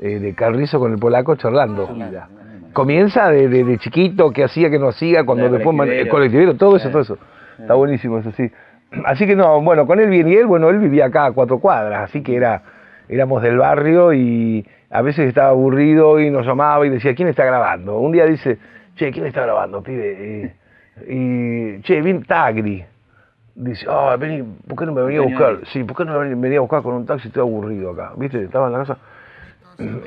eh, 0.01 0.19
de 0.19 0.33
Carrizo 0.33 0.79
con 0.79 0.91
el 0.91 0.97
polaco 0.99 1.35
charlando. 1.35 1.87
Comienza 2.73 3.29
de, 3.29 3.47
de- 3.49 3.63
de 3.65 3.77
chiquito, 3.77 4.31
qué 4.31 4.43
hacía, 4.45 4.69
qué 4.69 4.79
no 4.79 4.87
hacía, 4.87 5.23
cuando 5.25 5.43
después 5.57 5.75
colectivero, 6.09 6.55
todo 6.55 6.75
eso, 6.77 6.89
todo 6.89 7.01
eso. 7.03 7.17
Está 7.59 7.73
buenísimo 7.75 8.17
eso, 8.17 8.31
sí. 8.31 8.49
Así 9.05 9.25
que 9.25 9.35
no, 9.35 9.61
bueno, 9.61 9.87
con 9.87 9.99
él 9.99 10.09
bien 10.09 10.27
y 10.27 10.35
él, 10.35 10.45
bueno, 10.45 10.69
él 10.69 10.79
vivía 10.79 11.05
acá 11.05 11.27
a 11.27 11.31
cuatro 11.31 11.59
cuadras, 11.59 12.09
así 12.09 12.21
que 12.21 12.35
era, 12.35 12.61
éramos 13.07 13.41
del 13.41 13.57
barrio 13.57 14.13
y 14.13 14.65
a 14.89 15.01
veces 15.01 15.29
estaba 15.29 15.49
aburrido 15.49 16.19
y 16.19 16.29
nos 16.29 16.45
llamaba 16.45 16.85
y 16.85 16.89
decía, 16.89 17.15
¿quién 17.15 17.29
está 17.29 17.45
grabando? 17.45 17.99
Un 17.99 18.11
día 18.11 18.25
dice, 18.25 18.57
che, 18.95 19.11
¿quién 19.11 19.25
está 19.25 19.43
grabando, 19.43 19.81
pibe? 19.81 20.53
Y, 21.07 21.13
y, 21.13 21.81
che, 21.81 22.01
bien 22.01 22.23
Tagri. 22.23 22.83
Dice, 23.55 23.85
ah, 23.89 24.15
vení, 24.19 24.43
¿por 24.67 24.77
qué 24.77 24.85
no 24.85 24.93
me 24.93 25.03
venía 25.03 25.19
a 25.19 25.23
buscar? 25.23 25.59
Sí, 25.71 25.83
¿por 25.83 25.95
qué 25.95 26.05
no 26.05 26.19
me 26.19 26.35
venía 26.35 26.57
a 26.57 26.61
buscar 26.61 26.81
con 26.81 26.93
un 26.93 27.05
taxi? 27.05 27.27
Estoy 27.27 27.41
aburrido 27.41 27.91
acá. 27.91 28.13
¿Viste? 28.17 28.43
Estaba 28.43 28.67
en 28.67 28.73
la 28.73 28.79
casa. 28.79 28.97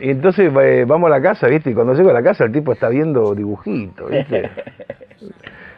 Y 0.01 0.11
entonces 0.11 0.53
eh, 0.61 0.85
vamos 0.87 1.09
a 1.09 1.11
la 1.11 1.22
casa, 1.22 1.47
¿viste? 1.49 1.70
Y 1.70 1.74
cuando 1.74 1.95
llego 1.95 2.11
a 2.11 2.12
la 2.12 2.22
casa 2.22 2.45
el 2.45 2.53
tipo 2.53 2.72
está 2.72 2.89
viendo 2.89 3.35
dibujitos, 3.35 4.11
¿viste? 4.11 4.51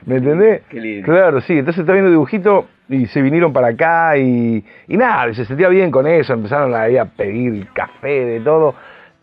¿Me 0.07 0.17
entendés? 0.17 0.63
Qué 0.69 0.81
lindo. 0.81 1.05
Claro, 1.05 1.41
sí. 1.41 1.59
Entonces 1.59 1.81
está 1.81 1.93
viendo 1.93 2.11
dibujitos 2.11 2.65
y 2.89 3.07
se 3.07 3.21
vinieron 3.21 3.53
para 3.53 3.69
acá 3.69 4.17
y, 4.17 4.65
y 4.89 4.97
nada, 4.97 5.29
y 5.29 5.35
se 5.35 5.45
sentía 5.45 5.69
bien 5.69 5.91
con 5.91 6.07
eso. 6.07 6.33
Empezaron 6.33 6.75
ahí 6.75 6.97
a 6.97 7.05
pedir 7.05 7.69
café, 7.73 8.25
de 8.25 8.41
todo. 8.41 8.75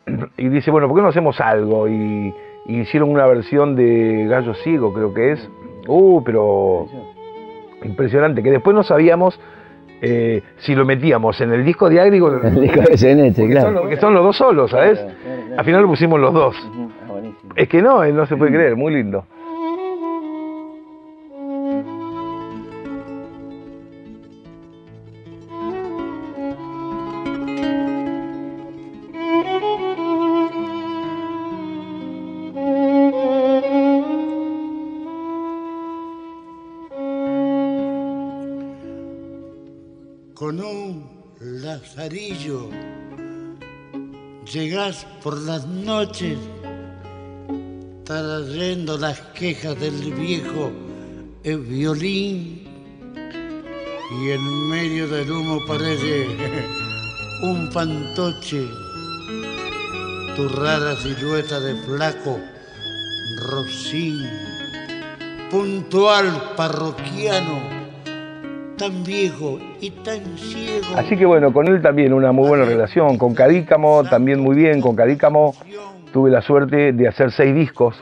Y 0.38 0.50
dice, 0.50 0.70
bueno, 0.70 0.88
¿por 0.88 0.98
qué 0.98 1.02
no 1.02 1.08
hacemos 1.08 1.40
algo? 1.40 1.88
Y, 1.88 2.34
y 2.66 2.80
hicieron 2.82 3.10
una 3.10 3.26
versión 3.26 3.76
de 3.76 4.26
Gallo 4.28 4.54
Ciego, 4.56 4.94
creo 4.94 5.14
que 5.14 5.32
es. 5.32 5.50
Uh, 5.88 6.22
pero 6.24 6.88
impresionante, 7.84 8.44
que 8.44 8.52
después 8.52 8.76
no 8.76 8.84
sabíamos 8.84 9.40
eh, 10.02 10.42
si 10.58 10.76
lo 10.76 10.86
metíamos 10.86 11.40
en 11.42 11.54
el 11.54 11.64
disco 11.64 11.90
de 11.90 12.00
Agri 12.02 12.20
o 12.20 12.42
en 12.42 12.46
El 12.56 12.62
disco 12.62 12.82
de 12.82 12.98
Cenete, 12.98 13.42
porque 13.42 13.54
claro. 13.54 13.68
son, 13.68 13.82
porque 13.82 13.98
son 13.98 14.14
los 14.14 14.24
dos 14.24 14.38
solos, 14.38 14.72
¿sabes? 14.72 15.00
Claro, 15.00 15.16
claro, 15.24 15.42
claro. 15.42 15.60
Al 15.60 15.66
final 15.66 15.82
lo 15.82 15.88
pusimos 15.88 16.20
los 16.20 16.34
dos. 16.34 16.56
Ah, 16.62 17.08
buenísimo. 17.08 17.54
Es 17.56 17.70
que 17.70 17.82
no, 17.82 18.04
eh, 18.04 18.12
no 18.12 18.26
se 18.26 18.36
puede 18.36 18.52
creer, 18.52 18.76
muy 18.76 18.94
lindo. 18.94 19.26
Lazarillo. 42.04 42.70
Llegás 44.51 45.06
por 45.24 45.39
las 45.39 45.66
noches 45.66 46.38
trayendo 48.04 48.97
las 48.97 49.20
quejas 49.34 49.80
del 49.80 50.14
viejo 50.14 50.72
el 51.43 51.60
violín 51.60 52.68
y 54.22 54.30
en 54.30 54.70
medio 54.70 55.08
del 55.08 55.32
humo 55.32 55.60
parece 55.66 56.28
un 57.43 57.72
fantoche 57.72 58.68
tu 60.36 60.49
rara 60.49 60.97
silueta 60.97 61.62
de 61.62 61.76
flaco 61.84 62.38
rocín 63.47 64.30
puntual 65.49 66.54
parroquiano 66.58 67.73
tan 68.78 69.04
viejo 69.04 69.60
y 69.80 69.90
tan 69.90 70.38
ciego. 70.38 70.86
Así 70.96 71.18
que 71.18 71.26
bueno, 71.26 71.54
con 71.54 71.68
él 71.68 71.82
también 71.82 72.14
una 72.14 72.32
muy 72.32 72.48
buena 72.48 72.66
relación. 72.66 73.18
Con 73.18 73.34
Cadícamo 73.34 74.04
también 74.04 74.40
muy 74.40 74.56
bien. 74.56 74.82
Con 74.82 74.96
Cadícamo 74.96 75.56
tuve 76.12 76.30
la 76.30 76.42
suerte 76.42 76.94
de 76.94 77.08
hacer 77.08 77.32
seis 77.32 77.54
discos. 77.56 77.96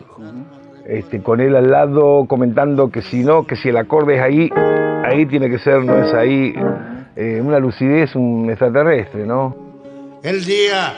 Este, 0.85 1.21
con 1.21 1.39
él 1.39 1.55
al 1.55 1.69
lado 1.69 2.25
comentando 2.27 2.89
que 2.89 3.01
si 3.01 3.23
no, 3.23 3.45
que 3.45 3.55
si 3.55 3.69
el 3.69 3.77
acorde 3.77 4.15
es 4.15 4.21
ahí, 4.21 4.49
ahí 5.05 5.25
tiene 5.25 5.49
que 5.49 5.59
ser, 5.59 5.83
no 5.83 6.03
es 6.03 6.13
ahí. 6.13 6.53
Eh, 7.15 7.41
una 7.43 7.59
lucidez, 7.59 8.15
un 8.15 8.49
extraterrestre, 8.49 9.25
¿no? 9.25 9.55
El 10.23 10.43
día 10.45 10.93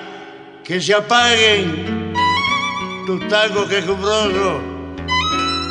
que 0.63 0.79
se 0.79 0.93
apaguen 0.93 2.13
tus 3.05 3.27
tangos 3.27 3.67
quejumbrosos, 3.67 4.61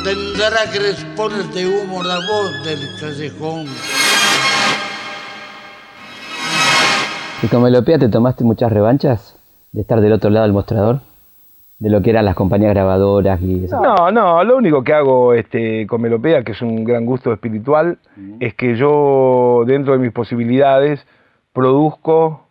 tendrá 0.03 0.69
crespones 0.71 1.53
de 1.55 1.65
humo 1.65 2.03
la 2.03 2.15
voz 2.15 2.63
del 2.65 2.79
callejón. 2.99 3.65
¿Y 7.41 7.47
con 7.47 7.63
Melopea 7.63 7.97
te 7.97 8.09
tomaste 8.09 8.43
muchas 8.43 8.71
revanchas 8.71 9.39
de 9.71 9.81
estar 9.81 10.01
del 10.01 10.11
otro 10.11 10.29
lado 10.29 10.45
del 10.45 10.53
mostrador? 10.53 10.99
De 11.79 11.89
lo 11.89 12.01
que 12.01 12.11
eran 12.11 12.25
las 12.25 12.35
compañías 12.35 12.73
grabadoras 12.73 13.41
y 13.41 13.65
eso. 13.65 13.81
No, 13.81 14.11
no, 14.11 14.43
lo 14.43 14.57
único 14.57 14.83
que 14.83 14.93
hago 14.93 15.33
este, 15.33 15.87
con 15.87 16.01
Melopea, 16.01 16.43
que 16.43 16.51
es 16.51 16.61
un 16.61 16.83
gran 16.83 17.05
gusto 17.05 17.33
espiritual, 17.33 17.97
es 18.39 18.53
que 18.53 18.75
yo, 18.75 19.63
dentro 19.65 19.93
de 19.93 19.99
mis 19.99 20.11
posibilidades, 20.11 21.05
produzco 21.51 22.45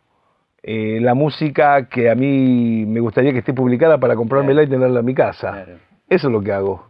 eh, 0.63 0.99
la 1.01 1.15
música 1.15 1.89
que 1.89 2.11
a 2.11 2.15
mí 2.15 2.85
me 2.87 3.01
gustaría 3.01 3.33
que 3.33 3.39
esté 3.39 3.55
publicada 3.55 3.99
para 3.99 4.17
comprármela 4.17 4.63
y 4.63 4.69
tenerla 4.69 5.01
en 5.01 5.07
mi 5.07 5.15
casa. 5.15 5.53
Claro. 5.53 5.93
Eso 6.09 6.27
es 6.29 6.33
lo 6.33 6.43
que 6.43 6.53
hago. 6.53 6.87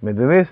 ¿Me 0.00 0.10
entendés? 0.12 0.48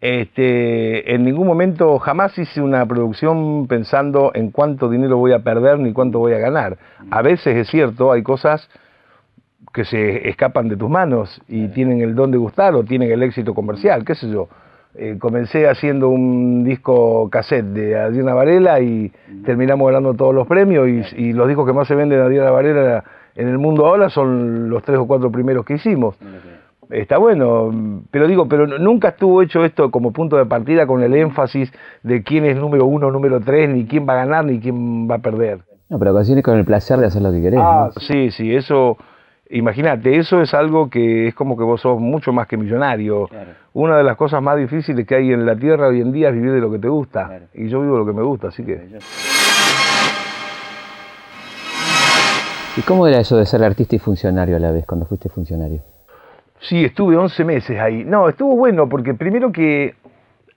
Este, 0.00 1.14
en 1.14 1.24
ningún 1.24 1.46
momento 1.46 1.98
jamás 2.00 2.36
hice 2.36 2.60
una 2.60 2.84
producción 2.86 3.68
pensando 3.68 4.32
en 4.34 4.50
cuánto 4.50 4.88
dinero 4.88 5.16
voy 5.16 5.32
a 5.32 5.44
perder 5.44 5.78
ni 5.78 5.92
cuánto 5.92 6.18
voy 6.18 6.32
a 6.32 6.38
ganar. 6.38 6.76
A 7.10 7.22
veces 7.22 7.56
es 7.56 7.68
cierto, 7.68 8.10
hay 8.10 8.22
cosas 8.22 8.68
que 9.72 9.84
se 9.84 10.28
escapan 10.28 10.68
de 10.68 10.76
tus 10.76 10.90
manos 10.90 11.40
y 11.48 11.68
tienen 11.68 12.00
el 12.00 12.14
don 12.14 12.32
de 12.32 12.38
gustar 12.38 12.74
o 12.74 12.82
tienen 12.82 13.12
el 13.12 13.22
éxito 13.22 13.54
comercial, 13.54 14.04
qué 14.04 14.16
sé 14.16 14.28
yo. 14.28 14.48
Eh, 14.94 15.16
comencé 15.18 15.68
haciendo 15.68 16.08
un 16.08 16.64
disco 16.64 17.30
cassette 17.30 17.66
de 17.66 17.98
Adriana 17.98 18.34
Varela 18.34 18.80
y 18.80 19.10
terminamos 19.44 19.86
ganando 19.86 20.14
todos 20.14 20.34
los 20.34 20.46
premios 20.46 20.88
y, 20.88 21.28
y 21.28 21.32
los 21.32 21.46
discos 21.46 21.64
que 21.64 21.72
más 21.72 21.86
se 21.88 21.94
venden 21.94 22.18
de 22.18 22.24
Adriana 22.24 22.50
Varela 22.50 23.04
en 23.34 23.48
el 23.48 23.58
mundo 23.58 23.86
ahora 23.86 24.10
son 24.10 24.68
los 24.68 24.82
tres 24.82 24.98
o 24.98 25.06
cuatro 25.06 25.30
primeros 25.30 25.64
que 25.64 25.74
hicimos. 25.74 26.16
Está 26.92 27.16
bueno, 27.16 28.04
pero 28.10 28.28
digo, 28.28 28.46
pero 28.48 28.66
nunca 28.66 29.08
estuvo 29.08 29.40
hecho 29.40 29.64
esto 29.64 29.90
como 29.90 30.12
punto 30.12 30.36
de 30.36 30.44
partida 30.44 30.86
con 30.86 31.02
el 31.02 31.14
énfasis 31.14 31.72
de 32.02 32.22
quién 32.22 32.44
es 32.44 32.54
número 32.54 32.84
uno, 32.84 33.10
número 33.10 33.40
tres, 33.40 33.70
ni 33.70 33.86
quién 33.86 34.06
va 34.06 34.12
a 34.12 34.16
ganar, 34.16 34.44
ni 34.44 34.60
quién 34.60 35.10
va 35.10 35.14
a 35.14 35.18
perder. 35.18 35.60
No, 35.88 35.98
pero 35.98 36.12
consigues 36.12 36.44
con 36.44 36.58
el 36.58 36.66
placer 36.66 36.98
de 36.98 37.06
hacer 37.06 37.22
lo 37.22 37.32
que 37.32 37.40
querés. 37.40 37.60
Ah, 37.62 37.90
¿no? 37.94 38.00
sí, 38.00 38.30
sí, 38.30 38.54
eso, 38.54 38.98
imagínate, 39.48 40.18
eso 40.18 40.42
es 40.42 40.52
algo 40.52 40.90
que 40.90 41.28
es 41.28 41.34
como 41.34 41.56
que 41.56 41.64
vos 41.64 41.80
sos 41.80 41.98
mucho 41.98 42.30
más 42.30 42.46
que 42.46 42.58
millonario. 42.58 43.26
Claro. 43.28 43.52
Una 43.72 43.96
de 43.96 44.04
las 44.04 44.18
cosas 44.18 44.42
más 44.42 44.58
difíciles 44.58 45.06
que 45.06 45.14
hay 45.14 45.32
en 45.32 45.46
la 45.46 45.56
tierra 45.56 45.88
hoy 45.88 46.02
en 46.02 46.12
día 46.12 46.28
es 46.28 46.34
vivir 46.34 46.52
de 46.52 46.60
lo 46.60 46.70
que 46.70 46.78
te 46.78 46.88
gusta. 46.88 47.26
Claro. 47.26 47.46
Y 47.54 47.68
yo 47.68 47.80
vivo 47.80 47.96
lo 47.96 48.04
que 48.04 48.12
me 48.12 48.22
gusta, 48.22 48.48
así 48.48 48.62
que... 48.64 48.98
¿Y 52.76 52.82
cómo 52.82 53.06
era 53.06 53.18
eso 53.18 53.38
de 53.38 53.46
ser 53.46 53.64
artista 53.64 53.96
y 53.96 53.98
funcionario 53.98 54.56
a 54.56 54.58
la 54.58 54.72
vez, 54.72 54.84
cuando 54.84 55.06
fuiste 55.06 55.30
funcionario? 55.30 55.80
Sí, 56.62 56.84
estuve 56.84 57.16
11 57.16 57.44
meses 57.44 57.78
ahí. 57.78 58.04
No, 58.04 58.28
estuvo 58.28 58.56
bueno 58.56 58.88
porque 58.88 59.14
primero 59.14 59.50
que 59.50 59.94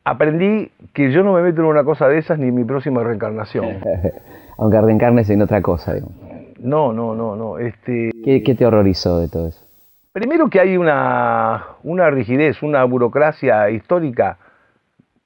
aprendí 0.03 0.71
que 0.93 1.11
yo 1.11 1.23
no 1.23 1.33
me 1.33 1.41
meto 1.41 1.61
en 1.61 1.67
una 1.67 1.83
cosa 1.83 2.07
de 2.07 2.19
esas 2.19 2.37
ni 2.37 2.49
en 2.49 2.55
mi 2.55 2.63
próxima 2.63 3.03
reencarnación. 3.03 3.79
Aunque 4.57 4.79
reencarnes 4.79 5.29
en 5.29 5.41
otra 5.41 5.61
cosa, 5.61 5.95
digamos. 5.95 6.15
No, 6.59 6.93
no, 6.93 7.15
no, 7.15 7.35
no. 7.35 7.57
Este, 7.57 8.11
¿Qué, 8.23 8.43
qué 8.43 8.55
te 8.55 8.65
horrorizó 8.65 9.19
de 9.19 9.29
todo 9.29 9.47
eso? 9.47 9.65
Primero 10.13 10.49
que 10.49 10.59
hay 10.59 10.77
una, 10.77 11.65
una 11.83 12.09
rigidez, 12.09 12.61
una 12.63 12.83
burocracia 12.85 13.69
histórica 13.69 14.37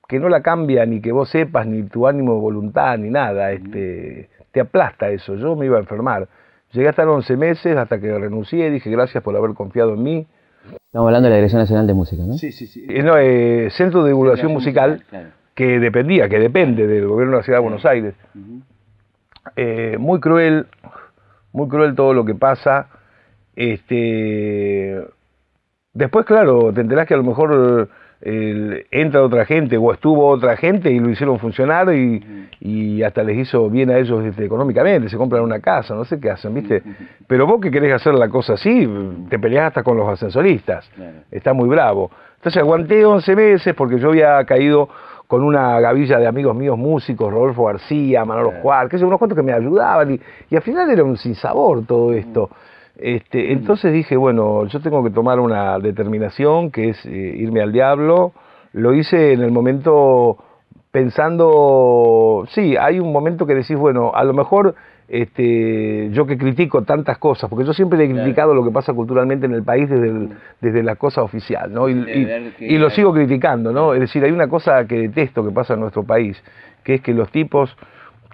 que 0.08 0.20
no 0.20 0.30
la 0.30 0.42
cambia 0.42 0.86
ni 0.86 1.02
que 1.02 1.12
vos 1.12 1.30
sepas, 1.30 1.68
ni 1.68 1.84
tu 1.84 2.08
ánimo 2.08 2.34
de 2.34 2.40
voluntad, 2.40 2.98
ni 2.98 3.10
nada. 3.10 3.52
Este, 3.52 4.30
te 4.52 4.62
aplasta 4.62 5.10
eso. 5.10 5.36
Yo 5.36 5.56
me 5.56 5.66
iba 5.66 5.78
a 5.78 5.82
enfermar. 5.82 6.28
Llegué 6.72 6.88
a 6.88 6.92
estar 6.92 7.08
11 7.08 7.38
meses 7.38 7.78
hasta 7.78 8.00
que 8.00 8.18
renuncié, 8.18 8.72
dije 8.72 8.90
gracias 8.90 9.24
por 9.24 9.36
haber 9.36 9.54
confiado 9.54 9.94
en 9.94 10.04
mí. 10.04 10.28
Estamos 10.76 11.08
hablando 11.08 11.26
de 11.28 11.32
la 11.32 11.36
Dirección 11.38 11.62
Nacional 11.62 11.88
de 11.88 11.94
Música, 11.94 12.24
¿no? 12.26 12.34
sí, 12.34 12.52
sí. 12.52 12.86
Eh, 12.90 13.04
no, 13.04 13.18
eh, 13.18 13.70
Centro 13.72 14.04
de 14.04 14.10
Divulgación 14.10 14.52
Musical, 14.52 15.04
Claro. 15.10 15.30
que 15.56 15.80
dependía, 15.80 16.28
que 16.30 16.40
depende 16.40 16.88
del 16.88 17.08
gobierno 17.08 17.34
de 17.34 17.38
la 17.40 17.44
Ciudad 17.44 17.60
de 17.60 17.64
Buenos 17.64 17.86
Aires. 17.86 18.16
Eh, 19.56 19.98
muy 20.00 20.20
cruel, 20.20 20.68
muy 21.52 21.68
cruel 21.68 21.96
todo 21.96 22.14
lo 22.14 22.26
que 22.26 22.36
pasa. 22.36 22.88
Este, 23.56 25.00
después, 25.94 26.26
claro, 26.26 26.72
te 26.74 26.82
enterás 26.82 27.08
que 27.08 27.14
a 27.14 27.18
lo 27.18 27.24
mejor 27.24 27.90
eh, 28.22 28.86
entra 28.92 29.24
otra 29.24 29.46
gente 29.46 29.78
o 29.78 29.94
estuvo 29.94 30.28
otra 30.28 30.58
gente 30.58 30.92
y 30.92 31.00
lo 31.00 31.10
hicieron 31.10 31.40
funcionar 31.40 31.94
y, 31.94 32.48
y 32.60 33.02
hasta 33.04 33.24
les 33.24 33.38
hizo 33.38 33.70
bien 33.70 33.90
a 33.90 33.98
ellos 33.98 34.26
este, 34.26 34.44
económicamente, 34.46 35.08
se 35.10 35.18
compran 35.18 35.42
una 35.44 35.60
casa, 35.60 35.96
no 35.96 36.04
sé 36.04 36.20
qué 36.20 36.30
hacen, 36.30 36.54
¿viste? 36.54 36.84
Pero 37.28 37.48
vos 37.48 37.62
que 37.62 37.72
querés 37.72 37.94
hacer 37.94 38.14
la 38.16 38.28
cosa 38.28 38.54
así, 38.54 38.88
te 39.30 39.40
peleás 39.40 39.68
hasta 39.68 39.84
con 39.84 39.96
los 39.98 40.08
ascensoristas, 40.10 40.90
Claro. 40.96 41.18
está 41.32 41.54
muy 41.54 41.70
bravo. 41.70 42.12
Entonces 42.38 42.62
aguanté 42.62 43.06
11 43.06 43.36
meses 43.36 43.74
porque 43.76 43.98
yo 44.00 44.10
había 44.10 44.44
caído 44.46 44.90
con 45.28 45.44
una 45.44 45.80
gavilla 45.80 46.18
de 46.18 46.26
amigos 46.28 46.56
míos 46.56 46.78
músicos, 46.78 47.32
Rodolfo 47.32 47.66
García, 47.66 48.26
Manolo 48.26 48.52
Juárez, 48.62 48.90
que 48.90 48.98
sé, 48.98 49.06
unos 49.06 49.20
cuantos 49.20 49.38
que 49.38 49.44
me 49.44 49.54
ayudaban 49.54 50.12
y, 50.16 50.20
y 50.50 50.56
al 50.56 50.62
final 50.64 50.90
era 50.90 51.04
un 51.04 51.18
sinsabor 51.18 51.86
todo 51.86 52.14
esto. 52.14 52.50
Este, 53.02 53.54
entonces 53.54 53.94
dije, 53.94 54.18
bueno, 54.18 54.66
yo 54.66 54.82
tengo 54.82 55.02
que 55.04 55.10
tomar 55.10 55.40
una 55.40 55.80
determinación 55.80 56.70
que 56.70 56.90
es 56.90 57.06
eh, 57.06 57.10
irme 57.38 57.62
al 57.62 57.72
diablo. 57.72 58.34
Lo 58.74 58.94
hice 58.94 59.32
en 59.34 59.42
el 59.42 59.52
momento 59.52 60.38
pensando, 60.92 62.46
sí, 62.50 62.76
hay 62.78 63.00
un 63.00 63.12
momento 63.12 63.46
que 63.46 63.56
decís, 63.56 63.78
bueno, 63.78 64.12
a 64.14 64.24
lo 64.24 64.34
mejor 64.34 64.76
este, 65.08 66.10
yo 66.12 66.26
que 66.28 66.38
critico 66.38 66.84
tantas 66.84 67.18
cosas, 67.18 67.50
porque 67.50 67.66
yo 67.66 67.74
siempre 67.74 68.04
he 68.04 68.08
criticado 68.12 68.54
lo 68.54 68.64
que 68.64 68.72
pasa 68.72 68.94
culturalmente 68.94 69.46
en 69.48 69.54
el 69.54 69.64
país 69.64 69.90
desde, 69.90 70.08
el- 70.10 70.30
desde 70.62 70.84
la 70.84 70.96
cosa 70.96 71.24
oficial, 71.24 71.74
¿no? 71.74 71.90
Y, 71.90 71.94
y 72.60 72.78
lo 72.78 72.90
sigo 72.92 73.14
criticando, 73.14 73.72
¿no? 73.72 73.94
Es 73.94 74.02
decir, 74.02 74.24
hay 74.24 74.32
una 74.32 74.48
cosa 74.48 74.86
que 74.86 74.96
detesto 75.00 75.44
que 75.44 75.52
pasa 75.52 75.74
en 75.74 75.80
nuestro 75.80 76.04
país, 76.04 76.42
que 76.84 76.96
es 76.96 77.02
que 77.02 77.14
los 77.14 77.32
tipos 77.32 77.76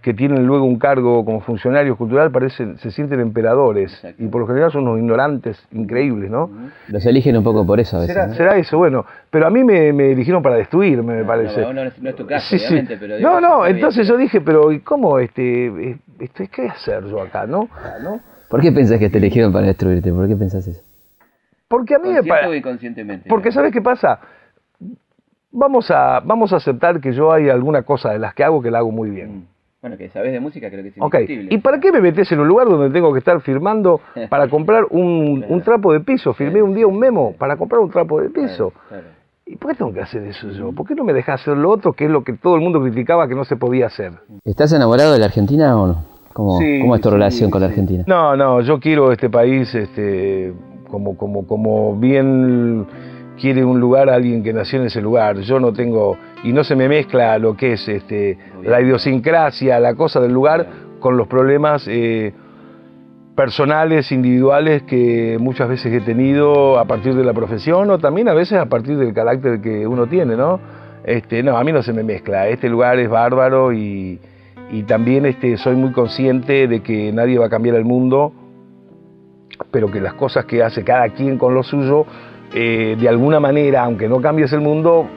que 0.05 0.13
tienen 0.13 0.45
luego 0.45 0.65
un 0.65 0.77
cargo 0.77 1.25
como 1.25 1.41
funcionarios 1.41 1.97
cultural 1.97 2.29
parecen, 2.29 2.77
se 2.77 2.91
sienten 2.91 3.19
emperadores 3.21 4.05
y 4.19 4.27
por 4.27 4.41
lo 4.41 4.45
general 4.47 4.71
son 4.71 4.83
unos 4.87 4.99
ignorantes 4.99 5.57
increíbles, 5.71 6.29
¿no? 6.29 6.47
Los 6.89 7.03
eligen 7.07 7.35
un 7.35 7.43
poco 7.43 7.65
por 7.65 7.79
eso 7.79 7.97
a 7.97 8.01
veces. 8.01 8.13
¿Será, 8.13 8.27
¿no? 8.27 8.33
será 8.35 8.55
eso? 8.55 8.77
Bueno, 8.77 9.03
pero 9.31 9.47
a 9.47 9.49
mí 9.49 9.63
me, 9.63 9.91
me 9.93 10.11
eligieron 10.11 10.43
para 10.43 10.57
destruirme, 10.57 11.15
me 11.15 11.25
parece. 11.25 11.59
no, 11.59 11.73
no 11.73 11.85
no 11.85 12.09
es 12.11 12.15
tu 12.15 12.27
caso, 12.27 12.45
Sí, 12.47 12.59
sí. 12.59 12.65
obviamente, 12.67 12.97
pero 12.97 13.17
digo, 13.17 13.27
No, 13.27 13.41
no, 13.41 13.65
entonces 13.65 14.07
yo 14.07 14.15
dije, 14.15 14.41
pero 14.41 14.71
¿y 14.71 14.81
cómo 14.81 15.17
este, 15.17 15.97
este, 16.19 16.49
qué 16.49 16.67
hacer 16.67 17.03
yo 17.07 17.19
acá, 17.19 17.47
no? 17.47 17.67
¿No? 18.03 18.19
¿Por 18.47 18.61
qué 18.61 18.71
pensás 18.71 18.99
que 18.99 19.09
te 19.09 19.17
eligieron 19.17 19.51
para 19.51 19.65
destruirte? 19.65 20.13
¿Por 20.13 20.27
qué 20.27 20.35
pensás 20.35 20.67
eso? 20.67 20.83
Porque 21.67 21.95
a 21.95 21.97
mí 21.97 22.09
me 22.09 22.21
parece... 22.21 22.57
inconscientemente. 22.57 23.27
Porque 23.27 23.51
¿sabes 23.51 23.73
qué 23.73 23.81
pasa? 23.81 24.19
Vamos 25.51 25.89
a, 25.89 26.19
vamos 26.19 26.53
a 26.53 26.57
aceptar 26.57 27.01
que 27.01 27.11
yo 27.11 27.33
hay 27.33 27.49
alguna 27.49 27.81
cosa 27.81 28.11
de 28.11 28.19
las 28.19 28.35
que 28.35 28.43
hago 28.43 28.61
que 28.61 28.69
la 28.69 28.77
hago 28.77 28.91
muy 28.91 29.09
bien. 29.09 29.47
Bueno, 29.85 29.97
que 29.99 30.09
sabes 30.09 30.31
de 30.31 30.39
música 30.39 30.67
creo 30.71 30.81
que 30.81 30.89
es 30.89 30.95
Ok, 30.97 31.13
indiscutible. 31.13 31.53
¿y 31.53 31.57
para 31.59 31.79
qué 31.79 31.91
me 31.91 32.01
metes 32.01 32.31
en 32.31 32.39
un 32.39 32.47
lugar 32.47 32.67
donde 32.67 32.89
tengo 32.89 33.13
que 33.13 33.19
estar 33.19 33.39
firmando 33.41 34.01
para 34.31 34.47
comprar 34.47 34.83
un, 34.89 35.45
un 35.47 35.61
trapo 35.61 35.93
de 35.93 35.99
piso? 35.99 36.33
Firmé 36.33 36.63
un 36.63 36.73
día 36.73 36.87
un 36.87 36.97
memo 36.97 37.35
para 37.37 37.55
comprar 37.55 37.81
un 37.81 37.91
trapo 37.91 38.19
de 38.19 38.31
piso. 38.31 38.73
¿Y 39.45 39.57
por 39.57 39.69
qué 39.69 39.77
tengo 39.77 39.93
que 39.93 39.99
hacer 40.01 40.23
eso 40.23 40.49
yo? 40.49 40.71
¿Por 40.71 40.87
qué 40.87 40.95
no 40.95 41.03
me 41.03 41.13
dejas 41.13 41.39
hacer 41.39 41.55
lo 41.55 41.69
otro, 41.69 41.93
que 41.93 42.05
es 42.05 42.09
lo 42.09 42.23
que 42.23 42.33
todo 42.33 42.55
el 42.55 42.61
mundo 42.61 42.81
criticaba 42.81 43.27
que 43.27 43.35
no 43.35 43.45
se 43.45 43.57
podía 43.57 43.85
hacer? 43.85 44.13
¿Estás 44.43 44.73
enamorado 44.73 45.13
de 45.13 45.19
la 45.19 45.25
Argentina 45.27 45.79
o 45.79 45.85
no? 45.85 46.03
¿Cómo, 46.33 46.57
Sí, 46.57 46.79
cómo 46.81 46.95
es 46.95 47.01
tu 47.01 47.09
sí, 47.09 47.13
relación 47.13 47.51
con 47.51 47.61
la. 47.61 47.67
Argentina? 47.67 48.03
No, 48.07 48.35
no, 48.35 48.61
yo 48.61 48.79
quiero 48.79 49.11
este 49.11 49.29
país 49.29 49.73
este, 49.75 50.51
como, 50.89 51.15
como, 51.15 51.45
como 51.45 51.95
bien 51.95 52.87
quiere 53.39 53.63
un 53.63 53.79
lugar 53.79 54.09
alguien 54.09 54.43
que 54.43 54.53
nació 54.53 54.79
en 54.79 54.87
ese 54.87 55.01
lugar. 55.01 55.39
Yo 55.39 55.59
no 55.59 55.73
tengo, 55.73 56.17
y 56.43 56.53
no 56.53 56.63
se 56.63 56.75
me 56.75 56.87
mezcla 56.87 57.37
lo 57.37 57.55
que 57.55 57.73
es 57.73 57.87
este, 57.87 58.37
la 58.63 58.81
idiosincrasia, 58.81 59.79
la 59.79 59.95
cosa 59.95 60.19
del 60.19 60.33
lugar, 60.33 60.67
con 60.99 61.17
los 61.17 61.27
problemas 61.27 61.87
eh, 61.87 62.33
personales, 63.35 64.11
individuales 64.11 64.83
que 64.83 65.37
muchas 65.39 65.69
veces 65.69 65.93
he 65.93 66.01
tenido 66.01 66.79
a 66.79 66.85
partir 66.85 67.13
de 67.15 67.23
la 67.23 67.33
profesión 67.33 67.89
o 67.91 67.99
también 67.99 68.29
a 68.29 68.33
veces 68.33 68.57
a 68.57 68.65
partir 68.67 68.97
del 68.97 69.13
carácter 69.13 69.61
que 69.61 69.85
uno 69.85 70.07
tiene, 70.07 70.35
¿no? 70.35 70.59
Este, 71.03 71.43
no, 71.43 71.57
a 71.57 71.63
mí 71.63 71.71
no 71.71 71.83
se 71.83 71.93
me 71.93 72.03
mezcla. 72.03 72.47
Este 72.47 72.69
lugar 72.69 72.97
es 72.97 73.09
bárbaro 73.09 73.71
y, 73.71 74.19
y 74.71 74.83
también 74.83 75.25
este, 75.25 75.57
soy 75.57 75.75
muy 75.75 75.91
consciente 75.91 76.67
de 76.67 76.81
que 76.81 77.11
nadie 77.11 77.37
va 77.37 77.47
a 77.47 77.49
cambiar 77.49 77.75
el 77.75 77.85
mundo, 77.85 78.33
pero 79.69 79.91
que 79.91 80.01
las 80.01 80.13
cosas 80.13 80.45
que 80.45 80.63
hace 80.63 80.83
cada 80.83 81.09
quien 81.09 81.37
con 81.37 81.53
lo 81.53 81.63
suyo, 81.63 82.05
eh, 82.53 82.95
de 82.99 83.09
alguna 83.09 83.39
manera, 83.39 83.83
aunque 83.83 84.07
no 84.07 84.21
cambies 84.21 84.53
el 84.53 84.61
mundo, 84.61 85.07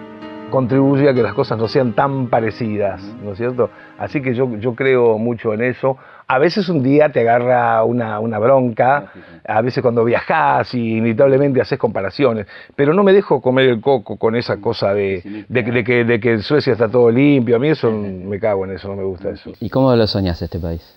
contribuye 0.51 1.09
a 1.11 1.15
que 1.15 1.23
las 1.23 1.35
cosas 1.35 1.59
no 1.59 1.69
sean 1.69 1.93
tan 1.93 2.29
parecidas, 2.29 3.03
¿no 3.23 3.33
es 3.33 3.39
cierto? 3.39 3.69
Así 3.99 4.23
que 4.23 4.35
yo, 4.35 4.57
yo 4.59 4.75
creo 4.75 5.19
mucho 5.19 5.53
en 5.53 5.63
eso. 5.63 5.99
A 6.27 6.39
veces 6.39 6.69
un 6.69 6.83
día 6.83 7.11
te 7.11 7.21
agarra 7.21 7.83
una, 7.85 8.19
una 8.21 8.39
bronca, 8.39 9.13
a 9.47 9.61
veces 9.63 9.83
cuando 9.83 10.05
viajás 10.05 10.75
y 10.75 10.97
inevitablemente 10.99 11.61
haces 11.61 11.79
comparaciones, 11.79 12.47
pero 12.77 12.93
no 12.95 13.03
me 13.03 13.13
dejo 13.13 13.41
comer 13.41 13.69
el 13.69 13.81
coco 13.81 14.17
con 14.17 14.37
esa 14.37 14.59
cosa 14.59 14.93
de, 14.95 15.45
de 15.49 15.65
que- 15.65 15.73
de 15.73 15.85
que, 15.85 16.05
de 16.05 16.21
que 16.21 16.33
en 16.33 16.43
Suecia 16.43 16.73
está 16.73 16.89
todo 16.89 17.11
limpio. 17.11 17.57
A 17.57 17.59
mí 17.59 17.69
eso 17.69 17.91
me 17.91 18.39
cago 18.39 18.65
en 18.65 18.73
eso, 18.73 18.89
no 18.89 18.97
me 18.97 19.05
gusta 19.05 19.31
eso. 19.31 19.53
¿Y 19.61 19.69
cómo 19.71 19.95
lo 19.95 20.07
soñás 20.07 20.41
este 20.43 20.59
país? 20.59 20.95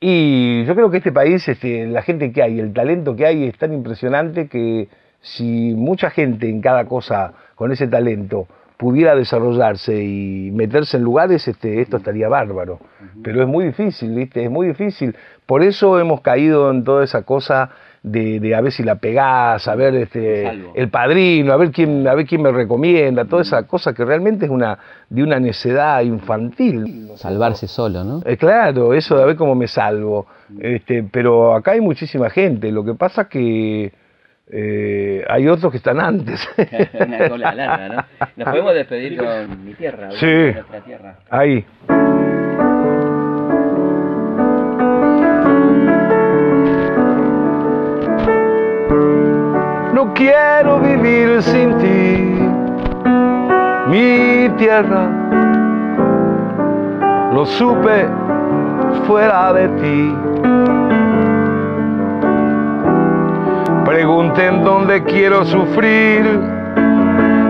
Y 0.00 0.64
yo 0.64 0.74
creo 0.76 0.90
que 0.90 0.98
este 0.98 1.10
país, 1.10 1.48
este, 1.48 1.86
la 1.86 2.02
gente 2.02 2.30
que 2.32 2.42
hay, 2.42 2.60
el 2.60 2.72
talento 2.72 3.16
que 3.16 3.26
hay 3.26 3.44
es 3.44 3.58
tan 3.58 3.72
impresionante 3.72 4.46
que 4.48 4.88
si 5.20 5.74
mucha 5.74 6.10
gente 6.10 6.48
en 6.48 6.60
cada 6.60 6.84
cosa 6.86 7.32
con 7.56 7.72
ese 7.72 7.88
talento 7.88 8.46
pudiera 8.76 9.16
desarrollarse 9.16 10.04
y 10.04 10.52
meterse 10.52 10.98
en 10.98 11.02
lugares, 11.02 11.48
este, 11.48 11.80
esto 11.80 11.96
estaría 11.96 12.28
bárbaro. 12.28 12.78
Pero 13.24 13.42
es 13.42 13.48
muy 13.48 13.64
difícil, 13.64 14.14
¿viste? 14.14 14.44
Es 14.44 14.50
muy 14.50 14.68
difícil. 14.68 15.16
Por 15.46 15.64
eso 15.64 15.98
hemos 15.98 16.20
caído 16.20 16.70
en 16.70 16.84
toda 16.84 17.02
esa 17.02 17.22
cosa 17.22 17.70
de, 18.02 18.40
de 18.40 18.54
a 18.54 18.60
ver 18.60 18.72
si 18.72 18.82
la 18.82 18.96
pegás, 18.96 19.66
a 19.68 19.74
ver 19.74 19.94
este, 19.94 20.48
el 20.74 20.88
padrino, 20.90 21.52
a 21.52 21.56
ver 21.56 21.70
quién, 21.70 22.06
a 22.06 22.14
ver 22.14 22.26
quién 22.26 22.42
me 22.42 22.50
recomienda, 22.52 23.24
toda 23.24 23.42
esa 23.42 23.66
cosa 23.66 23.92
que 23.92 24.04
realmente 24.04 24.44
es 24.46 24.50
una, 24.50 24.78
de 25.08 25.22
una 25.22 25.40
necedad 25.40 26.02
infantil. 26.02 27.10
Salvarse 27.16 27.66
solo, 27.68 28.04
¿no? 28.04 28.22
Eh, 28.24 28.36
claro, 28.36 28.94
eso 28.94 29.16
de 29.16 29.22
a 29.22 29.26
ver 29.26 29.36
cómo 29.36 29.54
me 29.54 29.66
salvo. 29.68 30.26
Este, 30.60 31.02
pero 31.02 31.54
acá 31.54 31.72
hay 31.72 31.80
muchísima 31.80 32.30
gente. 32.30 32.70
Lo 32.72 32.84
que 32.84 32.94
pasa 32.94 33.28
que 33.28 33.92
eh, 34.50 35.24
hay 35.28 35.46
otros 35.48 35.70
que 35.70 35.76
están 35.78 36.00
antes. 36.00 36.40
Una 37.06 37.28
cola 37.28 37.54
larga, 37.54 37.88
¿no? 37.88 38.26
Nos 38.36 38.48
podemos 38.48 38.74
despedir 38.74 39.18
con 39.18 39.64
mi 39.64 39.74
tierra, 39.74 40.10
Sí. 40.12 40.26
con 40.26 40.54
nuestra 40.54 40.80
tierra. 40.80 41.16
Ahí. 41.28 41.64
No 49.98 50.14
quiero 50.14 50.78
vivir 50.78 51.42
sin 51.42 51.76
ti, 51.78 52.38
mi 53.88 54.48
tierra. 54.56 55.10
Lo 57.32 57.44
supe 57.44 58.06
fuera 59.08 59.52
de 59.54 59.68
ti. 59.80 60.16
Pregunten 63.84 64.62
dónde 64.62 65.02
quiero 65.02 65.44
sufrir 65.44 66.24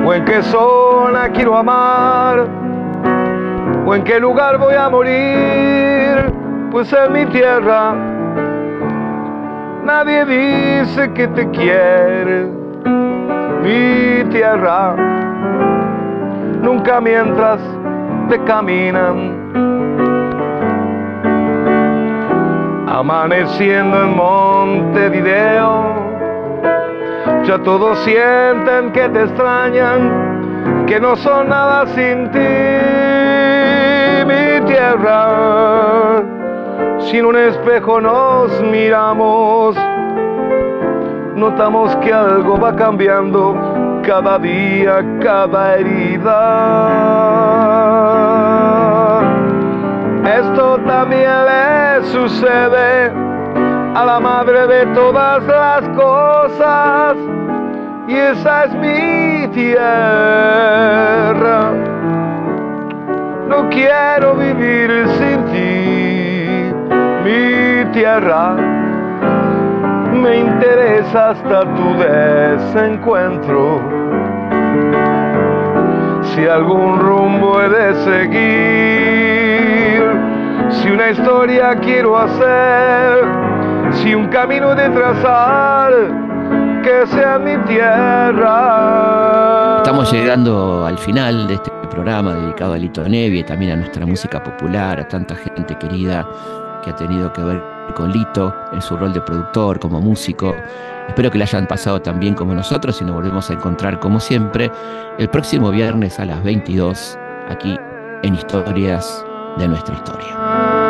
o 0.06 0.14
en 0.14 0.24
qué 0.24 0.42
zona 0.44 1.28
quiero 1.28 1.54
amar 1.54 2.46
o 3.84 3.94
en 3.94 4.02
qué 4.04 4.18
lugar 4.18 4.56
voy 4.56 4.74
a 4.74 4.88
morir, 4.88 6.32
pues 6.70 6.90
en 6.94 7.12
mi 7.12 7.26
tierra 7.26 8.17
nadie 9.88 10.24
dice 10.26 11.10
que 11.14 11.26
te 11.28 11.48
quiere, 11.48 12.46
mi 13.62 14.22
tierra, 14.28 14.94
nunca 16.60 17.00
mientras 17.00 17.58
te 18.28 18.38
caminan. 18.44 19.16
Amaneciendo 22.86 24.02
en 24.02 24.14
Montevideo, 24.14 25.94
ya 27.44 27.58
todos 27.64 27.98
sienten 28.00 28.92
que 28.92 29.08
te 29.08 29.22
extrañan, 29.22 30.84
que 30.86 31.00
no 31.00 31.16
son 31.16 31.48
nada 31.48 31.86
sin 31.86 32.30
ti, 32.30 32.38
mi 34.26 34.60
tierra. 34.66 36.37
Sin 37.00 37.24
un 37.24 37.36
espejo 37.36 38.00
nos 38.00 38.60
miramos, 38.62 39.76
notamos 41.34 41.94
que 41.96 42.12
algo 42.12 42.58
va 42.58 42.74
cambiando 42.76 43.56
cada 44.04 44.38
día, 44.38 45.04
cada 45.22 45.76
herida. 45.76 46.38
Esto 50.24 50.78
también 50.86 51.44
le 51.46 52.04
sucede 52.04 53.12
a 53.94 54.04
la 54.04 54.20
madre 54.20 54.66
de 54.66 54.86
todas 54.94 55.42
las 55.44 55.88
cosas 55.96 57.16
y 58.06 58.14
esa 58.14 58.64
es 58.64 58.74
mi 58.74 59.48
tierra. 59.48 59.88
No 63.48 63.68
quiero 63.70 64.34
vivir 64.34 65.08
sin 65.18 65.44
ti, 65.46 65.87
mi 67.28 67.84
tierra. 67.92 68.56
Me 70.22 70.38
interesa 70.38 71.30
hasta 71.30 71.60
tu 71.76 71.94
desencuentro. 71.98 73.80
Si 76.22 76.46
algún 76.46 76.98
rumbo 77.00 77.60
he 77.60 77.68
de 77.68 77.94
seguir, 78.08 80.02
si 80.70 80.90
una 80.90 81.10
historia 81.10 81.76
quiero 81.80 82.16
hacer, 82.16 83.24
si 83.92 84.14
un 84.14 84.28
camino 84.28 84.72
he 84.72 84.76
de 84.76 84.88
trazar, 84.90 85.92
que 86.82 87.06
sea 87.08 87.38
mi 87.38 87.58
tierra. 87.66 88.56
Estamos 89.78 90.10
llegando 90.12 90.86
al 90.86 90.98
final 90.98 91.46
de 91.46 91.54
este 91.54 91.70
programa 91.90 92.34
dedicado 92.34 92.74
a 92.74 92.78
Lito 92.78 93.02
Nevi 93.02 93.40
y 93.40 93.44
también 93.44 93.72
a 93.72 93.76
nuestra 93.76 94.06
música 94.06 94.42
popular, 94.42 95.00
a 95.00 95.08
tanta 95.08 95.34
gente 95.34 95.74
querida 95.74 96.26
que 96.82 96.90
ha 96.90 96.96
tenido 96.96 97.32
que 97.32 97.42
ver 97.42 97.62
con 97.94 98.12
Lito 98.12 98.54
en 98.72 98.82
su 98.82 98.96
rol 98.96 99.12
de 99.12 99.20
productor, 99.20 99.78
como 99.80 100.00
músico. 100.00 100.54
Espero 101.08 101.30
que 101.30 101.38
la 101.38 101.44
hayan 101.44 101.66
pasado 101.66 102.00
tan 102.00 102.20
bien 102.20 102.34
como 102.34 102.54
nosotros 102.54 103.00
y 103.00 103.04
nos 103.04 103.14
volvemos 103.14 103.50
a 103.50 103.54
encontrar 103.54 103.98
como 103.98 104.20
siempre 104.20 104.70
el 105.18 105.28
próximo 105.28 105.70
viernes 105.70 106.18
a 106.20 106.26
las 106.26 106.42
22 106.42 107.18
aquí 107.48 107.78
en 108.22 108.34
Historias 108.34 109.24
de 109.58 109.68
nuestra 109.68 109.94
historia. 109.94 110.87